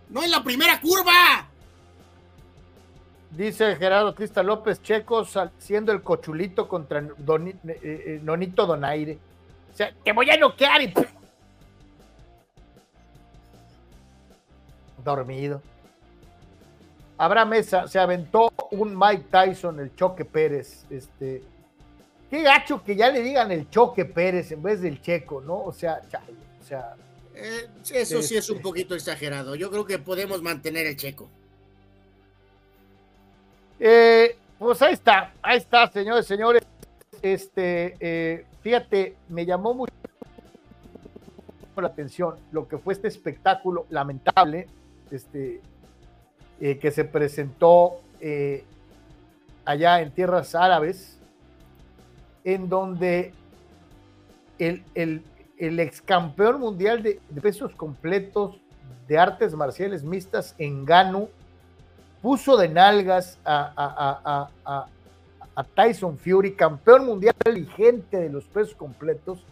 [0.08, 1.48] no en la primera curva.
[3.38, 5.24] Dice Gerardo Crista López, Checo
[5.58, 9.16] siendo el cochulito contra eh, eh, Nonito Donaire.
[9.72, 10.92] O sea, te voy a noquear y...
[15.04, 15.62] Dormido.
[17.16, 20.84] Abraham Mesa se aventó un Mike Tyson, el Choque Pérez.
[20.90, 21.44] Este,
[22.28, 25.62] qué gacho que ya le digan el Choque Pérez en vez del Checo, ¿no?
[25.62, 26.00] O sea,
[26.60, 26.96] o sea.
[27.36, 28.68] Eh, eso sí es un este.
[28.68, 29.54] poquito exagerado.
[29.54, 31.30] Yo creo que podemos mantener el Checo.
[33.80, 36.62] Eh, pues ahí está, ahí está, señores, señores.
[37.22, 39.92] Este, eh, fíjate, me llamó mucho
[41.76, 44.66] la atención lo que fue este espectáculo lamentable,
[45.12, 45.60] este,
[46.60, 48.00] eh, que se presentó
[49.64, 51.20] allá en tierras árabes,
[52.42, 53.32] en donde
[54.58, 55.22] el,
[55.56, 58.60] ex campeón mundial de, pesos completos
[59.06, 61.28] de artes marciales mixtas en Ganu
[62.22, 64.48] puso de nalgas a,
[65.74, 69.44] Tyson Fury, campeón mundial inteligente de los pesos completos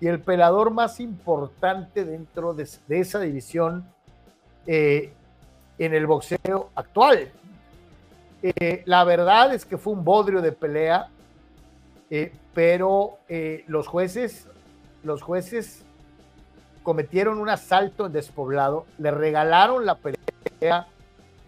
[0.00, 3.86] y el pelador más importante dentro de, esa división
[4.66, 5.12] eh,
[5.78, 7.30] en el boxeo actual.
[8.42, 11.08] Eh, la verdad es que fue un bodrio de pelea,
[12.10, 13.18] eh, pero
[13.66, 14.46] los jueces,
[15.02, 15.84] los jueces
[16.82, 20.86] cometieron un asalto en despoblado, le regalaron la pelea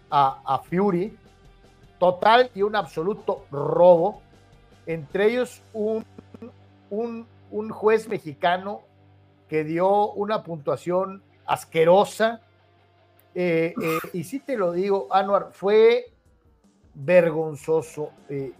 [0.09, 1.17] a, Fury,
[1.99, 4.21] total y un absoluto robo,
[4.85, 6.05] entre ellos un,
[6.89, 8.81] un, un juez mexicano
[9.47, 12.41] que dio una puntuación asquerosa,
[13.33, 16.05] eh, eh, y sí te lo digo, Anuar, fue
[16.93, 18.11] vergonzoso.
[18.27, 18.53] Eh,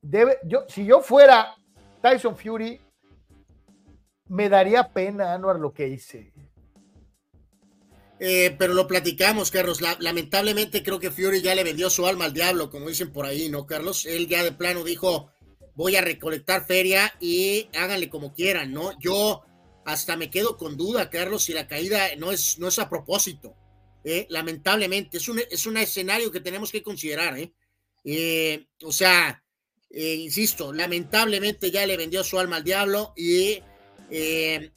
[0.00, 1.54] debe, yo, si yo fuera
[2.00, 2.80] Tyson Fury,
[4.28, 6.32] me daría pena, Anuar, lo que hice.
[8.18, 9.80] Pero lo platicamos, Carlos.
[10.00, 13.48] lamentablemente creo que Fury ya le vendió su alma al diablo, como dicen por ahí,
[13.48, 14.06] ¿no, Carlos?
[14.06, 15.30] Él ya de plano dijo,
[15.74, 18.98] voy a recolectar feria y háganle como quieran, ¿no?
[18.98, 19.44] Yo
[19.84, 23.54] hasta me quedo con duda, Carlos, si la caída no es, no es a propósito.
[24.04, 25.18] Eh, lamentablemente.
[25.18, 27.38] Es un, es un escenario que tenemos que considerar.
[27.38, 27.52] ¿eh?
[28.04, 29.42] Eh, o sea,
[29.90, 33.60] insisto, lamentablemente ya le vendió su alma al diablo y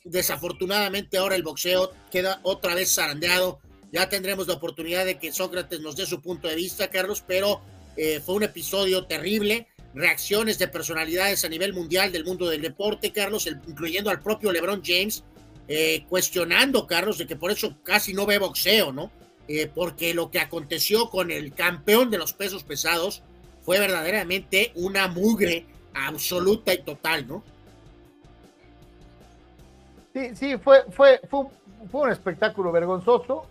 [0.04, 5.82] desafortunadamente ahora el boxeo queda otra vez zarandeado Ya tendremos la oportunidad de que Sócrates
[5.82, 7.62] nos dé su punto de vista, Carlos, pero
[7.98, 9.68] eh, fue un episodio terrible.
[9.94, 14.82] Reacciones de personalidades a nivel mundial del mundo del deporte, Carlos, incluyendo al propio LeBron
[14.84, 15.26] James,
[15.68, 19.12] eh, cuestionando, Carlos, de que por eso casi no ve boxeo, ¿no?
[19.50, 23.22] Eh, porque lo que aconteció con el campeón de los pesos pesados
[23.64, 27.44] fue verdaderamente una mugre absoluta y total, ¿no?
[30.14, 31.48] Sí, sí, fue, fue, fue,
[31.92, 33.46] un espectáculo vergonzoso.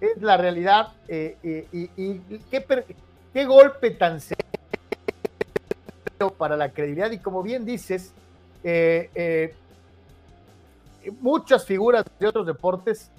[0.00, 2.18] Es la realidad eh, eh, y,
[2.50, 4.38] qué, golpe tan serio
[6.38, 7.10] para la credibilidad.
[7.10, 8.14] Y como bien dices,
[8.64, 9.54] eh,
[11.20, 13.10] muchas figuras de otros deportes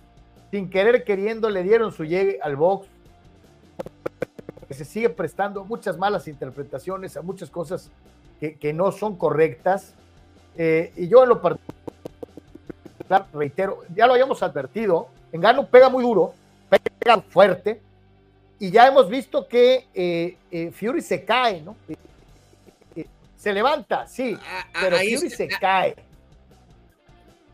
[0.49, 2.87] sin querer queriendo le dieron su llegue al box,
[4.67, 7.91] que se sigue prestando muchas malas interpretaciones a muchas cosas
[8.39, 9.93] que, no son correctas.
[10.57, 11.81] y yo en lo particular,
[13.33, 16.33] reitero, ya lo habíamos advertido, en Gano pega muy duro,
[16.69, 17.81] pega fuerte.
[18.59, 21.75] Y ya hemos visto que eh, eh, Fury se cae, ¿no?
[22.95, 25.95] Eh, se levanta, sí, ah, ah, pero Fury se cae.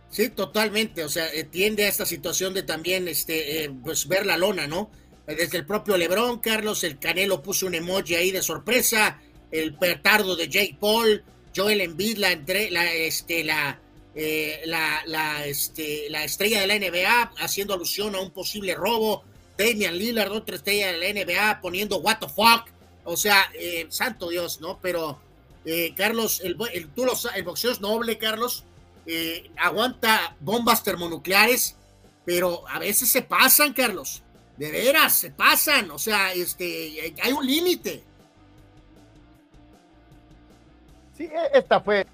[0.09, 1.03] Sí, totalmente.
[1.03, 4.89] O sea, tiende a esta situación de también este, pues ver la lona, ¿no?
[5.25, 9.19] Desde el propio Lebron, Carlos, el Canelo puso un emoji ahí de sorpresa,
[9.51, 11.23] el petardo de Jake Paul,
[11.55, 13.79] Joel Embiid, la, entre, la, este, la,
[14.19, 19.23] eh, la, la, este, la estrella de la NBA haciendo alusión a un posible robo,
[19.55, 22.67] Damian Lillard, otra estrella de la NBA poniendo what the fuck,
[23.03, 24.79] o sea, eh, santo Dios, ¿no?
[24.81, 25.19] Pero
[25.65, 26.57] eh, Carlos, el,
[26.95, 28.63] tú el boxeo es noble, Carlos,
[29.55, 31.75] aguanta bombas termonucleares,
[32.25, 34.23] pero a veces se pasan, Carlos,
[34.57, 38.03] de veras, se pasan, o sea, este, hay un límite.
[41.15, 42.07] Sí, e, esta fue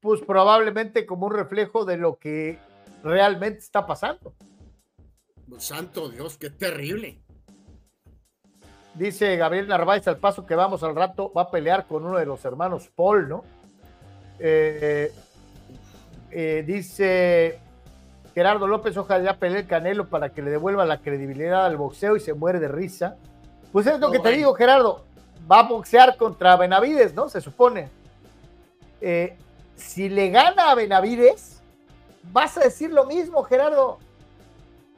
[0.00, 2.58] Pues probablemente como un reflejo de lo que
[3.04, 4.34] realmente está pasando.
[5.58, 7.20] Santo Dios, qué terrible.
[8.94, 12.26] Dice Gabriel Narváez, al paso que vamos al rato, va a pelear con uno de
[12.26, 13.44] los hermanos Paul, ¿no?
[14.38, 15.12] Eh,
[16.30, 17.60] eh, dice
[18.34, 22.20] Gerardo López, ojalá pelee el Canelo para que le devuelva la credibilidad al boxeo y
[22.20, 23.16] se muere de risa.
[23.70, 25.04] Pues es lo que te digo, Gerardo.
[25.50, 27.28] Va a boxear contra Benavides, ¿no?
[27.28, 27.90] Se supone.
[29.00, 29.36] Eh,
[29.76, 31.53] si le gana a Benavides,
[32.32, 33.98] vas a decir lo mismo, Gerardo,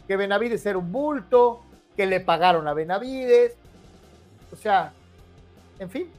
[0.07, 1.62] que Benavides era un bulto,
[1.97, 3.57] que le pagaron a Benavides,
[4.53, 4.93] o sea,
[5.78, 6.11] en fin.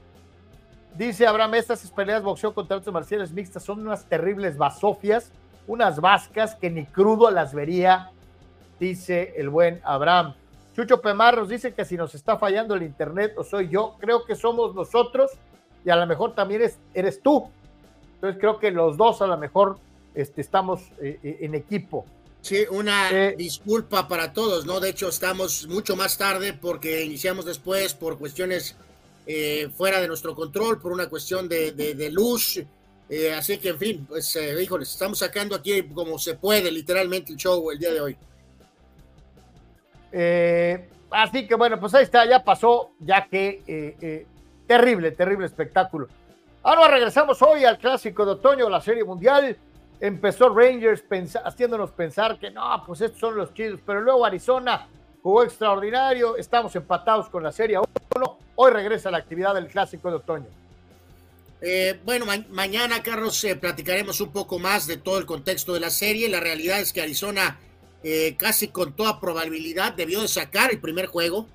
[0.96, 5.32] Dice Abraham, estas peleas boxeo contra artes marciales mixtas son unas terribles basofias,
[5.68, 8.12] unas vascas que ni crudo las vería,
[8.80, 10.34] dice el buen Abraham.
[10.76, 14.36] Chucho Pemarros dice que si nos está fallando el internet o soy yo, creo que
[14.36, 15.32] somos nosotros
[15.84, 17.50] y a lo mejor también eres, eres tú.
[18.16, 19.80] Entonces creo que los dos a lo mejor
[20.18, 22.04] este, estamos eh, eh, en equipo.
[22.42, 24.80] Sí, una eh, disculpa para todos, ¿no?
[24.80, 28.76] De hecho, estamos mucho más tarde porque iniciamos después por cuestiones
[29.76, 32.64] fuera de nuestro control, por una cuestión de, luz.
[33.38, 37.70] así que, en fin, pues, híjoles, estamos sacando aquí como se puede, literalmente, el show
[37.70, 38.18] el día de hoy.
[41.12, 44.26] así que, bueno, pues ahí está, ya pasó, ya que
[44.66, 46.08] terrible, terrible espectáculo.
[46.64, 49.58] Ahora regresamos hoy al clásico de otoño, la Serie Mundial
[50.00, 51.04] empezó Rangers
[51.44, 54.88] haciéndonos pensar que no, pues estos son los chidos, pero luego Arizona
[55.22, 60.18] jugó extraordinario, estamos empatados con la Serie 1, hoy regresa la actividad del Clásico de
[60.18, 60.48] Otoño.
[61.60, 65.90] Eh, bueno, mañana, Carlos, eh, platicaremos un poco más de todo el contexto de la
[65.90, 66.30] serie.
[66.30, 67.60] La realidad es que Arizona
[68.04, 71.48] eh, casi con toda probabilidad debió de sacar el primer juego,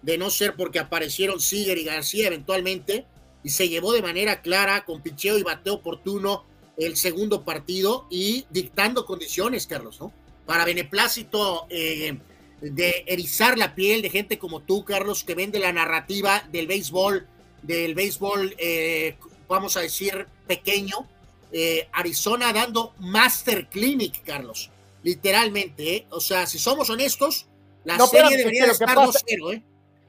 [0.00, 3.04] de no ser porque aparecieron Siger y García eventualmente,
[3.42, 6.44] y se llevó de manera clara con picheo y bateo oportuno
[6.80, 10.12] el segundo partido y dictando condiciones, Carlos, ¿no?
[10.46, 12.18] Para beneplácito eh,
[12.60, 17.28] de erizar la piel de gente como tú, Carlos, que vende la narrativa del béisbol
[17.62, 19.16] del béisbol, eh,
[19.48, 21.08] vamos a decir, pequeño.
[21.52, 24.70] Eh, Arizona dando Master Clinic, Carlos,
[25.02, 25.96] literalmente.
[25.96, 26.06] ¿eh?
[26.10, 27.46] O sea, si somos honestos,
[27.84, 29.54] la serie debería estar 2-0.
[29.54, 29.62] ¿eh?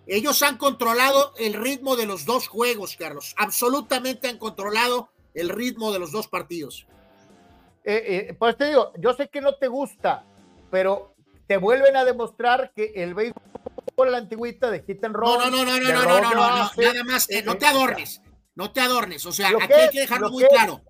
[0.05, 3.33] Ellos han controlado el ritmo de los dos juegos, Carlos.
[3.37, 6.87] Absolutamente han controlado el ritmo de los dos partidos.
[7.83, 10.25] pues te digo, yo sé que no te gusta,
[10.69, 11.15] pero
[11.47, 13.41] te vuelven a demostrar que el béisbol
[14.09, 15.37] la antigüita de hit and roll.
[15.37, 18.21] No, no, no, no, no, no, no, no, nada más, no te adornes,
[18.55, 19.25] no te adornes.
[19.25, 20.81] O sea, aquí hay que dejarlo muy claro.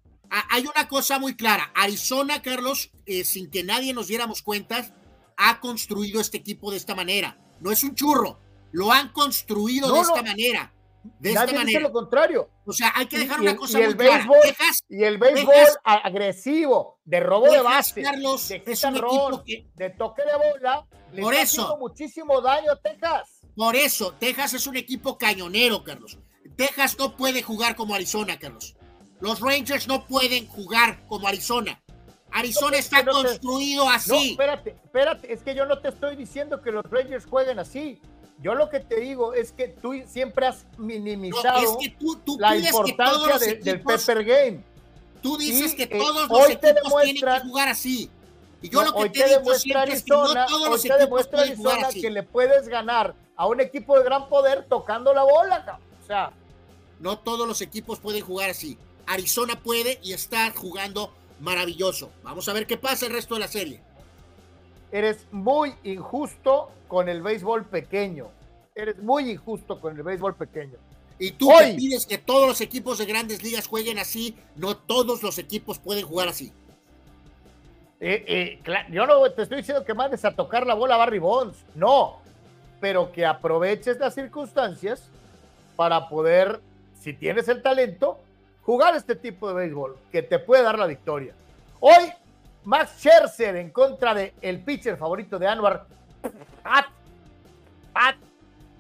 [0.49, 1.71] Hay una cosa muy clara.
[1.75, 2.91] Arizona, Carlos,
[3.25, 4.95] sin que nadie nos diéramos cuenta,
[5.35, 7.37] ha construido este equipo de esta manera.
[7.59, 8.39] No es un churro,
[8.71, 10.73] lo han construido de esta manera.
[11.03, 11.79] De esta manera.
[11.79, 12.49] lo contrario.
[12.65, 14.27] O sea, hay que dejar una cosa muy clara.
[14.89, 19.89] y el béisbol agresivo, de robo de base, Carlos, de, es un equipo que, de
[19.91, 23.41] toque de bola, le por eso, muchísimo daño a Texas.
[23.55, 26.17] Por eso, Texas es un equipo cañonero, Carlos.
[26.55, 28.75] Texas no puede jugar como Arizona, Carlos.
[29.19, 31.81] Los Rangers no pueden jugar como Arizona.
[32.31, 34.09] Arizona está construido así.
[34.09, 38.01] No, espérate, espérate, es que yo no te estoy diciendo que los Rangers jueguen así.
[38.41, 41.77] Yo lo que te digo es que tú siempre has minimizado
[42.39, 44.63] la importancia del Pepper Game.
[45.21, 48.09] Tú dices que eh, todos los equipos tienen que jugar así.
[48.63, 51.85] Y yo lo que te, digo siempre es que no todos los equipos pueden jugar
[51.85, 52.01] así.
[52.01, 56.31] que le puedes ganar a un equipo de gran poder tocando la bola, o sea,
[56.99, 58.77] no todos los equipos pueden jugar así.
[59.07, 62.11] Arizona puede y está jugando maravilloso.
[62.23, 63.81] Vamos a ver qué pasa el resto de la serie.
[64.91, 68.27] Eres muy injusto con el béisbol pequeño.
[68.75, 70.77] Eres muy injusto con el béisbol pequeño.
[71.19, 75.21] Y tú Hoy, pides que todos los equipos de grandes ligas jueguen así, no todos
[75.21, 76.51] los equipos pueden jugar así.
[77.99, 81.19] Eh, eh, yo no te estoy diciendo que mandes a tocar la bola a Barry
[81.19, 82.17] Bonds, no,
[82.79, 85.07] pero que aproveches las circunstancias
[85.75, 86.59] para poder,
[86.99, 88.19] si tienes el talento,
[88.63, 91.35] jugar este tipo de béisbol que te puede dar la victoria.
[91.79, 92.11] Hoy,
[92.63, 95.85] Max Scherzer en contra de el pitcher favorito de Anwar,
[96.63, 96.85] Pat,
[97.93, 98.15] Pat.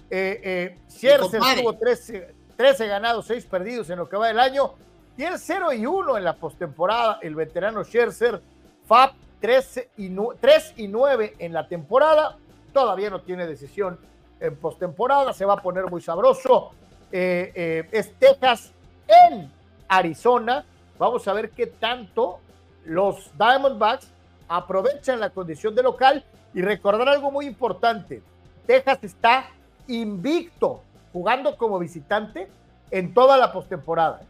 [0.09, 4.73] Eh, eh, Scherzer tuvo 13, 13, ganados, 6 perdidos en lo que va del año.
[5.15, 7.19] Tiene 0 y 1 en la postemporada.
[7.21, 8.41] El veterano Scherzer,
[8.87, 12.37] Fab 3 y, 3 y 9 en la temporada.
[12.73, 13.99] Todavía no tiene decisión
[14.39, 15.33] en postemporada.
[15.33, 16.71] Se va a poner muy sabroso.
[17.11, 18.71] Eh, eh, es Texas
[19.07, 19.51] en
[19.87, 20.65] Arizona.
[20.97, 22.39] Vamos a ver qué tanto
[22.85, 24.07] los Diamondbacks
[24.47, 28.21] aprovechan la condición de local y recordar algo muy importante.
[28.65, 29.49] Texas está
[29.87, 30.81] invicto
[31.13, 32.49] jugando como visitante
[32.89, 34.21] en toda la postemporada.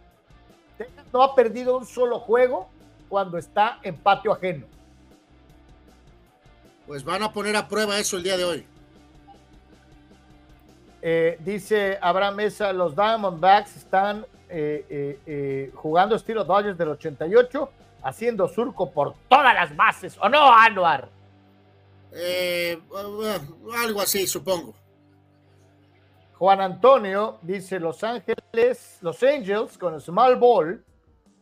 [0.78, 2.69] Texas no ha perdido un solo juego
[3.10, 4.65] cuando está en patio ajeno.
[6.88, 8.65] Pues van a poner a prueba eso el día de hoy.
[11.02, 17.69] Eh, dice Abraham Mesa, los Diamondbacks están eh, eh, jugando estilo Dodgers del 88,
[18.03, 21.10] haciendo surco por todas las bases, ¿o no, Anuar?
[23.78, 24.73] algo así, supongo.
[26.38, 30.84] Juan Antonio dice Los Ángeles, los Angels con el Small Ball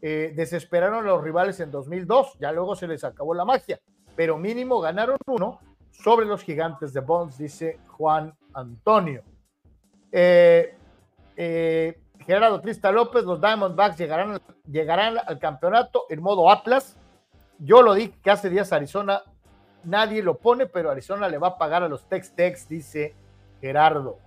[0.02, 3.80] desesperaron a los rivales en 2002, ya luego se les acabó la magia,
[4.16, 5.60] pero mínimo ganaron uno
[5.92, 9.24] sobre los gigantes de Bonds, dice Juan Antonio.
[10.12, 10.76] Eh,
[12.26, 16.98] Gerardo Trista López, los Diamondbacks llegarán, llegarán al campeonato en modo Atlas.
[17.58, 19.24] Yo lo dije que hace días Arizona
[19.84, 23.16] nadie lo pone, pero Arizona le va a pagar a los Tex Tex, dice
[23.62, 24.20] Gerardo.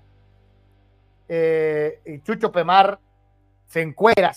[1.28, 2.98] Eh, y Chucho Pemar
[3.66, 4.32] se encuera.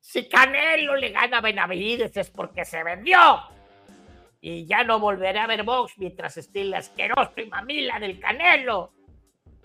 [0.00, 3.18] Si Canelo le gana a Benavides es porque se vendió.
[4.40, 8.92] Y ya no volveré a ver box mientras esté el asqueroso y mamila del Canelo.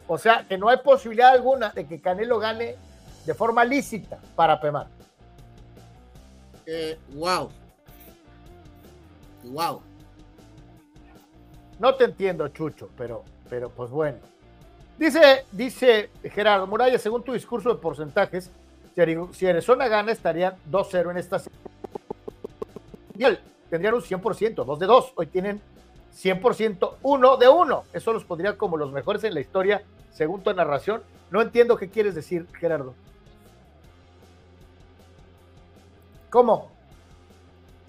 [0.08, 2.76] O sea, que no hay posibilidad alguna de que Canelo gane
[3.26, 4.88] de forma lícita para Pemar.
[6.66, 7.50] Eh, wow.
[9.44, 9.82] Wow.
[11.80, 14.18] No te entiendo, Chucho, pero, pero pues bueno.
[14.98, 18.52] Dice, dice Gerardo Muralla, según tu discurso de porcentajes,
[19.32, 21.42] si Arizona gana, estarían 2-0 en esta
[23.70, 25.14] Tendrían un 100%, 2 de 2.
[25.16, 25.60] Hoy tienen
[26.14, 27.84] 100% uno de uno.
[27.94, 31.04] Eso los pondría como los mejores en la historia, según tu narración.
[31.32, 32.94] No entiendo qué quieres decir, Gerardo.
[36.30, 36.72] ¿Cómo?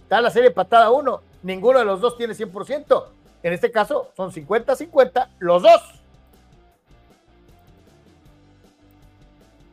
[0.03, 1.23] Está la serie patada uno.
[1.43, 3.07] Ninguno de los dos tiene 100%.
[3.43, 5.83] En este caso son 50-50 los dos.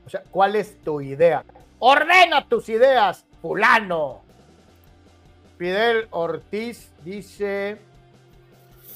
[0.06, 1.46] O sea, ¿cuál es tu idea?
[1.80, 4.22] Ordena tus ideas, fulano.
[5.58, 7.80] Fidel Ortiz dice,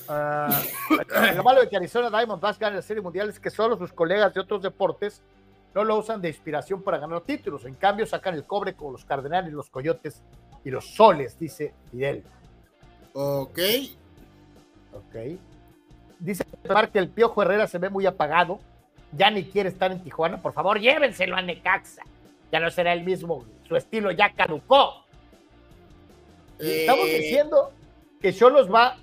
[0.08, 4.34] Lo malo de que Arizona Diamondbacks gane la Serie Mundial es que solo sus colegas
[4.34, 5.22] de otros deportes
[5.74, 7.66] no lo usan de inspiración para ganar títulos.
[7.66, 10.22] En cambio, sacan el cobre con los Cardenales, los Coyotes
[10.64, 12.24] y los Soles, dice Fidel.
[13.14, 13.60] Ok.
[14.94, 15.16] Ok.
[16.20, 16.46] Dice
[16.92, 18.60] que el Piojo Herrera se ve muy apagado.
[19.12, 20.42] Ya ni quiere estar en Tijuana.
[20.42, 22.04] Por favor, llévenselo a Necaxa.
[22.52, 23.46] Ya no será el mismo.
[23.68, 25.06] Su estilo ya caducó.
[26.60, 27.18] Estamos eh.
[27.20, 27.72] diciendo
[28.22, 28.98] que Cholos va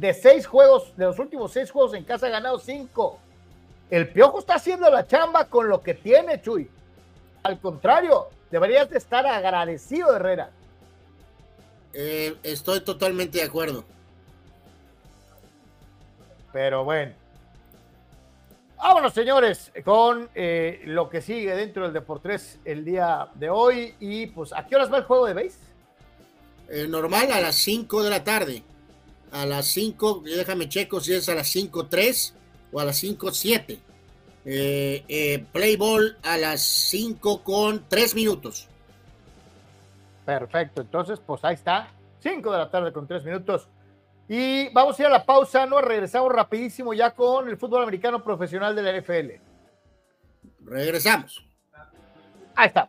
[0.00, 3.18] de seis juegos, de los últimos seis juegos en casa ha ganado cinco.
[3.90, 6.68] El Piojo está haciendo la chamba con lo que tiene, Chuy.
[7.42, 10.50] Al contrario, deberías de estar agradecido, Herrera.
[11.94, 13.84] Eh, estoy totalmente de acuerdo.
[16.52, 17.12] Pero bueno.
[18.76, 23.94] Vámonos, señores, con eh, lo que sigue dentro del Deportes el día de hoy.
[24.00, 25.58] Y pues, ¿a qué horas va el juego de base?
[26.68, 28.62] Eh, normal, a las 5 de la tarde.
[29.36, 32.32] A las 5, déjame checo si es a las 5.3
[32.72, 33.78] o a las 5.7.
[34.46, 38.66] Eh, eh, play ball a las 5 con 3 minutos.
[40.24, 41.90] Perfecto, entonces pues ahí está,
[42.20, 43.68] 5 de la tarde con 3 minutos.
[44.26, 45.82] Y vamos a ir a la pausa, ¿no?
[45.82, 49.32] Regresamos rapidísimo ya con el fútbol americano profesional de la NFL.
[50.64, 51.46] Regresamos.
[52.54, 52.88] Ahí está.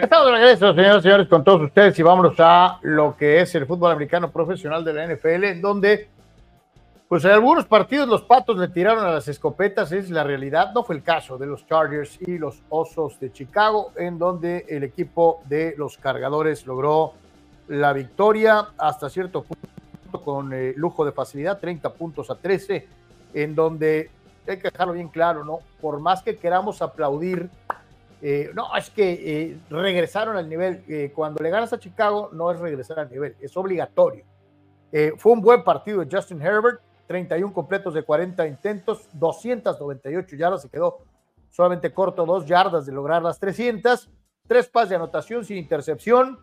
[0.00, 3.54] Estamos de regreso, señores y señores, con todos ustedes y vámonos a lo que es
[3.54, 6.08] el fútbol americano profesional de la NFL, en donde,
[7.08, 10.72] pues en algunos partidos los patos le tiraron a las escopetas, es la realidad.
[10.74, 14.84] No fue el caso de los Chargers y los Osos de Chicago, en donde el
[14.84, 17.14] equipo de los cargadores logró
[17.68, 22.86] la victoria hasta cierto punto con eh, lujo de facilidad, 30 puntos a 13,
[23.34, 24.10] en donde
[24.46, 25.60] hay que dejarlo bien claro, ¿no?
[25.80, 27.50] Por más que queramos aplaudir,
[28.26, 30.82] eh, no, es que eh, regresaron al nivel.
[30.88, 34.24] Eh, cuando le ganas a Chicago, no es regresar al nivel, es obligatorio.
[35.18, 40.70] fue un buen partido de Justin Herbert, 31 completos de 40 intentos, 298 yardas, se
[40.70, 41.00] quedó
[41.50, 44.08] solamente corto, dos yardas de lograr las 300,
[44.46, 46.38] tres pases de anotación sin intercepción.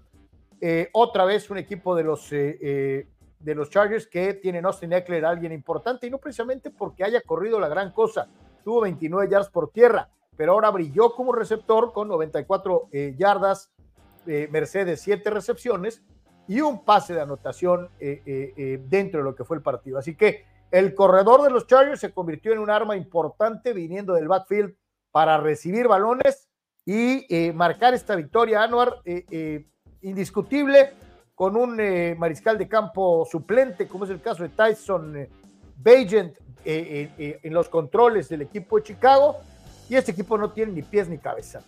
[0.94, 2.30] otra vez un equipo de los
[3.44, 7.60] de los Chargers que tienen Austin Eckler, alguien importante, y no precisamente porque haya corrido
[7.60, 8.28] la gran cosa.
[8.64, 13.72] Tuvo 29 yardas por tierra, pero ahora brilló como receptor con 94 eh, yardas,
[14.28, 16.04] eh, Mercedes 7 recepciones
[16.48, 19.98] y un pase de anotación eh, dentro de lo que fue el partido.
[19.98, 24.28] Así que el corredor de los Chargers se convirtió en un arma importante viniendo del
[24.28, 24.76] backfield
[25.12, 26.50] para recibir balones
[26.86, 29.02] y marcar esta victoria, Anuar,
[30.02, 30.94] indiscutible
[31.42, 35.28] con un eh, mariscal de campo suplente, como es el caso de Tyson eh,
[35.76, 39.38] Bagent eh, en los controles del equipo de Chicago,
[39.90, 41.64] y este equipo no tiene ni pies ni cabeza.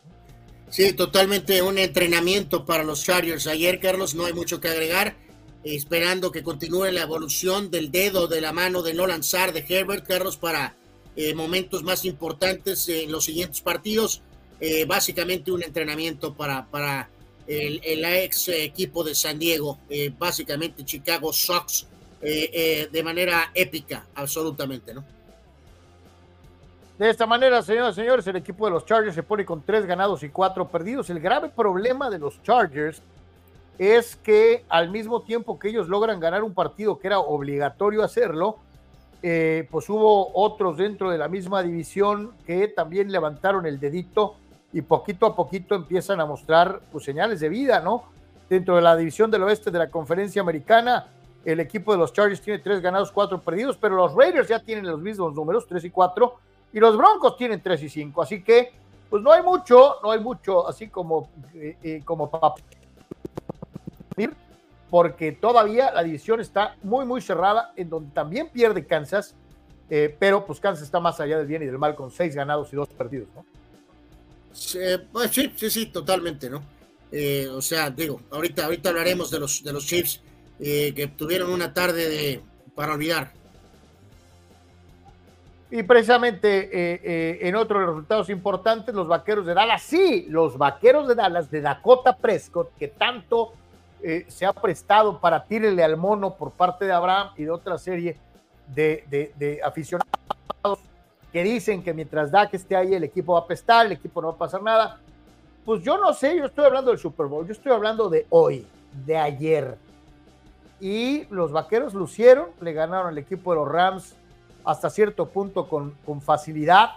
[0.69, 3.47] Sí, totalmente un entrenamiento para los Chargers.
[3.47, 5.15] Ayer, Carlos, no hay mucho que agregar.
[5.63, 10.05] Esperando que continúe la evolución del dedo de la mano de no lanzar de Herbert,
[10.05, 10.75] Carlos, para
[11.33, 14.21] momentos más importantes en los siguientes partidos.
[14.85, 17.09] básicamente un entrenamiento para, para
[17.47, 21.87] el, ex equipo de San Diego, eh, básicamente Chicago Sox,
[22.21, 25.03] eh, eh, de manera épica, absolutamente, ¿no?
[26.97, 29.85] De esta manera, señoras y señores, el equipo de los Chargers se pone con tres
[29.85, 31.09] ganados y cuatro perdidos.
[31.09, 33.01] El grave problema de los Chargers
[33.79, 38.59] es que al mismo tiempo que ellos logran ganar un partido que era obligatorio hacerlo,
[39.21, 44.35] pues hubo otros dentro de la misma división que también levantaron el dedito
[44.73, 48.05] y poquito a poquito empiezan a mostrar pues, señales de vida, ¿no?
[48.49, 51.07] Dentro de la división del oeste de la conferencia americana,
[51.45, 54.85] el equipo de los Chargers tiene tres ganados, cuatro perdidos, pero los Raiders ya tienen
[54.85, 56.35] los mismos números, tres y cuatro,
[56.73, 58.71] y los Broncos tienen tres y cinco, así que
[59.09, 62.03] pues no hay mucho, no hay mucho así como, eh, eh,
[64.89, 69.35] porque todavía la división está muy, muy cerrada, en donde también pierde Kansas,
[69.89, 72.73] eh, pero pues Kansas está más allá del bien y del mal con seis ganados
[72.73, 73.45] y dos perdidos, ¿no?
[75.11, 76.61] Pues, sí, sí, sí, totalmente, ¿no?
[77.11, 80.21] Eh, o sea, digo, ahorita, ahorita hablaremos de los, de los Chiefs
[80.59, 82.41] eh, que tuvieron una tarde de,
[82.75, 83.31] para olvidar.
[85.71, 91.15] Y precisamente eh, en otros resultados importantes, los vaqueros de Dallas, sí, los vaqueros de
[91.15, 93.53] Dallas de Dakota Prescott, que tanto
[94.27, 98.17] se ha prestado para tirarle al mono por parte de Abraham y de otra serie
[98.67, 100.09] de, de, de aficionados
[101.33, 104.27] que dicen que mientras Dak esté ahí el equipo va a apestar, el equipo no
[104.27, 104.99] va a pasar nada.
[105.65, 108.67] Pues yo no sé, yo estoy hablando del Super Bowl, yo estoy hablando de hoy,
[109.05, 109.77] de ayer.
[110.79, 114.15] Y los vaqueros lucieron, le ganaron al equipo de los Rams
[114.63, 116.91] hasta cierto punto con, con facilidad.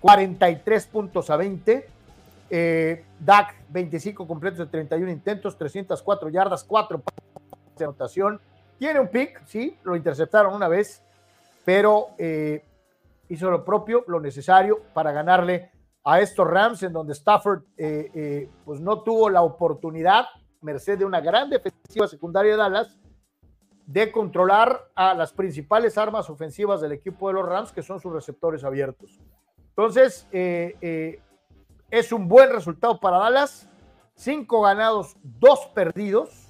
[0.00, 1.88] 43 puntos a 20.
[2.50, 7.02] Eh, Dak, 25 completos de 31 intentos, 304 yardas, 4
[7.78, 8.38] de anotación.
[8.78, 11.02] Tiene un pick, sí, lo interceptaron una vez
[11.66, 12.64] pero eh,
[13.28, 15.72] hizo lo propio, lo necesario para ganarle
[16.04, 20.26] a estos Rams, en donde Stafford eh, eh, pues no tuvo la oportunidad,
[20.60, 22.96] merced de una gran defensiva secundaria de Dallas,
[23.84, 28.12] de controlar a las principales armas ofensivas del equipo de los Rams, que son sus
[28.12, 29.18] receptores abiertos.
[29.70, 33.68] Entonces, es un buen resultado para Dallas.
[34.14, 36.45] Cinco ganados, dos perdidos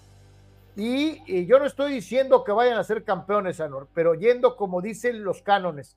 [0.76, 5.24] y, yo no estoy diciendo que vayan a ser campeones, Anor, pero yendo como dicen
[5.24, 5.96] los cánones,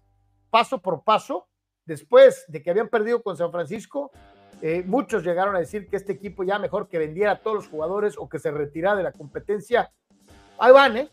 [0.50, 1.48] paso por paso,
[1.86, 4.12] después de que habían perdido con San Francisco,
[4.62, 7.68] eh, muchos llegaron a decir que este equipo ya mejor que vendiera a todos los
[7.68, 9.92] jugadores o que se retirara de la competencia.
[10.58, 11.10] Ahí van, ¿eh?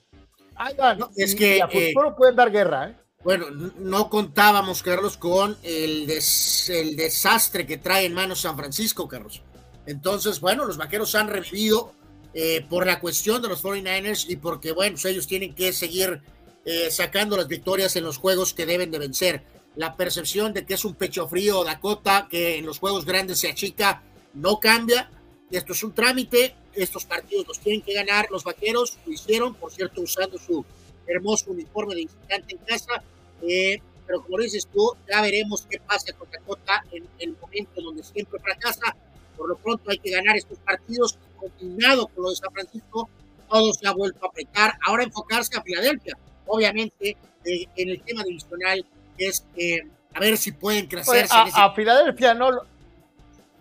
[0.54, 1.00] Ahí van.
[1.16, 2.96] es que a futuro pueden dar guerra, ¿eh?
[3.24, 9.42] Bueno, no contábamos, Carlos, con el, el desastre que trae en manos San Francisco, Carlos.
[9.84, 11.92] Entonces, bueno, los vaqueros han revivido
[12.38, 16.20] eh, por la cuestión de los 49ers y porque, bueno, pues ellos tienen que seguir
[16.66, 19.42] eh, sacando las victorias en los juegos que deben de vencer.
[19.74, 23.48] La percepción de que es un pecho frío Dakota, que en los juegos grandes se
[23.48, 24.02] achica,
[24.34, 25.10] no cambia.
[25.50, 29.72] Esto es un trámite, estos partidos los tienen que ganar los vaqueros, lo hicieron, por
[29.72, 30.62] cierto, usando su
[31.06, 33.02] hermoso uniforme de visitante en casa.
[33.48, 38.02] Eh, pero como dices tú, ya veremos qué pasa con Dakota en el momento donde
[38.02, 38.94] siempre fracasa.
[39.36, 43.08] Por lo pronto hay que ganar estos partidos combinado con lo de San Francisco,
[43.48, 44.74] todo se ha vuelto a apretar.
[44.86, 46.16] Ahora enfocarse a Filadelfia.
[46.46, 48.84] Obviamente, eh, en el tema divisional
[49.18, 49.82] es eh,
[50.16, 51.26] a ver si pueden crecer.
[51.30, 52.50] a, Filadelfia no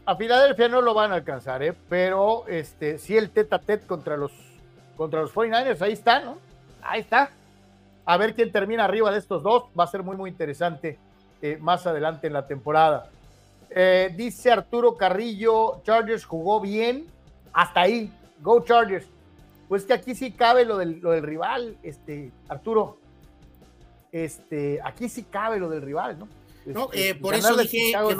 [0.05, 1.73] a Filadelfia no lo van a alcanzar, ¿eh?
[1.89, 4.31] pero este, sí el tete a tete contra los,
[4.95, 6.37] contra los 49ers, ahí está, ¿no?
[6.81, 7.31] Ahí está.
[8.05, 10.99] A ver quién termina arriba de estos dos, va a ser muy, muy interesante
[11.41, 13.09] eh, más adelante en la temporada.
[14.15, 17.05] Dice Arturo Carrillo, Chargers jugó bien,
[17.53, 18.11] hasta ahí.
[18.41, 19.07] Go Chargers.
[19.67, 22.97] Pues que aquí sí cabe lo del, lo del rival, este, Arturo.
[24.11, 26.27] Este, aquí sí cabe lo del rival, ¿no?
[26.65, 28.15] no, este, eh, por eso dije que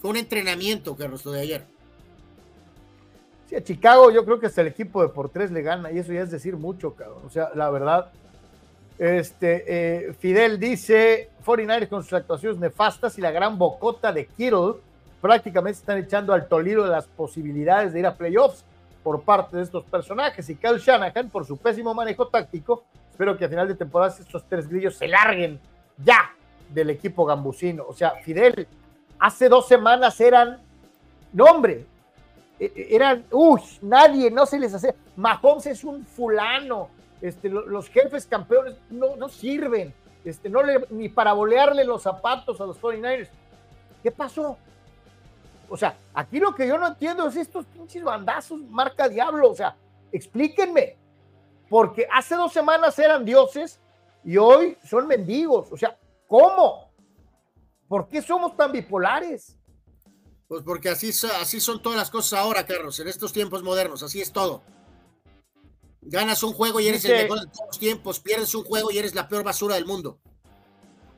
[0.00, 1.64] fue, un entrenamiento, Carlos, lo de ayer.
[3.48, 5.98] Sí, a Chicago yo creo que hasta el equipo de por tres le gana, y
[5.98, 7.22] eso ya es decir mucho, cabrón.
[7.24, 8.10] O sea, la verdad.
[9.02, 14.74] Este, eh, Fidel dice, 49 con sus actuaciones nefastas y la gran bocota de Kittle
[15.20, 18.64] prácticamente están echando al toliro de las posibilidades de ir a playoffs
[19.02, 20.48] por parte de estos personajes.
[20.48, 24.44] Y Kyle Shanahan, por su pésimo manejo táctico, espero que a final de temporada estos
[24.48, 25.58] tres grillos se larguen
[25.98, 26.30] ya
[26.72, 27.84] del equipo gambusino.
[27.88, 28.68] O sea, Fidel,
[29.18, 30.60] hace dos semanas eran,
[31.32, 31.86] no hombre,
[32.60, 34.94] e, e, eran, uy, nadie, no se les hace.
[35.16, 36.88] Mahomes es un fulano,
[37.22, 39.94] este, los jefes campeones no, no sirven,
[40.24, 43.28] este, no le, ni para bolearle los zapatos a los 49ers.
[44.02, 44.58] ¿Qué pasó?
[45.68, 49.50] O sea, aquí lo que yo no entiendo es estos pinches bandazos, marca diablo.
[49.50, 49.76] O sea,
[50.10, 50.96] explíquenme.
[51.68, 53.80] Porque hace dos semanas eran dioses
[54.24, 55.72] y hoy son mendigos.
[55.72, 55.96] O sea,
[56.26, 56.90] ¿cómo?
[57.88, 59.56] ¿Por qué somos tan bipolares?
[60.48, 64.20] Pues porque así, así son todas las cosas ahora, Carlos, en estos tiempos modernos, así
[64.20, 64.60] es todo.
[66.02, 68.98] Ganas un juego y eres el mejor de todos los tiempos, pierdes un juego y
[68.98, 70.18] eres la peor basura del mundo.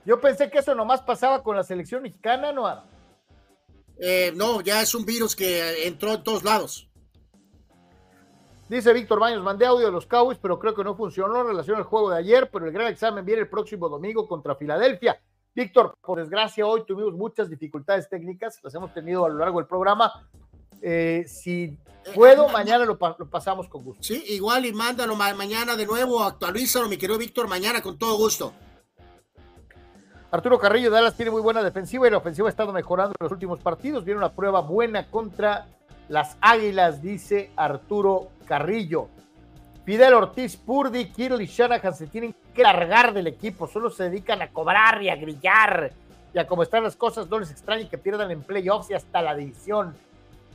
[0.05, 2.85] Yo pensé que eso nomás pasaba con la selección mexicana, ¿no?
[3.99, 6.91] Eh, no, ya es un virus que entró en todos lados.
[8.69, 11.77] Dice Víctor Baños, mandé audio de los Cowboys, pero creo que no funcionó en relación
[11.79, 15.21] al juego de ayer, pero el gran examen viene el próximo domingo contra Filadelfia.
[15.55, 19.69] Víctor, por desgracia hoy tuvimos muchas dificultades técnicas, las hemos tenido a lo largo del
[19.69, 20.29] programa.
[20.87, 21.79] Eh, si
[22.15, 24.03] puedo, mañana lo, pasamos con gusto.
[24.03, 28.53] Sí, igual y mándalo mañana de nuevo, actualízalo, mi querido Víctor, mañana con todo gusto.
[30.31, 33.33] Arturo Carrillo Dallas tiene muy buena defensiva y la ofensiva ha estado mejorando en los
[33.33, 34.05] últimos partidos.
[34.05, 35.69] Viene una prueba buena contra
[36.09, 39.09] las Águilas, dice Arturo Carrillo.
[39.87, 43.67] Fidel Ortiz, Purdy, Kittle y Shanahan se tienen que largar del equipo.
[43.69, 45.93] Solo se dedican a cobrar y a grillar.
[46.35, 49.23] Y a cómo están las cosas, no les extraña que pierdan en playoffs y hasta
[49.23, 49.95] la división.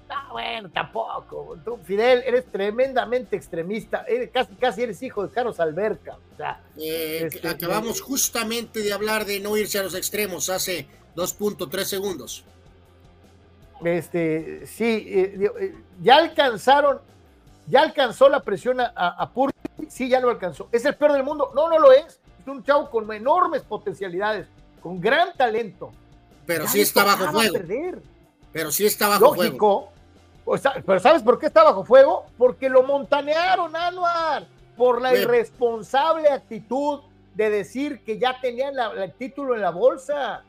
[0.10, 1.58] Ah, bueno, tampoco.
[1.64, 4.06] Tú, Fidel, eres tremendamente extremista.
[4.34, 6.18] casi, casi eres hijo de Carlos Alberca.
[6.78, 12.44] Eh, este, acabamos justamente de hablar de no irse a los extremos hace 2.3 segundos.
[13.84, 17.00] Este, sí, eh, eh, ya alcanzaron,
[17.68, 19.54] ya alcanzó la presión a, a Purdy.
[19.90, 20.68] Sí, ya lo alcanzó.
[20.72, 21.52] ¿Es el peor del mundo?
[21.56, 22.20] No, no lo es.
[22.40, 24.48] Es un chavo con enormes potencialidades,
[24.82, 25.92] con gran talento.
[26.46, 27.60] Pero sí está bajo fuego.
[28.52, 29.92] Pero sí está bajo Lógico,
[30.86, 32.26] pero ¿sabes por qué está bajo fuego?
[32.38, 37.02] Porque lo montanearon, Anuar, por la irresponsable actitud
[37.36, 40.44] de decir que ya tenían el título en la bolsa.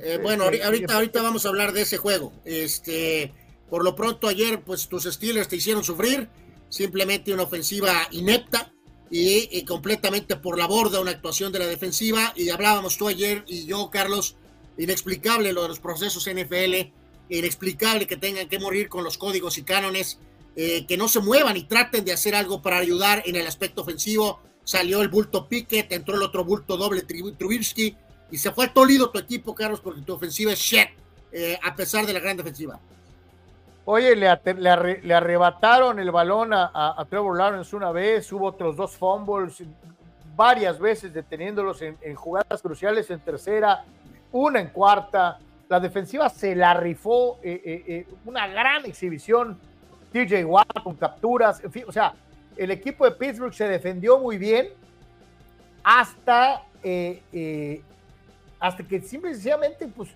[0.00, 2.32] Eh, bueno, ahorita, ahorita vamos a hablar de ese juego.
[2.44, 3.32] Este,
[3.68, 6.28] por lo pronto ayer, pues tus Steelers te hicieron sufrir,
[6.68, 8.72] simplemente una ofensiva inepta
[9.10, 12.32] y, y, completamente por la borda una actuación de la defensiva.
[12.36, 14.36] Y hablábamos tú ayer y yo, Carlos,
[14.76, 16.92] inexplicable lo de los procesos NFL
[17.38, 20.18] inexplicable que tengan que morir con los códigos y cánones,
[20.56, 23.82] eh, que no se muevan y traten de hacer algo para ayudar en el aspecto
[23.82, 24.40] ofensivo.
[24.64, 27.96] Salió el bulto Pickett, entró el otro bulto doble Trubisky
[28.30, 30.88] y se fue tolido tu equipo, Carlos, porque tu ofensiva es shit,
[31.32, 32.78] eh, a pesar de la gran defensiva.
[33.84, 39.62] Oye, le, arrebataron el balón a, a, Trevor Lawrence una vez, hubo otros dos fumbles,
[40.36, 43.84] varias veces deteniéndolos en, en jugadas cruciales en tercera,
[44.30, 45.40] una en cuarta
[45.70, 49.56] la defensiva se la rifó, eh, eh, eh, una gran exhibición.
[50.12, 52.12] TJ Watt con capturas, o sea,
[52.56, 54.70] el equipo de Pittsburgh se defendió muy bien
[55.84, 56.64] hasta,
[58.58, 60.10] hasta que simple y sencillamente, pues,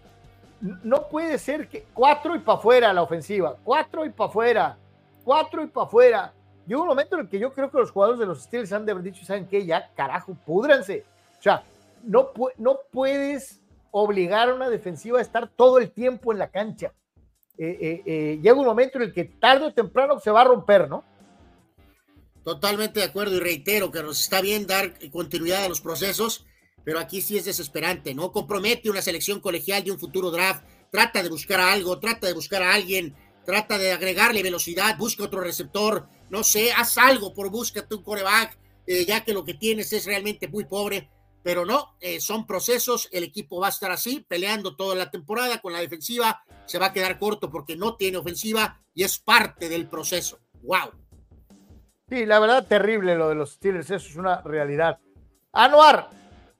[0.83, 4.77] no puede ser que cuatro y para afuera la ofensiva, cuatro y para afuera,
[5.23, 6.33] cuatro y para afuera.
[6.67, 8.85] Llegó un momento en el que yo creo que los jugadores de los Steelers han
[8.85, 9.65] de haber dicho, ¿saben qué?
[9.65, 11.05] Ya, carajo, púdranse.
[11.39, 11.63] O sea,
[12.03, 13.61] no, no puedes
[13.97, 16.93] obligar a una defensiva a estar todo el tiempo en la cancha.
[17.57, 20.47] Eh, eh, eh, llega un momento en el que tarde o temprano se va a
[20.47, 21.05] romper, ¿no?
[22.43, 26.45] Totalmente de acuerdo y reitero que nos está bien dar continuidad a los procesos,
[26.83, 28.33] pero aquí sí es desesperante, ¿no?
[28.33, 32.63] Compromete una selección colegial de un futuro draft, trata de buscar algo, trata de buscar
[32.63, 33.15] a alguien,
[33.47, 38.59] trata de agregarle velocidad, busca otro receptor, no sé, haz algo por búscate un coreback,
[39.07, 41.09] ya que lo que tienes es realmente muy pobre
[41.45, 45.61] pero no, eh, son procesos, el equipo va a estar así, peleando toda la temporada
[45.61, 49.69] con la defensiva, se va a quedar corto porque no tiene ofensiva y es parte
[49.69, 50.39] del proceso.
[50.63, 50.93] ¡Wow!
[52.09, 54.99] Sí, la verdad, terrible lo de los Steelers, eso es una realidad.
[55.53, 56.09] Anuar,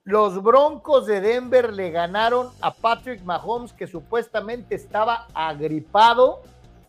[0.03, 6.43] los Broncos de Denver le ganaron a Patrick Mahomes, que supuestamente estaba agripado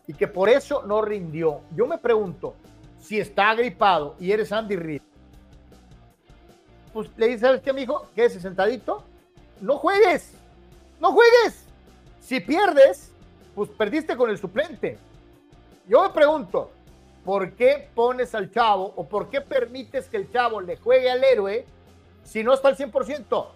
[0.05, 1.61] y que por eso no rindió.
[1.75, 2.53] Yo me pregunto,
[2.99, 5.01] si está agripado y eres Andy Reid,
[6.93, 8.07] pues le dice, ¿sabes qué, mijo?
[8.15, 9.03] Quédese sentadito.
[9.61, 10.31] No juegues.
[10.99, 11.65] No juegues.
[12.21, 13.11] Si pierdes,
[13.55, 14.97] pues perdiste con el suplente.
[15.87, 16.71] Yo me pregunto,
[17.23, 21.23] ¿por qué pones al chavo o por qué permites que el chavo le juegue al
[21.23, 21.65] héroe
[22.23, 23.47] si no está al 100%?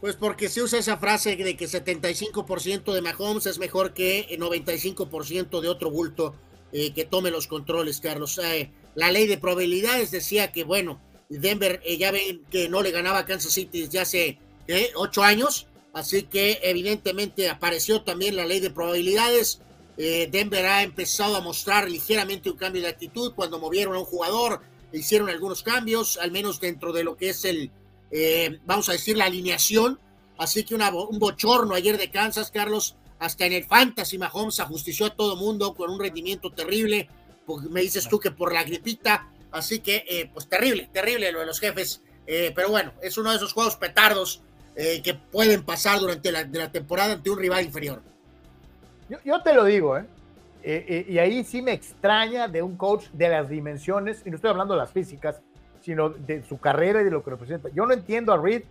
[0.00, 5.60] Pues porque se usa esa frase de que 75% de Mahomes es mejor que 95%
[5.60, 6.34] de otro bulto
[6.72, 8.38] eh, que tome los controles, Carlos.
[8.38, 11.00] Eh, la ley de probabilidades decía que, bueno,
[11.30, 14.38] Denver eh, ya ven que no le ganaba a Kansas City desde hace
[14.94, 19.60] ocho años, así que evidentemente apareció también la ley de probabilidades
[20.02, 24.06] Eh, Denver ha empezado a mostrar ligeramente un cambio de actitud cuando movieron a un
[24.06, 24.62] jugador,
[24.94, 27.70] hicieron algunos cambios, al menos dentro de lo que es el,
[28.10, 30.00] eh, vamos a decir, la alineación.
[30.38, 35.14] Así que un bochorno ayer de Kansas, Carlos, hasta en el Fantasy Mahomes ajustició a
[35.14, 37.10] todo mundo con un rendimiento terrible.
[37.44, 41.40] Porque me dices tú que por la gripita, así que eh, pues terrible, terrible lo
[41.40, 42.02] de los jefes.
[42.26, 44.42] Eh, pero bueno, es uno de esos juegos petardos
[45.04, 48.00] que pueden pasar durante la, la, temporada ante un rival inferior.
[49.26, 51.04] Yo, te lo digo, ¿eh?
[51.06, 54.72] y ahí sí me extraña de un coach de las dimensiones, y no estoy hablando
[54.72, 55.42] de las físicas,
[55.82, 57.68] sino de su carrera y de lo que representa.
[57.74, 58.62] Yo no entiendo a Reed,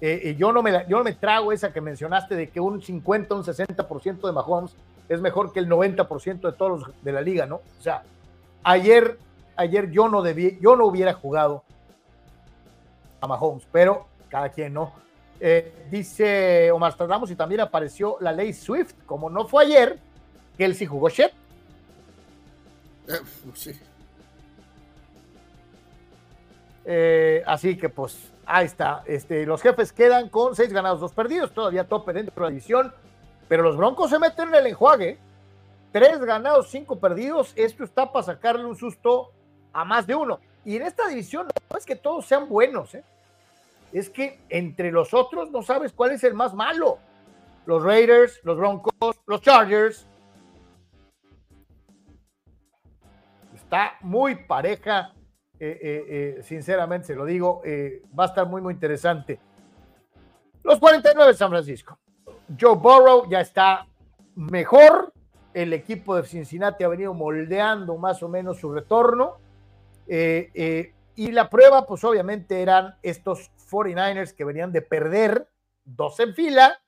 [0.00, 3.34] eh, yo, no me yo no me trago esa que mencionaste de que un 50,
[3.34, 4.76] un 60% de Mahomes
[5.08, 7.56] es mejor que el 90% de todos los de la liga, ¿no?
[7.56, 8.02] O sea,
[8.62, 9.18] ayer,
[9.56, 11.64] ayer yo no debí, yo no hubiera jugado
[13.20, 14.92] a Mahomes, pero cada quien, ¿no?
[15.38, 19.98] Eh, dice Omar Stradamus y también apareció la ley Swift, como no fue ayer,
[20.56, 21.32] que él sí jugó Shep.
[23.08, 23.20] Eh,
[23.54, 23.72] sí.
[26.84, 29.02] Eh, así que pues ahí está.
[29.06, 32.92] Este, los jefes quedan con seis ganados, dos perdidos, todavía tope dentro de la división,
[33.48, 35.18] pero los Broncos se meten en el enjuague.
[35.92, 37.52] Tres ganados, cinco perdidos.
[37.56, 39.32] Esto está para sacarle un susto
[39.76, 40.40] a más de uno.
[40.64, 43.04] Y en esta división no es que todos sean buenos, ¿eh?
[43.92, 46.98] es que entre los otros no sabes cuál es el más malo.
[47.66, 48.92] Los Raiders, los Broncos,
[49.26, 50.06] los Chargers.
[53.54, 55.12] Está muy pareja
[55.58, 57.62] eh, eh, sinceramente se lo digo,
[58.18, 59.40] va a estar muy, muy interesante.
[60.62, 61.98] Los 49 de San Francisco.
[62.60, 63.86] Joe Burrow ya está
[64.34, 65.12] mejor.
[65.54, 69.45] El equipo de Cincinnati ha venido moldeando más o menos su retorno.
[70.08, 75.48] Y la prueba, pues obviamente eran estos 49ers que venían de perder
[75.84, 76.80] dos en fila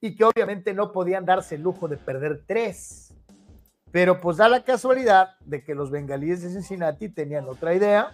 [0.00, 3.14] y que obviamente no podían darse el lujo de perder tres.
[3.92, 8.12] Pero pues da la casualidad de que los bengalíes de Cincinnati tenían otra idea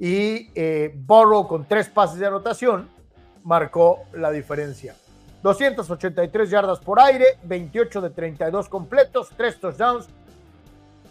[0.00, 2.88] y eh, Burrow con tres pases de anotación
[3.44, 4.96] marcó la diferencia.
[5.42, 10.08] 283 yardas por aire, 28 de 32 completos, tres touchdowns,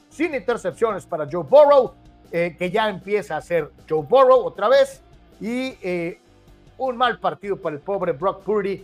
[0.10, 1.94] sin intercepciones para Joe Burrow,
[2.36, 5.02] eh, que ya empieza a ser Joe Burrow otra vez,
[5.40, 6.20] y eh,
[6.80, 8.84] un mal partido para el pobre Brock Purdy,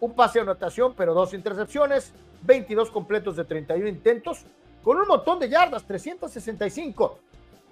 [0.00, 2.12] un pase de anotación, pero dos intercepciones,
[2.42, 4.44] 22 completos de 31 intentos,
[4.84, 7.18] con un montón de yardas, 365.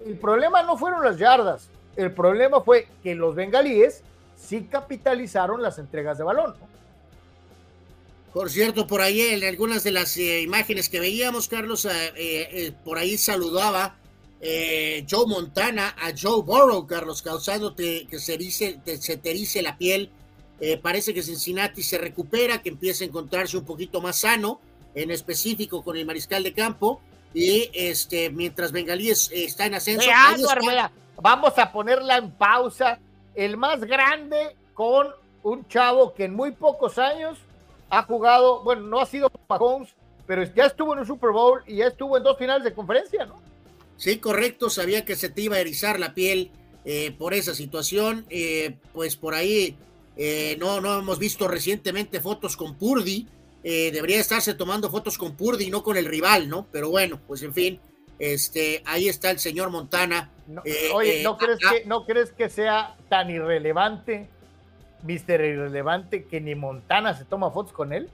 [0.03, 4.01] El problema no fueron las yardas, el problema fue que los bengalíes
[4.35, 6.55] sí capitalizaron las entregas de balón.
[8.33, 11.87] Por cierto, por ahí en algunas de las eh, imágenes que veíamos, Carlos,
[12.83, 13.98] por ahí saludaba
[14.41, 18.37] Joe Montana a Joe Burrow, Carlos, causándote que se,
[18.99, 20.11] se te erice la piel
[20.61, 24.59] eh, parece que Cincinnati se recupera, que empieza a encontrarse un poquito más sano,
[24.93, 27.01] en específico con el mariscal de campo.
[27.33, 30.09] Y este, mientras Bengalíes está en ascenso.
[31.21, 32.99] vamos a ponerla en pausa.
[33.35, 35.07] El más grande con
[35.43, 37.37] un chavo que en muy pocos años
[37.89, 39.89] ha jugado, bueno, no ha sido Mahomes,
[40.25, 43.25] pero ya estuvo en un Super Bowl y ya estuvo en dos finales de conferencia,
[43.25, 43.35] ¿no?
[43.99, 44.71] Sí, correcto.
[44.71, 46.49] Sabía que se te iba a erizar la piel
[46.85, 48.25] eh, por esa situación.
[48.31, 49.77] Eh, pues por ahí
[50.17, 53.27] eh, no, no hemos visto recientemente fotos con Purdy.
[53.63, 56.67] Eh, debería estarse tomando fotos con Purdy, no con el rival, ¿no?
[56.71, 57.79] Pero bueno, pues en fin,
[58.17, 60.31] este, ahí está el señor Montana.
[60.65, 64.27] Eh, oye, ¿no, crees que, ¿no crees que sea tan irrelevante,
[65.03, 68.09] Mister Irrelevante, que ni Montana se toma fotos con él?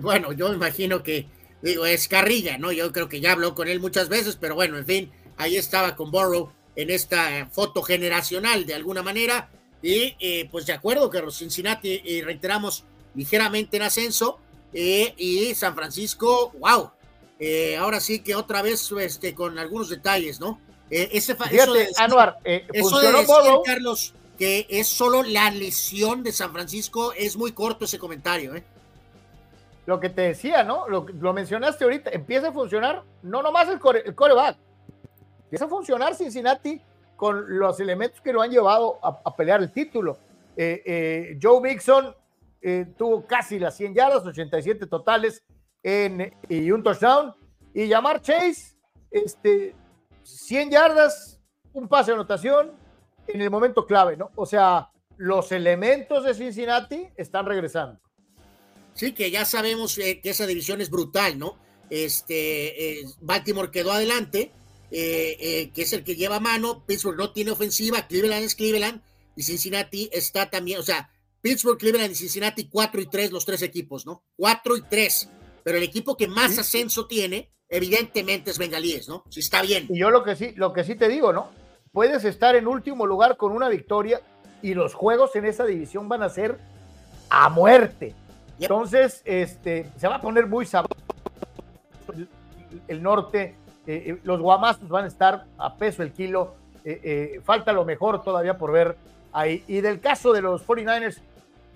[0.00, 1.26] bueno, yo imagino que,
[1.62, 2.72] digo, es carrilla, ¿no?
[2.72, 5.94] Yo creo que ya habló con él muchas veces, pero bueno, en fin, ahí estaba
[5.96, 9.48] con Burrow en esta foto generacional de alguna manera.
[9.82, 12.84] Y eh, pues de acuerdo que los Cincinnati, eh, reiteramos,
[13.14, 14.38] ligeramente en ascenso.
[14.72, 16.90] Eh, y San Francisco, wow.
[17.78, 20.60] ahora sí que otra vez este, con algunos detalles, ¿no?
[20.90, 26.30] ese Fíjate, eso de Anuar, eso de decir, Carlos, que es solo la lesión de
[26.30, 28.64] San Francisco, es muy corto ese comentario, ¿eh?
[29.86, 30.88] Lo que te decía, ¿no?
[30.88, 34.56] Lo, lo mencionaste ahorita, empieza a funcionar, no nomás el, core, el coreback,
[35.46, 36.82] empieza a funcionar Cincinnati
[37.14, 40.18] con los elementos que lo han llevado a, pelear el título.
[40.56, 42.14] Eh, eh, Joe Mixon
[42.60, 45.42] eh, tuvo casi las 100 yardas, 87 totales
[45.82, 47.34] en, y un touchdown.
[47.72, 48.76] Y llamar Chase,
[49.10, 49.74] este,
[50.22, 51.40] 100 yardas,
[51.72, 52.72] un pase de anotación
[53.28, 54.30] en el momento clave, ¿no?
[54.34, 58.00] O sea, los elementos de Cincinnati están regresando.
[58.94, 61.56] Sí, que ya sabemos que esa división es brutal, ¿no?
[61.88, 64.52] Este, Baltimore quedó adelante,
[64.90, 66.84] eh, eh, que es el que lleva mano.
[66.86, 69.02] Pittsburgh no tiene ofensiva, Cleveland es Cleveland
[69.34, 71.10] y Cincinnati está también, o sea,
[71.40, 74.24] Pittsburgh, Cleveland y Cincinnati 4 y 3 los tres equipos, ¿no?
[74.36, 75.30] 4 y 3.
[75.62, 79.24] pero el equipo que más ascenso tiene, evidentemente es Bengalíes, ¿no?
[79.30, 79.86] Si está bien.
[79.88, 81.50] Y yo lo que sí, lo que sí te digo, ¿no?
[81.92, 84.20] Puedes estar en último lugar con una victoria
[84.62, 86.58] y los juegos en esa división van a ser
[87.30, 88.14] a muerte.
[88.60, 90.96] Entonces, este, se va a poner muy sabroso
[92.88, 93.54] el norte.
[93.86, 96.54] Eh, eh, los guamazos van a estar a peso el kilo.
[96.84, 98.96] Eh, falta lo mejor todavía por ver
[99.32, 99.64] ahí.
[99.66, 101.20] Y del caso de los 49ers,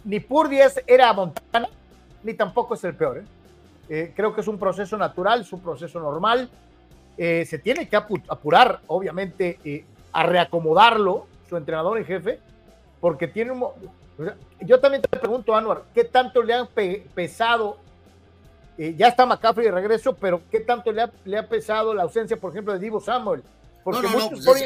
[0.04, 1.68] ni Purdies era Montana,
[2.22, 3.24] ni tampoco es el peor.
[3.88, 6.48] creo que es un proceso natural, es un proceso normal.
[7.16, 12.38] se tiene que apurar, obviamente, a reacomodarlo, su entrenador en jefe,
[13.00, 13.64] porque tiene un,
[14.60, 16.68] yo también te pregunto, Anuar, ¿qué tanto le han
[17.14, 17.78] pesado?
[18.78, 21.02] Eh, ya está McCaffrey de regreso, pero ¿qué tanto le
[21.38, 23.42] ha, pesado la ausencia, por ejemplo, de Divo Samuel?
[23.84, 24.64] Porque no, no, pues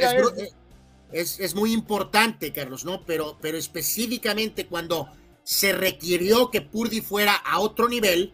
[1.13, 3.05] es, es, muy importante, Carlos, ¿no?
[3.05, 5.09] Pero, pero específicamente cuando
[5.45, 8.33] se requirió que Purdy fuera a otro nivel,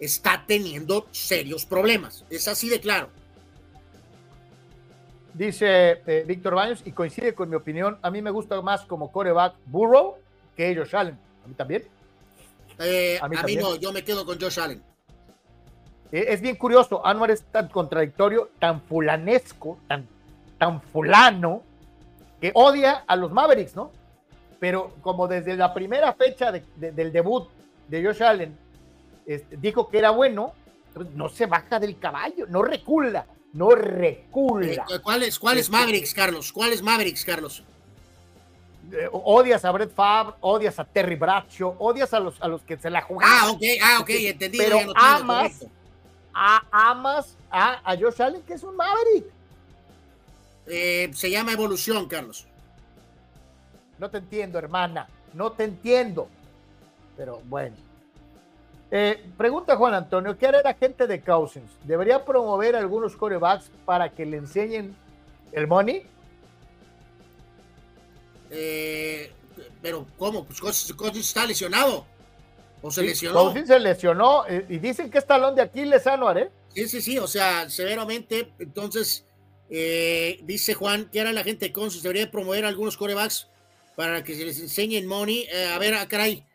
[0.00, 2.24] está teniendo serios problemas.
[2.30, 3.10] Es así de claro.
[5.34, 9.12] Dice eh, Víctor Baños, y coincide con mi opinión, a mí me gusta más como
[9.12, 10.16] coreback Burrow
[10.56, 11.18] que Josh Allen.
[11.44, 11.84] ¿A mí también?
[12.78, 14.82] Eh, a, mí, no, yo me quedo con Josh Allen.
[16.12, 20.06] Eh, es bien curioso, Anwar es tan contradictorio, tan fulanesco, tan,
[20.58, 21.62] tan fulano,
[22.40, 23.90] que odia a los Mavericks, ¿no?
[24.60, 27.48] Pero como desde la primera fecha del debut
[27.88, 28.56] de Josh Allen
[29.26, 30.54] este, dijo que era bueno,
[30.94, 34.86] pues no se baja del caballo, no recula, no recula.
[34.88, 36.52] Eh, ¿Cuáles cuál este, Mavericks, Carlos?
[36.52, 37.62] ¿Cuáles Mavericks, Carlos?
[38.92, 42.76] Eh, odias a Brett Favre, odias a Terry Bradshaw, odias a los, a los que
[42.76, 43.34] se la jugaron.
[43.34, 44.58] Ah, ok, ah, ok, entendí.
[44.58, 45.66] Pero amas,
[46.36, 49.24] a, amas a, a, Josh Allen, que es un Maverick.
[50.66, 52.46] Eh, se llama evolución, Carlos.
[53.98, 56.28] No te entiendo, hermana, no te entiendo.
[57.16, 57.76] Pero bueno.
[58.90, 61.70] Eh, pregunta Juan Antonio, ¿qué hará la gente de Cousins?
[61.84, 64.94] ¿Debería promover algunos corebacks para que le enseñen
[65.52, 66.06] el money?
[68.50, 69.32] Eh,
[69.80, 70.44] pero ¿cómo?
[70.44, 72.04] Pues Cousins está lesionado.
[72.86, 73.40] ¿O se lesionó?
[73.40, 76.50] Cousins se lesionó eh, y dicen que es talón de Aquiles, Anuar, ¿eh?
[76.72, 78.52] Sí, sí, sí, o sea, severamente.
[78.58, 79.26] Entonces,
[79.68, 83.48] eh, dice Juan que era la gente de Cousins debería promover algunos corebacks
[83.96, 85.48] para que se les enseñen money.
[85.74, 86.46] a ver, ah, caray,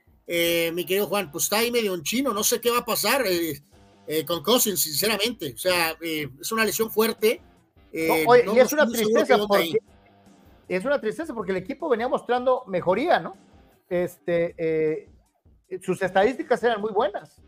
[0.74, 3.26] mi querido Juan, pues está ahí medio un chino, no sé qué va a pasar
[4.26, 5.54] con Cousins, sinceramente.
[5.54, 7.42] O sea, es una lesión fuerte.
[7.92, 9.80] y es una tristeza porque
[10.70, 13.36] es una tristeza porque el equipo venía mostrando mejoría, ¿no?
[13.90, 15.10] Este, eh,
[15.80, 17.42] sus estadísticas eran muy buenas.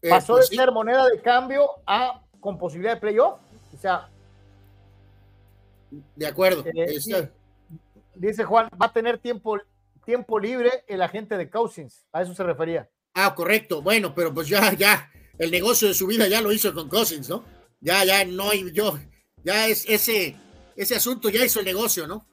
[0.00, 3.40] Eh, Pasó pues de ser moneda de cambio a con posibilidad de playoff.
[3.72, 4.08] O sea.
[6.16, 6.64] De acuerdo.
[6.66, 6.98] Eh,
[8.14, 9.58] Dice Juan, va a tener tiempo,
[10.04, 12.04] tiempo libre el agente de Cousins.
[12.12, 12.88] A eso se refería.
[13.14, 13.80] Ah, correcto.
[13.80, 17.28] Bueno, pero pues ya, ya, el negocio de su vida ya lo hizo con Cousins,
[17.28, 17.44] ¿no?
[17.80, 18.98] Ya, ya no hay, yo,
[19.42, 20.36] ya es ese
[20.76, 22.26] ese asunto ya hizo el negocio, ¿no?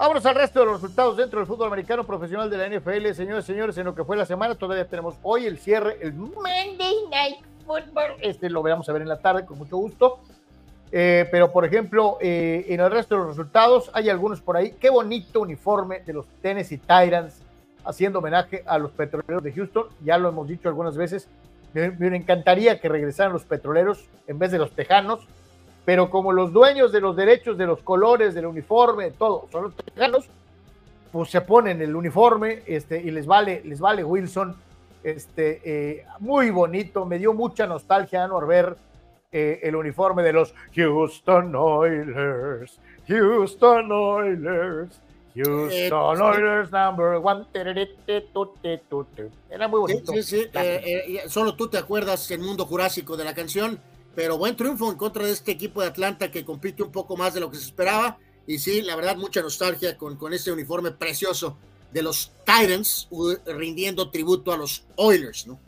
[0.00, 3.44] Vámonos al resto de los resultados dentro del fútbol americano profesional de la NFL, señores
[3.44, 4.54] señores, en lo que fue la semana.
[4.54, 8.12] Todavía tenemos hoy el cierre, el Monday Night Football.
[8.22, 10.20] Este lo vamos a ver en la tarde con mucho gusto.
[10.90, 14.72] Eh, pero, por ejemplo, eh, en el resto de los resultados hay algunos por ahí.
[14.80, 17.42] Qué bonito uniforme de los Tennessee Titans
[17.84, 19.88] haciendo homenaje a los petroleros de Houston.
[20.02, 21.28] Ya lo hemos dicho algunas veces.
[21.74, 25.20] Me, encantaría que regresaran los petroleros en vez de los tejanos,
[25.84, 29.74] pero como los dueños de los derechos de los colores, del uniforme, todo, son los
[29.76, 30.28] tejanos,
[31.12, 34.56] pues se ponen el uniforme este, y les vale, les vale Wilson.
[35.02, 38.76] Este, eh, muy bonito, me dio mucha nostalgia no ver
[39.32, 42.78] eh, el uniforme de los Houston Oilers.
[43.06, 45.00] Houston Oilers.
[45.34, 47.46] Houston Oilers number one.
[49.48, 50.12] Era muy bonito.
[50.12, 53.78] Sí, sí, eh, eh, solo tú te acuerdas el mundo jurásico de la canción,
[54.14, 57.34] pero buen triunfo en contra de este equipo de Atlanta que compite un poco más
[57.34, 58.18] de lo que se esperaba.
[58.46, 61.56] Y sí, la verdad, mucha nostalgia con, con este uniforme precioso
[61.92, 63.08] de los Titans
[63.46, 65.58] rindiendo tributo a los Oilers, ¿no?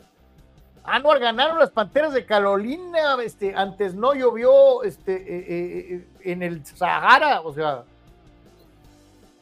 [0.85, 7.39] Anuar ganaron las Panteras de Carolina, este, antes no llovió este, eh, en el Sahara,
[7.39, 7.85] o sea,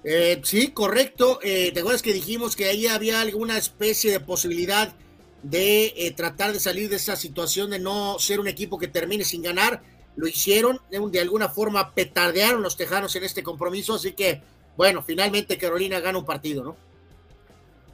[0.03, 1.39] eh, sí, correcto.
[1.43, 4.93] Eh, ¿Te acuerdas que dijimos que ahí había alguna especie de posibilidad
[5.43, 9.23] de eh, tratar de salir de esa situación de no ser un equipo que termine
[9.23, 9.81] sin ganar?
[10.15, 14.41] Lo hicieron, de alguna forma petardearon los tejanos en este compromiso, así que,
[14.75, 16.75] bueno, finalmente Carolina gana un partido, ¿no?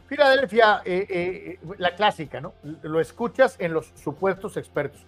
[0.09, 0.81] Filadelfia,
[1.77, 2.53] la clásica, ¿no?
[2.81, 5.01] Lo escuchas en los supuestos expertos.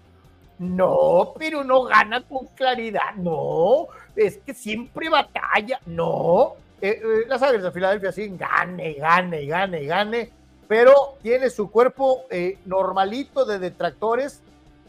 [0.59, 3.16] No, pero no gana con claridad.
[3.16, 5.80] No, es que siempre batalla.
[5.85, 10.30] No, eh, eh, las Águilas de Filadelfia siguen gane, gane, gane, gane.
[10.69, 14.43] Pero tiene su cuerpo eh, normalito de detractores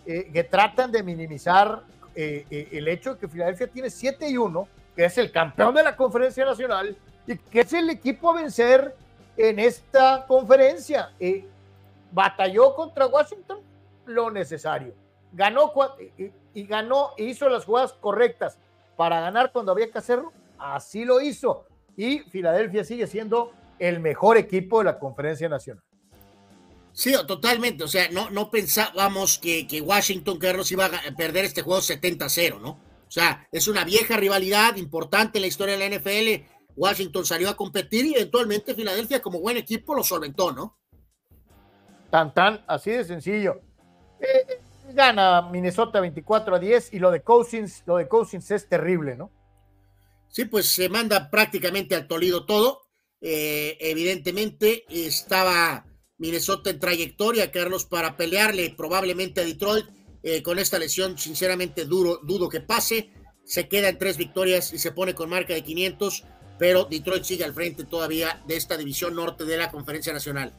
[0.04, 1.84] eh, que tratan de minimizar
[2.14, 5.82] eh, el hecho de que Filadelfia tiene 7 y 1, que es el campeón de
[5.82, 6.94] la conferencia nacional
[7.26, 8.94] y que es el equipo a vencer
[9.38, 11.12] en esta conferencia.
[12.12, 13.60] batalló contra Washington
[14.04, 14.92] lo necesario.
[15.32, 15.72] Ganó
[16.18, 18.58] y, y ganó, hizo las jugadas correctas
[18.96, 20.30] para ganar cuando había que hacerlo.
[20.58, 21.64] Así lo hizo.
[21.96, 25.82] Y Filadelfia sigue siendo el mejor equipo de la conferencia nacional.
[26.92, 27.84] Sí, totalmente.
[27.84, 32.60] O sea, no, no pensábamos que, que Washington, Carlos, iba a perder este juego 70-0,
[32.60, 32.70] ¿no?
[32.70, 36.46] O sea, es una vieja rivalidad importante en la historia de la NFL.
[36.76, 40.78] Washington salió a competir y eventualmente Filadelfia, como buen equipo, lo solventó, ¿no?
[42.10, 43.60] Tan, tan, así de sencillo.
[44.20, 44.60] Eh,
[44.92, 49.30] gana Minnesota 24 a 10 y lo de Cousins, lo de Cousins es terrible, ¿no?
[50.28, 52.82] Sí, pues se manda prácticamente al Tolido todo.
[53.20, 55.86] Eh, evidentemente estaba
[56.18, 59.86] Minnesota en trayectoria, Carlos, para pelearle probablemente a Detroit.
[60.22, 63.10] Eh, con esta lesión, sinceramente, duro, dudo que pase.
[63.44, 66.24] Se queda en tres victorias y se pone con marca de 500,
[66.58, 70.52] pero Detroit sigue al frente todavía de esta división norte de la Conferencia Nacional.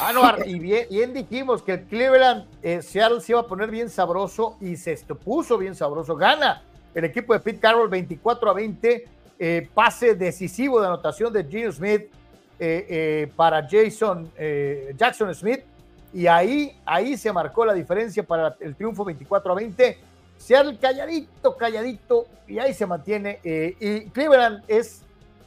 [0.00, 4.56] Ah, y bien, dijimos que el Cleveland, eh, Seattle se iba a poner bien sabroso
[4.60, 6.16] y se puso bien sabroso.
[6.16, 6.62] Gana
[6.94, 9.04] el equipo de Pete Carroll 24 a 20
[9.38, 12.02] eh, pase decisivo de anotación de Gino Smith
[12.58, 14.30] eh, eh, para Jason
[14.96, 15.60] Jackson Smith.
[16.12, 19.98] Y ahí, ahí se marcó la diferencia para el triunfo 24 a 20.
[20.36, 23.40] Seattle calladito, calladito, y ahí se mantiene.
[23.42, 25.02] y Cleveland es,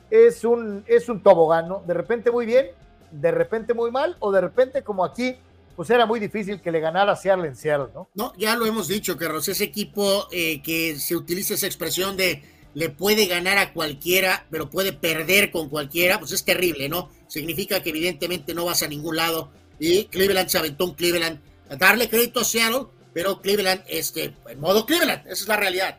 [0.09, 1.81] es, un, es un tobogano.
[1.87, 2.67] De repente muy bien,
[3.11, 5.35] de repente muy mal, o de repente como aquí,
[5.77, 8.09] pues era muy difícil que le ganara Seattle en Seattle, ¿no?
[8.15, 12.89] No, ya lo hemos dicho, Carlos, ese equipo que se utiliza esa expresión de le
[12.89, 17.09] puede ganar a cualquiera, pero puede perder con cualquiera, pues es terrible, ¿no?
[17.27, 19.49] Significa que evidentemente no vas a ningún lado.
[19.79, 20.59] Y Cleveland se
[20.95, 21.39] Cleveland.
[21.77, 25.97] darle crédito a Seattle, pero Cleveland, este, en modo Cleveland, esa es la realidad.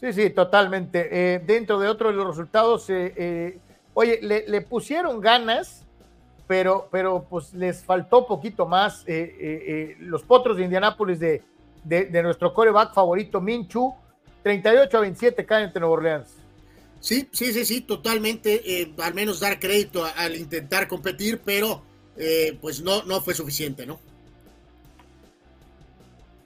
[0.00, 1.08] Sí, sí, totalmente.
[1.10, 3.58] Eh, dentro de otro de los resultados, eh, eh,
[3.92, 5.84] oye, le, pusieron ganas,
[6.46, 9.04] pero, pero pues les faltó poquito más.
[9.98, 11.42] los potros de Indianápolis de,
[11.84, 13.94] de, de nuestro coreback favorito, Minchu,
[14.42, 16.40] 38 a 27 caen entre Nueva Orleans.
[17.00, 18.62] Sí, sí, sí, sí, totalmente.
[18.64, 21.82] Eh, al menos dar crédito al intentar competir, pero
[22.16, 23.98] eh, pues no, no fue suficiente, ¿no?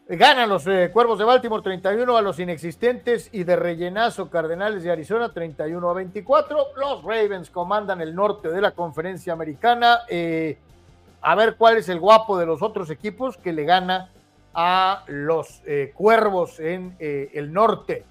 [0.06, 4.92] Ganan los eh, Cuervos de Baltimore 31 a los inexistentes y de rellenazo Cardenales de
[4.92, 6.58] Arizona 31 a 24.
[6.76, 10.00] Los Ravens comandan el norte de la conferencia americana.
[11.22, 14.10] a ver cuál es el guapo de los otros equipos que le gana
[14.54, 18.04] a los eh, Cuervos en eh, el norte.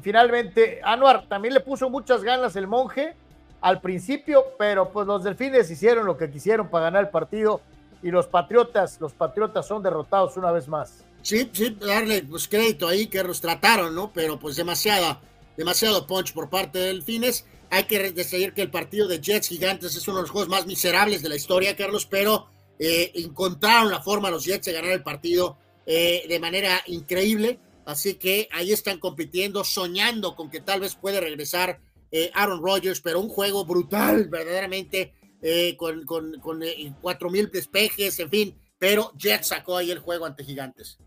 [0.00, 3.14] Finalmente, Anuar también le puso muchas ganas el monje
[3.60, 7.60] al principio, pero pues los delfines hicieron lo que quisieron para ganar el partido
[8.02, 11.04] y los patriotas, los patriotas son derrotados una vez más.
[11.22, 14.12] Sí, sí, darle pues crédito ahí que los trataron, ¿no?
[14.12, 15.18] Pero pues demasiado,
[15.56, 17.44] demasiado punch por parte de delfines.
[17.70, 20.66] Hay que decir que el partido de Jets Gigantes es uno de los juegos más
[20.66, 22.46] miserables de la historia, Carlos, pero
[22.78, 27.58] eh, encontraron la forma los Jets de ganar el partido eh, de manera increíble.
[27.84, 33.00] Así que ahí están compitiendo, soñando con que tal vez puede regresar eh, Aaron Rodgers,
[33.00, 35.14] pero un juego brutal, verdaderamente,
[35.78, 36.04] con,
[37.00, 38.58] cuatro mil despejes, en fin.
[38.78, 40.98] Pero Jets sacó ahí el juego ante Gigantes.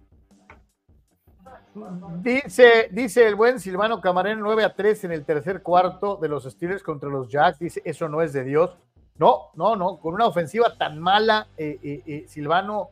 [2.22, 6.44] Dice, dice el buen Silvano Camarena 9 a 3 en el tercer cuarto de los
[6.44, 7.60] Steelers contra los Jacks.
[7.60, 8.72] Dice, eso no es de Dios.
[9.18, 12.90] No, no, no, con una ofensiva tan mala, eh, eh, eh, Silvano,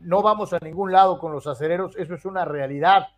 [0.00, 3.08] no vamos a ningún lado con los acereros, eso es una realidad.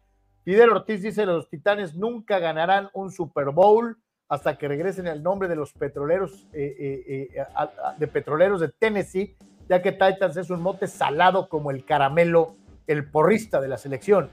[0.45, 3.97] Fidel Ortiz dice, los Titanes nunca ganarán un Super Bowl
[4.29, 9.37] hasta que regresen el nombre de los petroleros, de petroleros de Tennessee,
[9.69, 12.55] ya que Titans es un mote salado como el caramelo,
[12.87, 14.31] el porrista de la selección,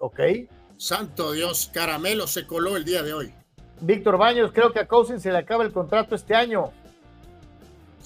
[0.00, 0.20] ¿ok?
[0.78, 3.32] Santo Dios, caramelo se coló el día de hoy.
[3.80, 6.72] Víctor Baños, creo que a Cousins se le acaba el contrato este año.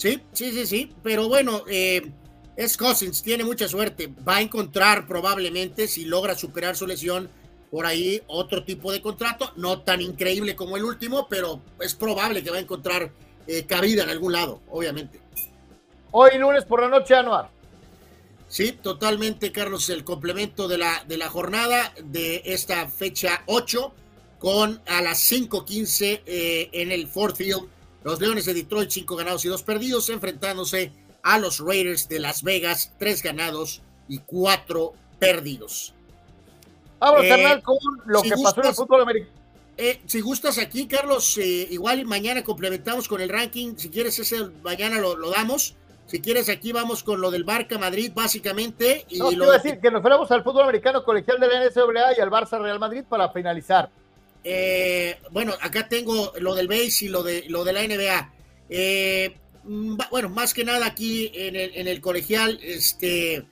[0.01, 2.11] Sí, sí, sí, sí, pero bueno, eh,
[2.57, 4.11] es Cousins, tiene mucha suerte.
[4.27, 7.29] Va a encontrar probablemente, si logra superar su lesión,
[7.71, 12.43] por ahí otro tipo de contrato, no tan increíble como el último, pero es probable
[12.43, 13.13] que va a encontrar
[13.47, 15.21] eh, cabida en algún lado, obviamente.
[16.13, 17.51] Hoy lunes por la noche, Anuar.
[18.49, 23.93] Sí, totalmente, Carlos, el complemento de la, de la jornada de esta fecha 8
[24.39, 27.69] con a las 5.15 eh, en el Ford Field
[28.05, 32.43] los Leones de Detroit, cinco ganados y dos perdidos, enfrentándose a los Raiders de Las
[32.43, 35.95] Vegas, tres ganados y cuatro perdidos.
[36.99, 39.41] Vamos, eh, con lo que pasó en el fútbol americano.
[39.83, 43.77] Eh, si gustas aquí, Carlos, eh, igual mañana complementamos con el ranking.
[43.77, 45.75] Si quieres ese, mañana lo, damos.
[46.05, 49.07] Si quieres, aquí vamos con lo del Barca Madrid, básicamente.
[49.09, 52.21] Y no, lo decir que nos fuéramos al fútbol americano colegial de la NCAA y
[52.21, 53.89] al Barça Real Madrid para finalizar.
[54.45, 58.33] Eh, bueno, acá tengo lo del base y lo de, lo de la NBA.
[59.65, 63.45] Mm, bueno, más que nada aquí en el, colegial, este,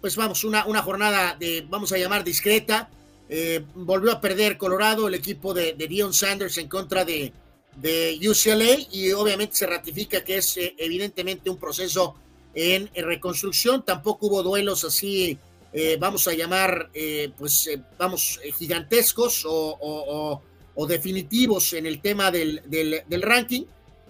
[0.00, 2.90] pues vamos, una, una jornada de, vamos a llamar discreta.
[3.32, 7.32] Eh, volvió a perder Colorado, el equipo de, de Dion Sanders en contra de,
[7.76, 12.16] de, UCLA y obviamente se ratifica que es eh, evidentemente un proceso
[12.54, 13.84] en, reconstrucción.
[13.84, 15.38] Tampoco hubo duelos así,
[15.72, 16.90] eh, vamos a llamar,
[17.36, 20.42] pues vamos, gigantescos o,
[20.88, 23.64] definitivos en el tema del, del, ranking.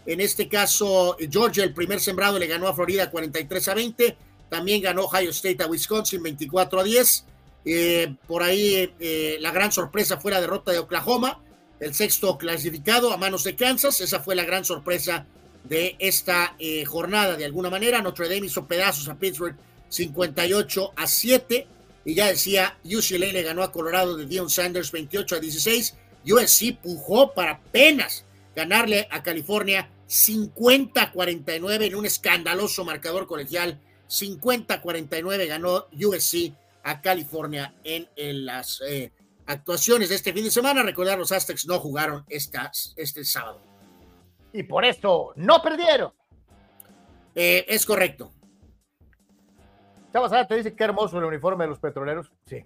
[0.06, 4.16] En este caso, Georgia, el primer sembrado, le ganó a Florida 43 a 20.
[4.48, 7.24] También ganó Ohio State a Wisconsin 24 a 10.
[7.64, 11.40] Eh, por ahí eh, la gran sorpresa fue la derrota de Oklahoma,
[11.78, 14.00] el sexto clasificado a manos de Kansas.
[14.00, 15.26] Esa fue la gran sorpresa
[15.64, 17.36] de esta eh, jornada.
[17.36, 19.56] De alguna manera, Notre Dame hizo pedazos a Pittsburgh
[19.90, 21.66] 58 a 7.
[22.06, 25.96] Y ya decía, UCLA le ganó a Colorado de Dion Sanders 28 a 16.
[26.26, 28.24] USC pujó para apenas
[28.56, 33.78] ganarle a California 50 a 49 en un escandaloso marcador colegial.
[34.06, 36.52] 50 a 49 ganó USC
[36.82, 38.08] a California en,
[38.44, 39.12] las eh,
[39.46, 40.82] actuaciones de este fin de semana.
[40.82, 43.62] Recordar, los Aztecs no jugaron este sábado.
[44.52, 46.12] Y por esto no perdieron.
[47.34, 48.32] Eh, es correcto.
[50.12, 52.32] Chavas, te dice qué hermoso el uniforme de los petroleros.
[52.46, 52.64] Sí.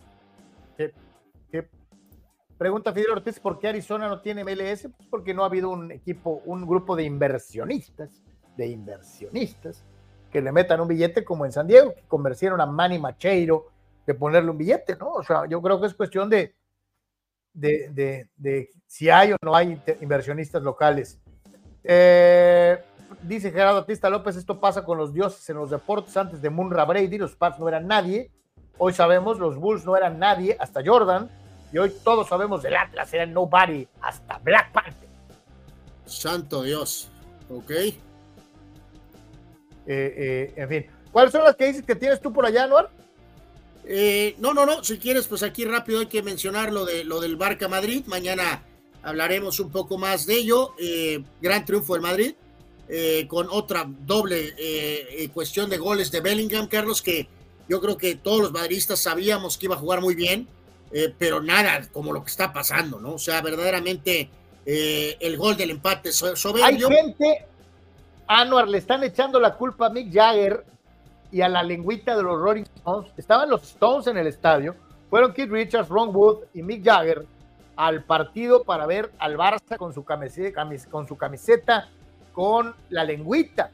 [2.57, 4.89] Pregunta Fidel Ortiz, ¿por qué Arizona no tiene MLS?
[4.97, 8.23] Pues porque no ha habido un equipo, un grupo de inversionistas,
[8.57, 9.85] de inversionistas,
[10.31, 13.67] que le metan un billete como en San Diego, que convencieron a Manny Macheiro,
[14.07, 15.11] de ponerle un billete, ¿no?
[15.13, 16.55] O sea, yo creo que es cuestión de,
[17.53, 21.21] de, de, si hay o no hay inversionistas locales.
[21.83, 22.83] Eh,
[23.23, 26.17] dice Gerardo Batista López, esto pasa con los dioses en los deportes.
[26.17, 28.31] Antes de Munra Brady, los Pats no eran nadie.
[28.79, 31.31] Hoy sabemos, los Bulls no eran nadie, hasta Jordan.
[31.73, 35.09] Y hoy todos sabemos del Atlas, eran nobody, hasta Black Panther.
[36.07, 37.11] Santo Dios.
[37.51, 37.71] Ok.
[37.71, 37.95] Eh,
[39.87, 40.87] eh, en fin.
[41.13, 42.87] ¿Cuáles son las que dices que tienes tú por allá, Noel?
[43.85, 47.21] Eh, no, no, no, si quieres, pues aquí rápido hay que mencionar lo, de, lo
[47.21, 48.05] del Barca Madrid.
[48.07, 48.63] Mañana
[49.03, 50.75] hablaremos un poco más de ello.
[51.41, 52.35] Gran triunfo del Madrid,
[52.89, 54.55] eh, con otra doble
[55.33, 57.27] cuestión de goles de Bellingham, Carlos, que
[57.69, 60.47] yo creo que todos los madridistas sabíamos que iba a jugar muy bien,
[61.19, 63.15] pero nada como lo que está pasando, ¿no?
[63.15, 64.29] O sea, verdaderamente
[64.67, 66.65] el gol del empate soberbio.
[66.65, 67.47] Hay gente,
[68.27, 70.65] Anuar, le están echando la culpa a Mick Jagger
[71.31, 73.11] y a la lengüita de los Rolling Stones.
[73.17, 74.75] Estaban los Stones en el estadio.
[75.11, 77.27] Fueron Keith Richards, Ron Wood y Mick Jagger
[77.77, 81.89] al partido para ver al Barça con, su camiseta
[82.35, 83.71] con la lengüita.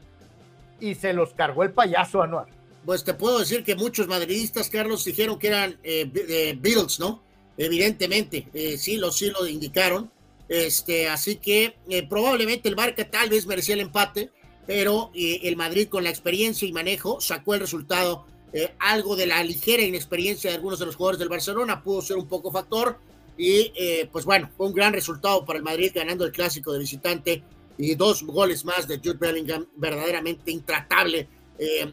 [0.79, 2.45] Y se los cargó el payaso anual.
[2.85, 7.21] Pues te puedo decir que muchos madridistas, Carlos, dijeron que eran eh, Beatles, ¿no?
[7.57, 10.09] Evidentemente, eh, sí, lo, sí lo indicaron.
[10.47, 14.31] Este, así que eh, probablemente el Barca tal vez merecía el empate
[14.65, 18.25] pero eh, el Madrid con la experiencia y manejo sacó el resultado.
[18.53, 22.17] Eh, algo de la ligera inexperiencia de algunos de los jugadores del Barcelona pudo ser
[22.17, 22.99] un poco factor
[23.37, 26.79] y eh, pues bueno, fue un gran resultado para el Madrid ganando el clásico de
[26.79, 27.43] visitante
[27.81, 31.27] y dos goles más de Jude Bellingham, verdaderamente intratable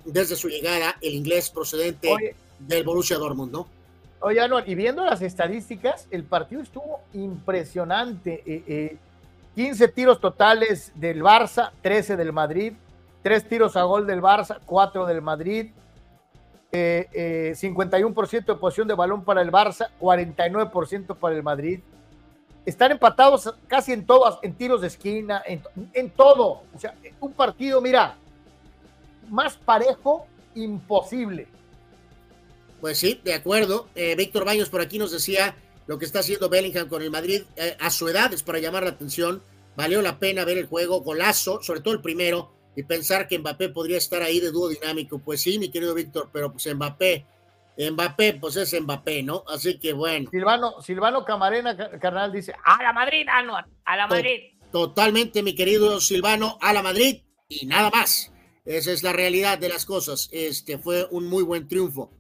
[0.05, 2.08] desde su llegada, el inglés procedente
[2.58, 3.68] del Borussia Dortmund, ¿no?
[4.20, 8.99] Oye, y viendo las estadísticas, el partido estuvo impresionante
[9.58, 12.75] 15 tiros totales del Barça, 13 del Madrid,
[13.23, 15.73] 3 tiros a gol del Barça, 4 del Madrid,
[16.70, 21.81] 51% eh, eh, de posición de balón para el Barça, 49% para el Madrid.
[22.67, 26.62] Están empatados casi en todas, en tiros de esquina, en, todo.
[26.75, 28.17] O sea, un partido, mira,
[29.31, 31.47] más parejo, imposible.
[32.81, 33.89] Pues sí, de acuerdo.
[33.95, 35.57] Eh, Víctor Baños por aquí nos decía
[35.89, 38.83] lo que está haciendo Bellingham con el Madrid eh, a su edad es para llamar
[38.83, 39.43] la atención.
[39.75, 43.70] Valió la pena ver el juego, golazo, sobre todo el primero, y pensar que Mbappé
[43.70, 45.19] podría estar ahí de dúo dinámico.
[45.19, 47.25] Pues sí, mi querido Víctor, pero pues Mbappé,
[47.78, 49.44] Mbappé, pues es Mbappé, ¿no?
[49.47, 50.28] Así que bueno.
[50.31, 54.52] Silvano, Silvano Camarena, carnal, dice, a la Madrid, Anuar, a la Madrid.
[54.73, 58.32] Totalmente, mi querido Silvano, a la Madrid y nada más.
[58.65, 60.28] Esa es la realidad de las cosas.
[60.32, 62.10] Este fue un muy buen triunfo.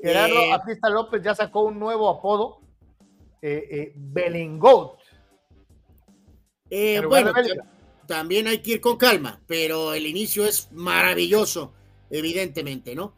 [0.00, 2.60] Gerardo eh, López ya sacó un nuevo apodo
[3.42, 4.98] eh, eh, Bellingot.
[6.70, 7.32] Eh, bueno,
[8.06, 11.74] también hay que ir con calma, pero el inicio es maravilloso,
[12.08, 13.14] evidentemente, ¿no?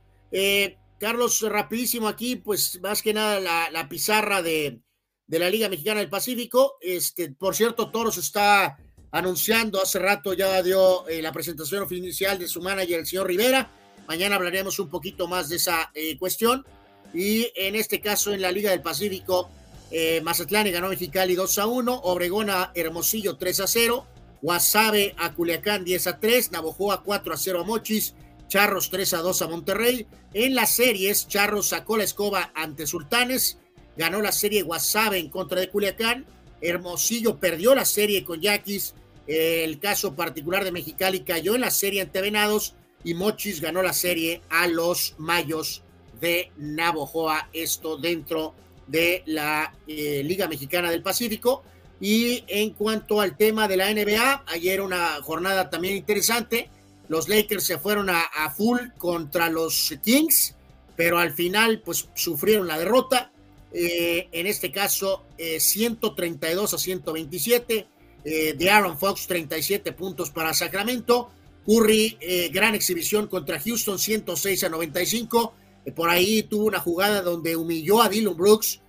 [1.05, 4.81] Carlos, rapidísimo aquí, pues más que nada la, pizarra de,
[5.26, 6.78] de la Liga Mexicana del Pacífico.
[6.81, 8.78] Este, por cierto, Toros está
[9.10, 13.70] anunciando hace rato, ya dio eh, la presentación oficial de su manager, el señor Rivera.
[14.08, 16.65] Mañana hablaremos un poquito más de esa eh, cuestión.
[17.12, 19.50] Y en este caso, en la Liga del Pacífico,
[19.91, 24.07] eh, Mazatlán ganó Mexicali 2 a 1, Obregón a Hermosillo 3 a 0,
[24.41, 28.15] Guasave a Culiacán 10 a 3, Navojoa 4 a 0 a Mochis,
[28.48, 30.06] Charros 3 a 2 a Monterrey.
[30.32, 33.58] En las series, Charros sacó la escoba ante Sultanes,
[33.97, 36.26] ganó la serie Guasave en contra de Culiacán,
[36.60, 38.94] Hermosillo perdió la serie con Yaquis,
[39.26, 42.74] el caso particular de Mexicali cayó en la serie ante Venados
[43.05, 45.82] y Mochis ganó la serie a los Mayos
[46.20, 48.55] de Navojoa, esto dentro
[48.86, 51.62] de la eh, Liga Mexicana del Pacífico.
[52.00, 56.68] Y en cuanto al tema de la NBA, ayer una jornada también interesante.
[57.08, 60.55] Los Lakers se fueron a, full contra los Kings,
[60.97, 63.31] pero al final pues sufrieron la derrota.
[63.73, 67.86] Eh, en este caso, 132 eh, a 127
[68.24, 71.31] de Aaron Fox, 37 puntos para Sacramento.
[71.66, 72.18] Curry,
[72.52, 75.55] gran exhibición contra Houston, 106 a 95.
[75.94, 78.81] por ahí tuvo una jugada donde humilló a Dylan Brooks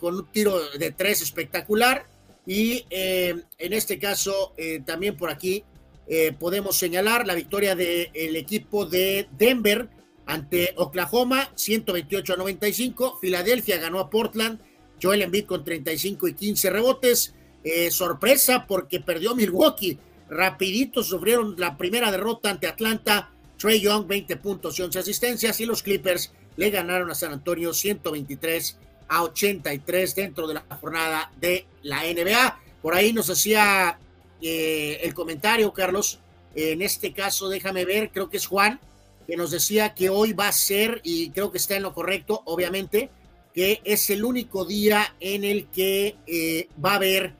[0.00, 2.06] con un tiro de tres espectacular.
[2.46, 4.54] Y en este caso,
[4.86, 5.64] también por aquí
[6.08, 9.88] eh, podemos señalar la victoria del equipo de Denver
[10.24, 13.18] ante Oklahoma, 128 a 95.
[13.20, 14.60] Filadelfia ganó a Portland.
[15.00, 17.34] Joel Embiid con 35 y 15 rebotes.
[17.62, 19.98] Eh, sorpresa porque perdió Milwaukee.
[20.30, 23.30] Rapidito sufrieron la primera derrota ante Atlanta.
[23.58, 25.60] Trey Young, 20 puntos y 11 asistencias.
[25.60, 28.78] Y los Clippers le ganaron a San Antonio 123
[29.08, 32.60] a 83 dentro de la jornada de la NBA.
[32.82, 33.98] Por ahí nos hacía
[34.42, 36.20] eh, el comentario, Carlos.
[36.54, 38.80] En este caso, déjame ver, creo que es Juan,
[39.26, 42.42] que nos decía que hoy va a ser, y creo que está en lo correcto,
[42.46, 43.10] obviamente,
[43.54, 47.34] que es el único día en el que eh, va a haber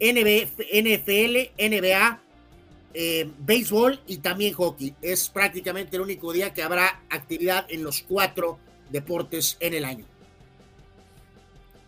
[0.00, 2.20] NFL, NBA,
[2.94, 4.94] eh, béisbol y también hockey.
[5.02, 8.58] Es prácticamente el único día que habrá actividad en los cuatro
[8.90, 10.04] deportes en el año.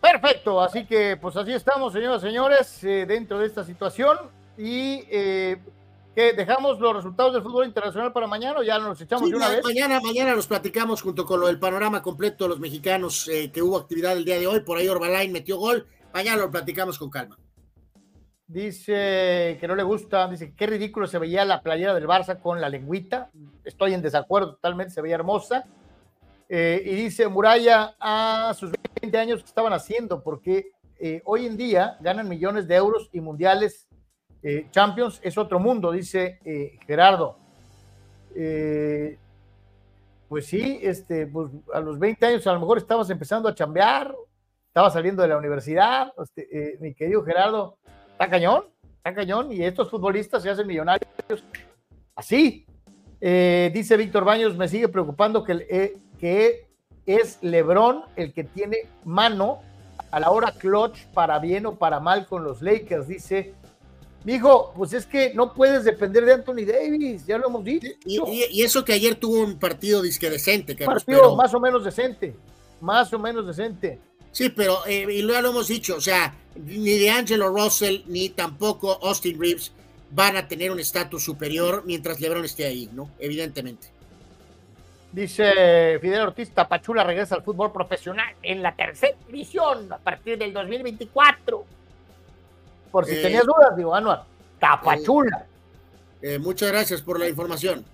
[0.01, 4.17] Perfecto, así que pues así estamos, señoras y señores, dentro de esta situación
[4.57, 5.57] y eh,
[6.15, 9.49] que dejamos los resultados del fútbol internacional para mañana o ya nos echamos de una
[9.49, 9.63] vez.
[9.63, 13.61] Mañana, mañana los platicamos junto con lo del panorama completo de los mexicanos eh, que
[13.61, 14.61] hubo actividad el día de hoy.
[14.61, 15.85] Por ahí Orbalain metió gol.
[16.13, 17.37] Mañana lo platicamos con calma.
[18.47, 22.59] Dice que no le gusta, dice qué ridículo se veía la playera del Barça con
[22.59, 23.29] la lengüita.
[23.63, 25.65] Estoy en desacuerdo totalmente, se veía hermosa.
[26.49, 28.71] Eh, y dice Muralla a sus
[29.01, 30.71] 20 años que estaban haciendo, porque
[31.25, 33.86] hoy en día ganan millones de euros y mundiales
[34.43, 37.37] eh, Champions es otro mundo, dice eh, Gerardo.
[38.35, 39.17] Eh,
[40.29, 44.13] pues sí, este, pues a los 20 años a lo mejor estabas empezando a chambear,
[44.67, 47.77] estabas saliendo de la universidad, este, mi querido Gerardo,
[48.11, 48.65] está cañón,
[48.97, 51.09] está cañón, y estos futbolistas se hacen millonarios
[52.15, 52.65] así.
[53.19, 56.67] dice Víctor Baños, me sigue preocupando que, que
[57.05, 59.61] es Lebron el que tiene mano
[60.11, 63.53] a la hora clutch para bien o para mal con los Lakers, dice
[64.27, 67.87] Dijo, pues es que no puedes depender de Anthony Davis, ya lo hemos dicho.
[68.05, 72.35] Y, eso que ayer tuvo un partido disque decente, Carlos, Partido más o menos decente,
[72.81, 74.01] más o menos decente.
[74.33, 78.27] Sí, pero, eh, y ya lo hemos dicho, o sea, ni de Angelo Russell, ni
[78.27, 79.71] tampoco Austin Reeves
[80.11, 83.09] van a tener un estatus superior mientras LeBron esté ahí, ¿no?
[83.19, 83.87] Evidentemente.
[85.13, 90.51] Dice Fidel Ortiz, Tapachula regresa al fútbol profesional en la tercera división a partir del
[90.51, 91.76] 2024
[92.91, 94.23] por si tenías eh, dudas, digo, Anuar,
[94.59, 95.45] Tapachula.
[96.21, 97.85] Eh, eh, muchas gracias por la información.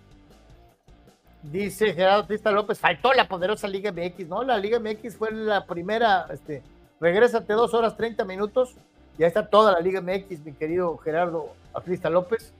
[1.41, 4.43] Dice Gerardo Tista López, faltó la poderosa Liga MX, ¿no?
[4.43, 6.63] La Liga MX fue la primera, este,
[7.01, 8.75] regrésate dos horas 30 minutos,
[9.17, 12.53] ya está toda la Liga MX, mi querido Gerardo Atlista López.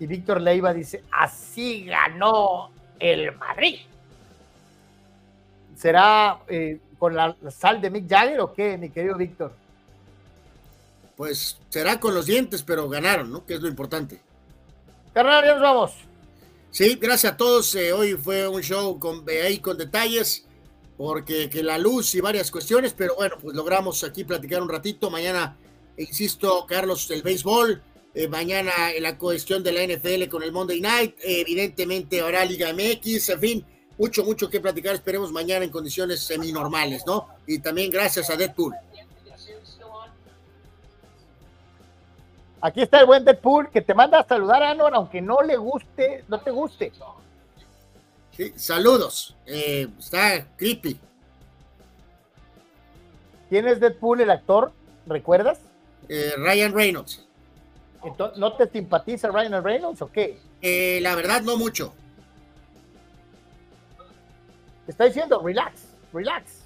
[0.00, 3.80] Y Víctor Leiva dice, así ganó el Madrid.
[5.76, 6.40] ¿Será
[6.98, 9.52] con la, sal de Mick Jagger o qué, mi querido Víctor?
[11.16, 13.44] Pues será con los dientes, pero ganaron, ¿no?
[13.46, 14.20] Que es lo importante.
[15.12, 15.92] Carnal, ya nos vamos.
[16.70, 17.74] Sí, gracias a todos.
[17.74, 20.46] Eh, hoy fue un show con, eh, ahí con detalles,
[20.96, 25.10] porque que la luz y varias cuestiones, pero bueno, pues logramos aquí platicar un ratito.
[25.10, 25.56] Mañana,
[25.98, 27.82] insisto, Carlos, el béisbol.
[28.14, 31.16] Eh, mañana la cuestión de la NFL con el Monday Night.
[31.22, 33.66] evidentemente habrá Liga MX, en fin,
[33.98, 34.94] mucho, mucho que platicar.
[34.94, 37.28] Esperemos mañana en condiciones semi-normales, ¿no?
[37.46, 38.74] Y también gracias a Deadpool.
[42.64, 45.56] Aquí está el buen Deadpool que te manda a saludar a Anor, aunque no le
[45.56, 46.92] guste, no te guste.
[48.36, 49.36] Sí, saludos.
[49.46, 50.98] Eh, está creepy.
[53.48, 54.72] ¿Quién es Deadpool, el actor?
[55.06, 55.58] ¿Recuerdas?
[56.08, 57.26] Eh, Ryan Reynolds.
[58.04, 60.38] Entonces, ¿No te simpatiza Ryan Reynolds o qué?
[60.60, 61.92] Eh, la verdad, no mucho.
[64.86, 65.82] Te está diciendo, relax,
[66.12, 66.60] relax.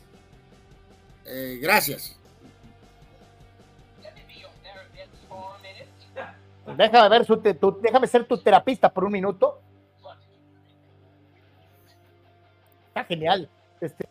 [1.25, 2.16] Eh, gracias.
[6.74, 9.60] Déjame ver su déjame ser tu terapista por un minuto.
[12.88, 13.48] Está genial.
[13.80, 14.08] Este,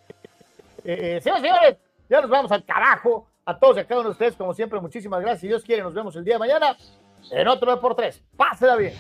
[0.84, 1.78] eh, señores, señores,
[2.08, 3.28] ya nos vamos al carajo.
[3.48, 5.42] A todos y a cada uno de ustedes, como siempre, muchísimas gracias.
[5.42, 6.76] Si Dios quiere, nos vemos el día de mañana
[7.32, 8.24] en otro por tres.
[8.36, 8.94] Pásela bien.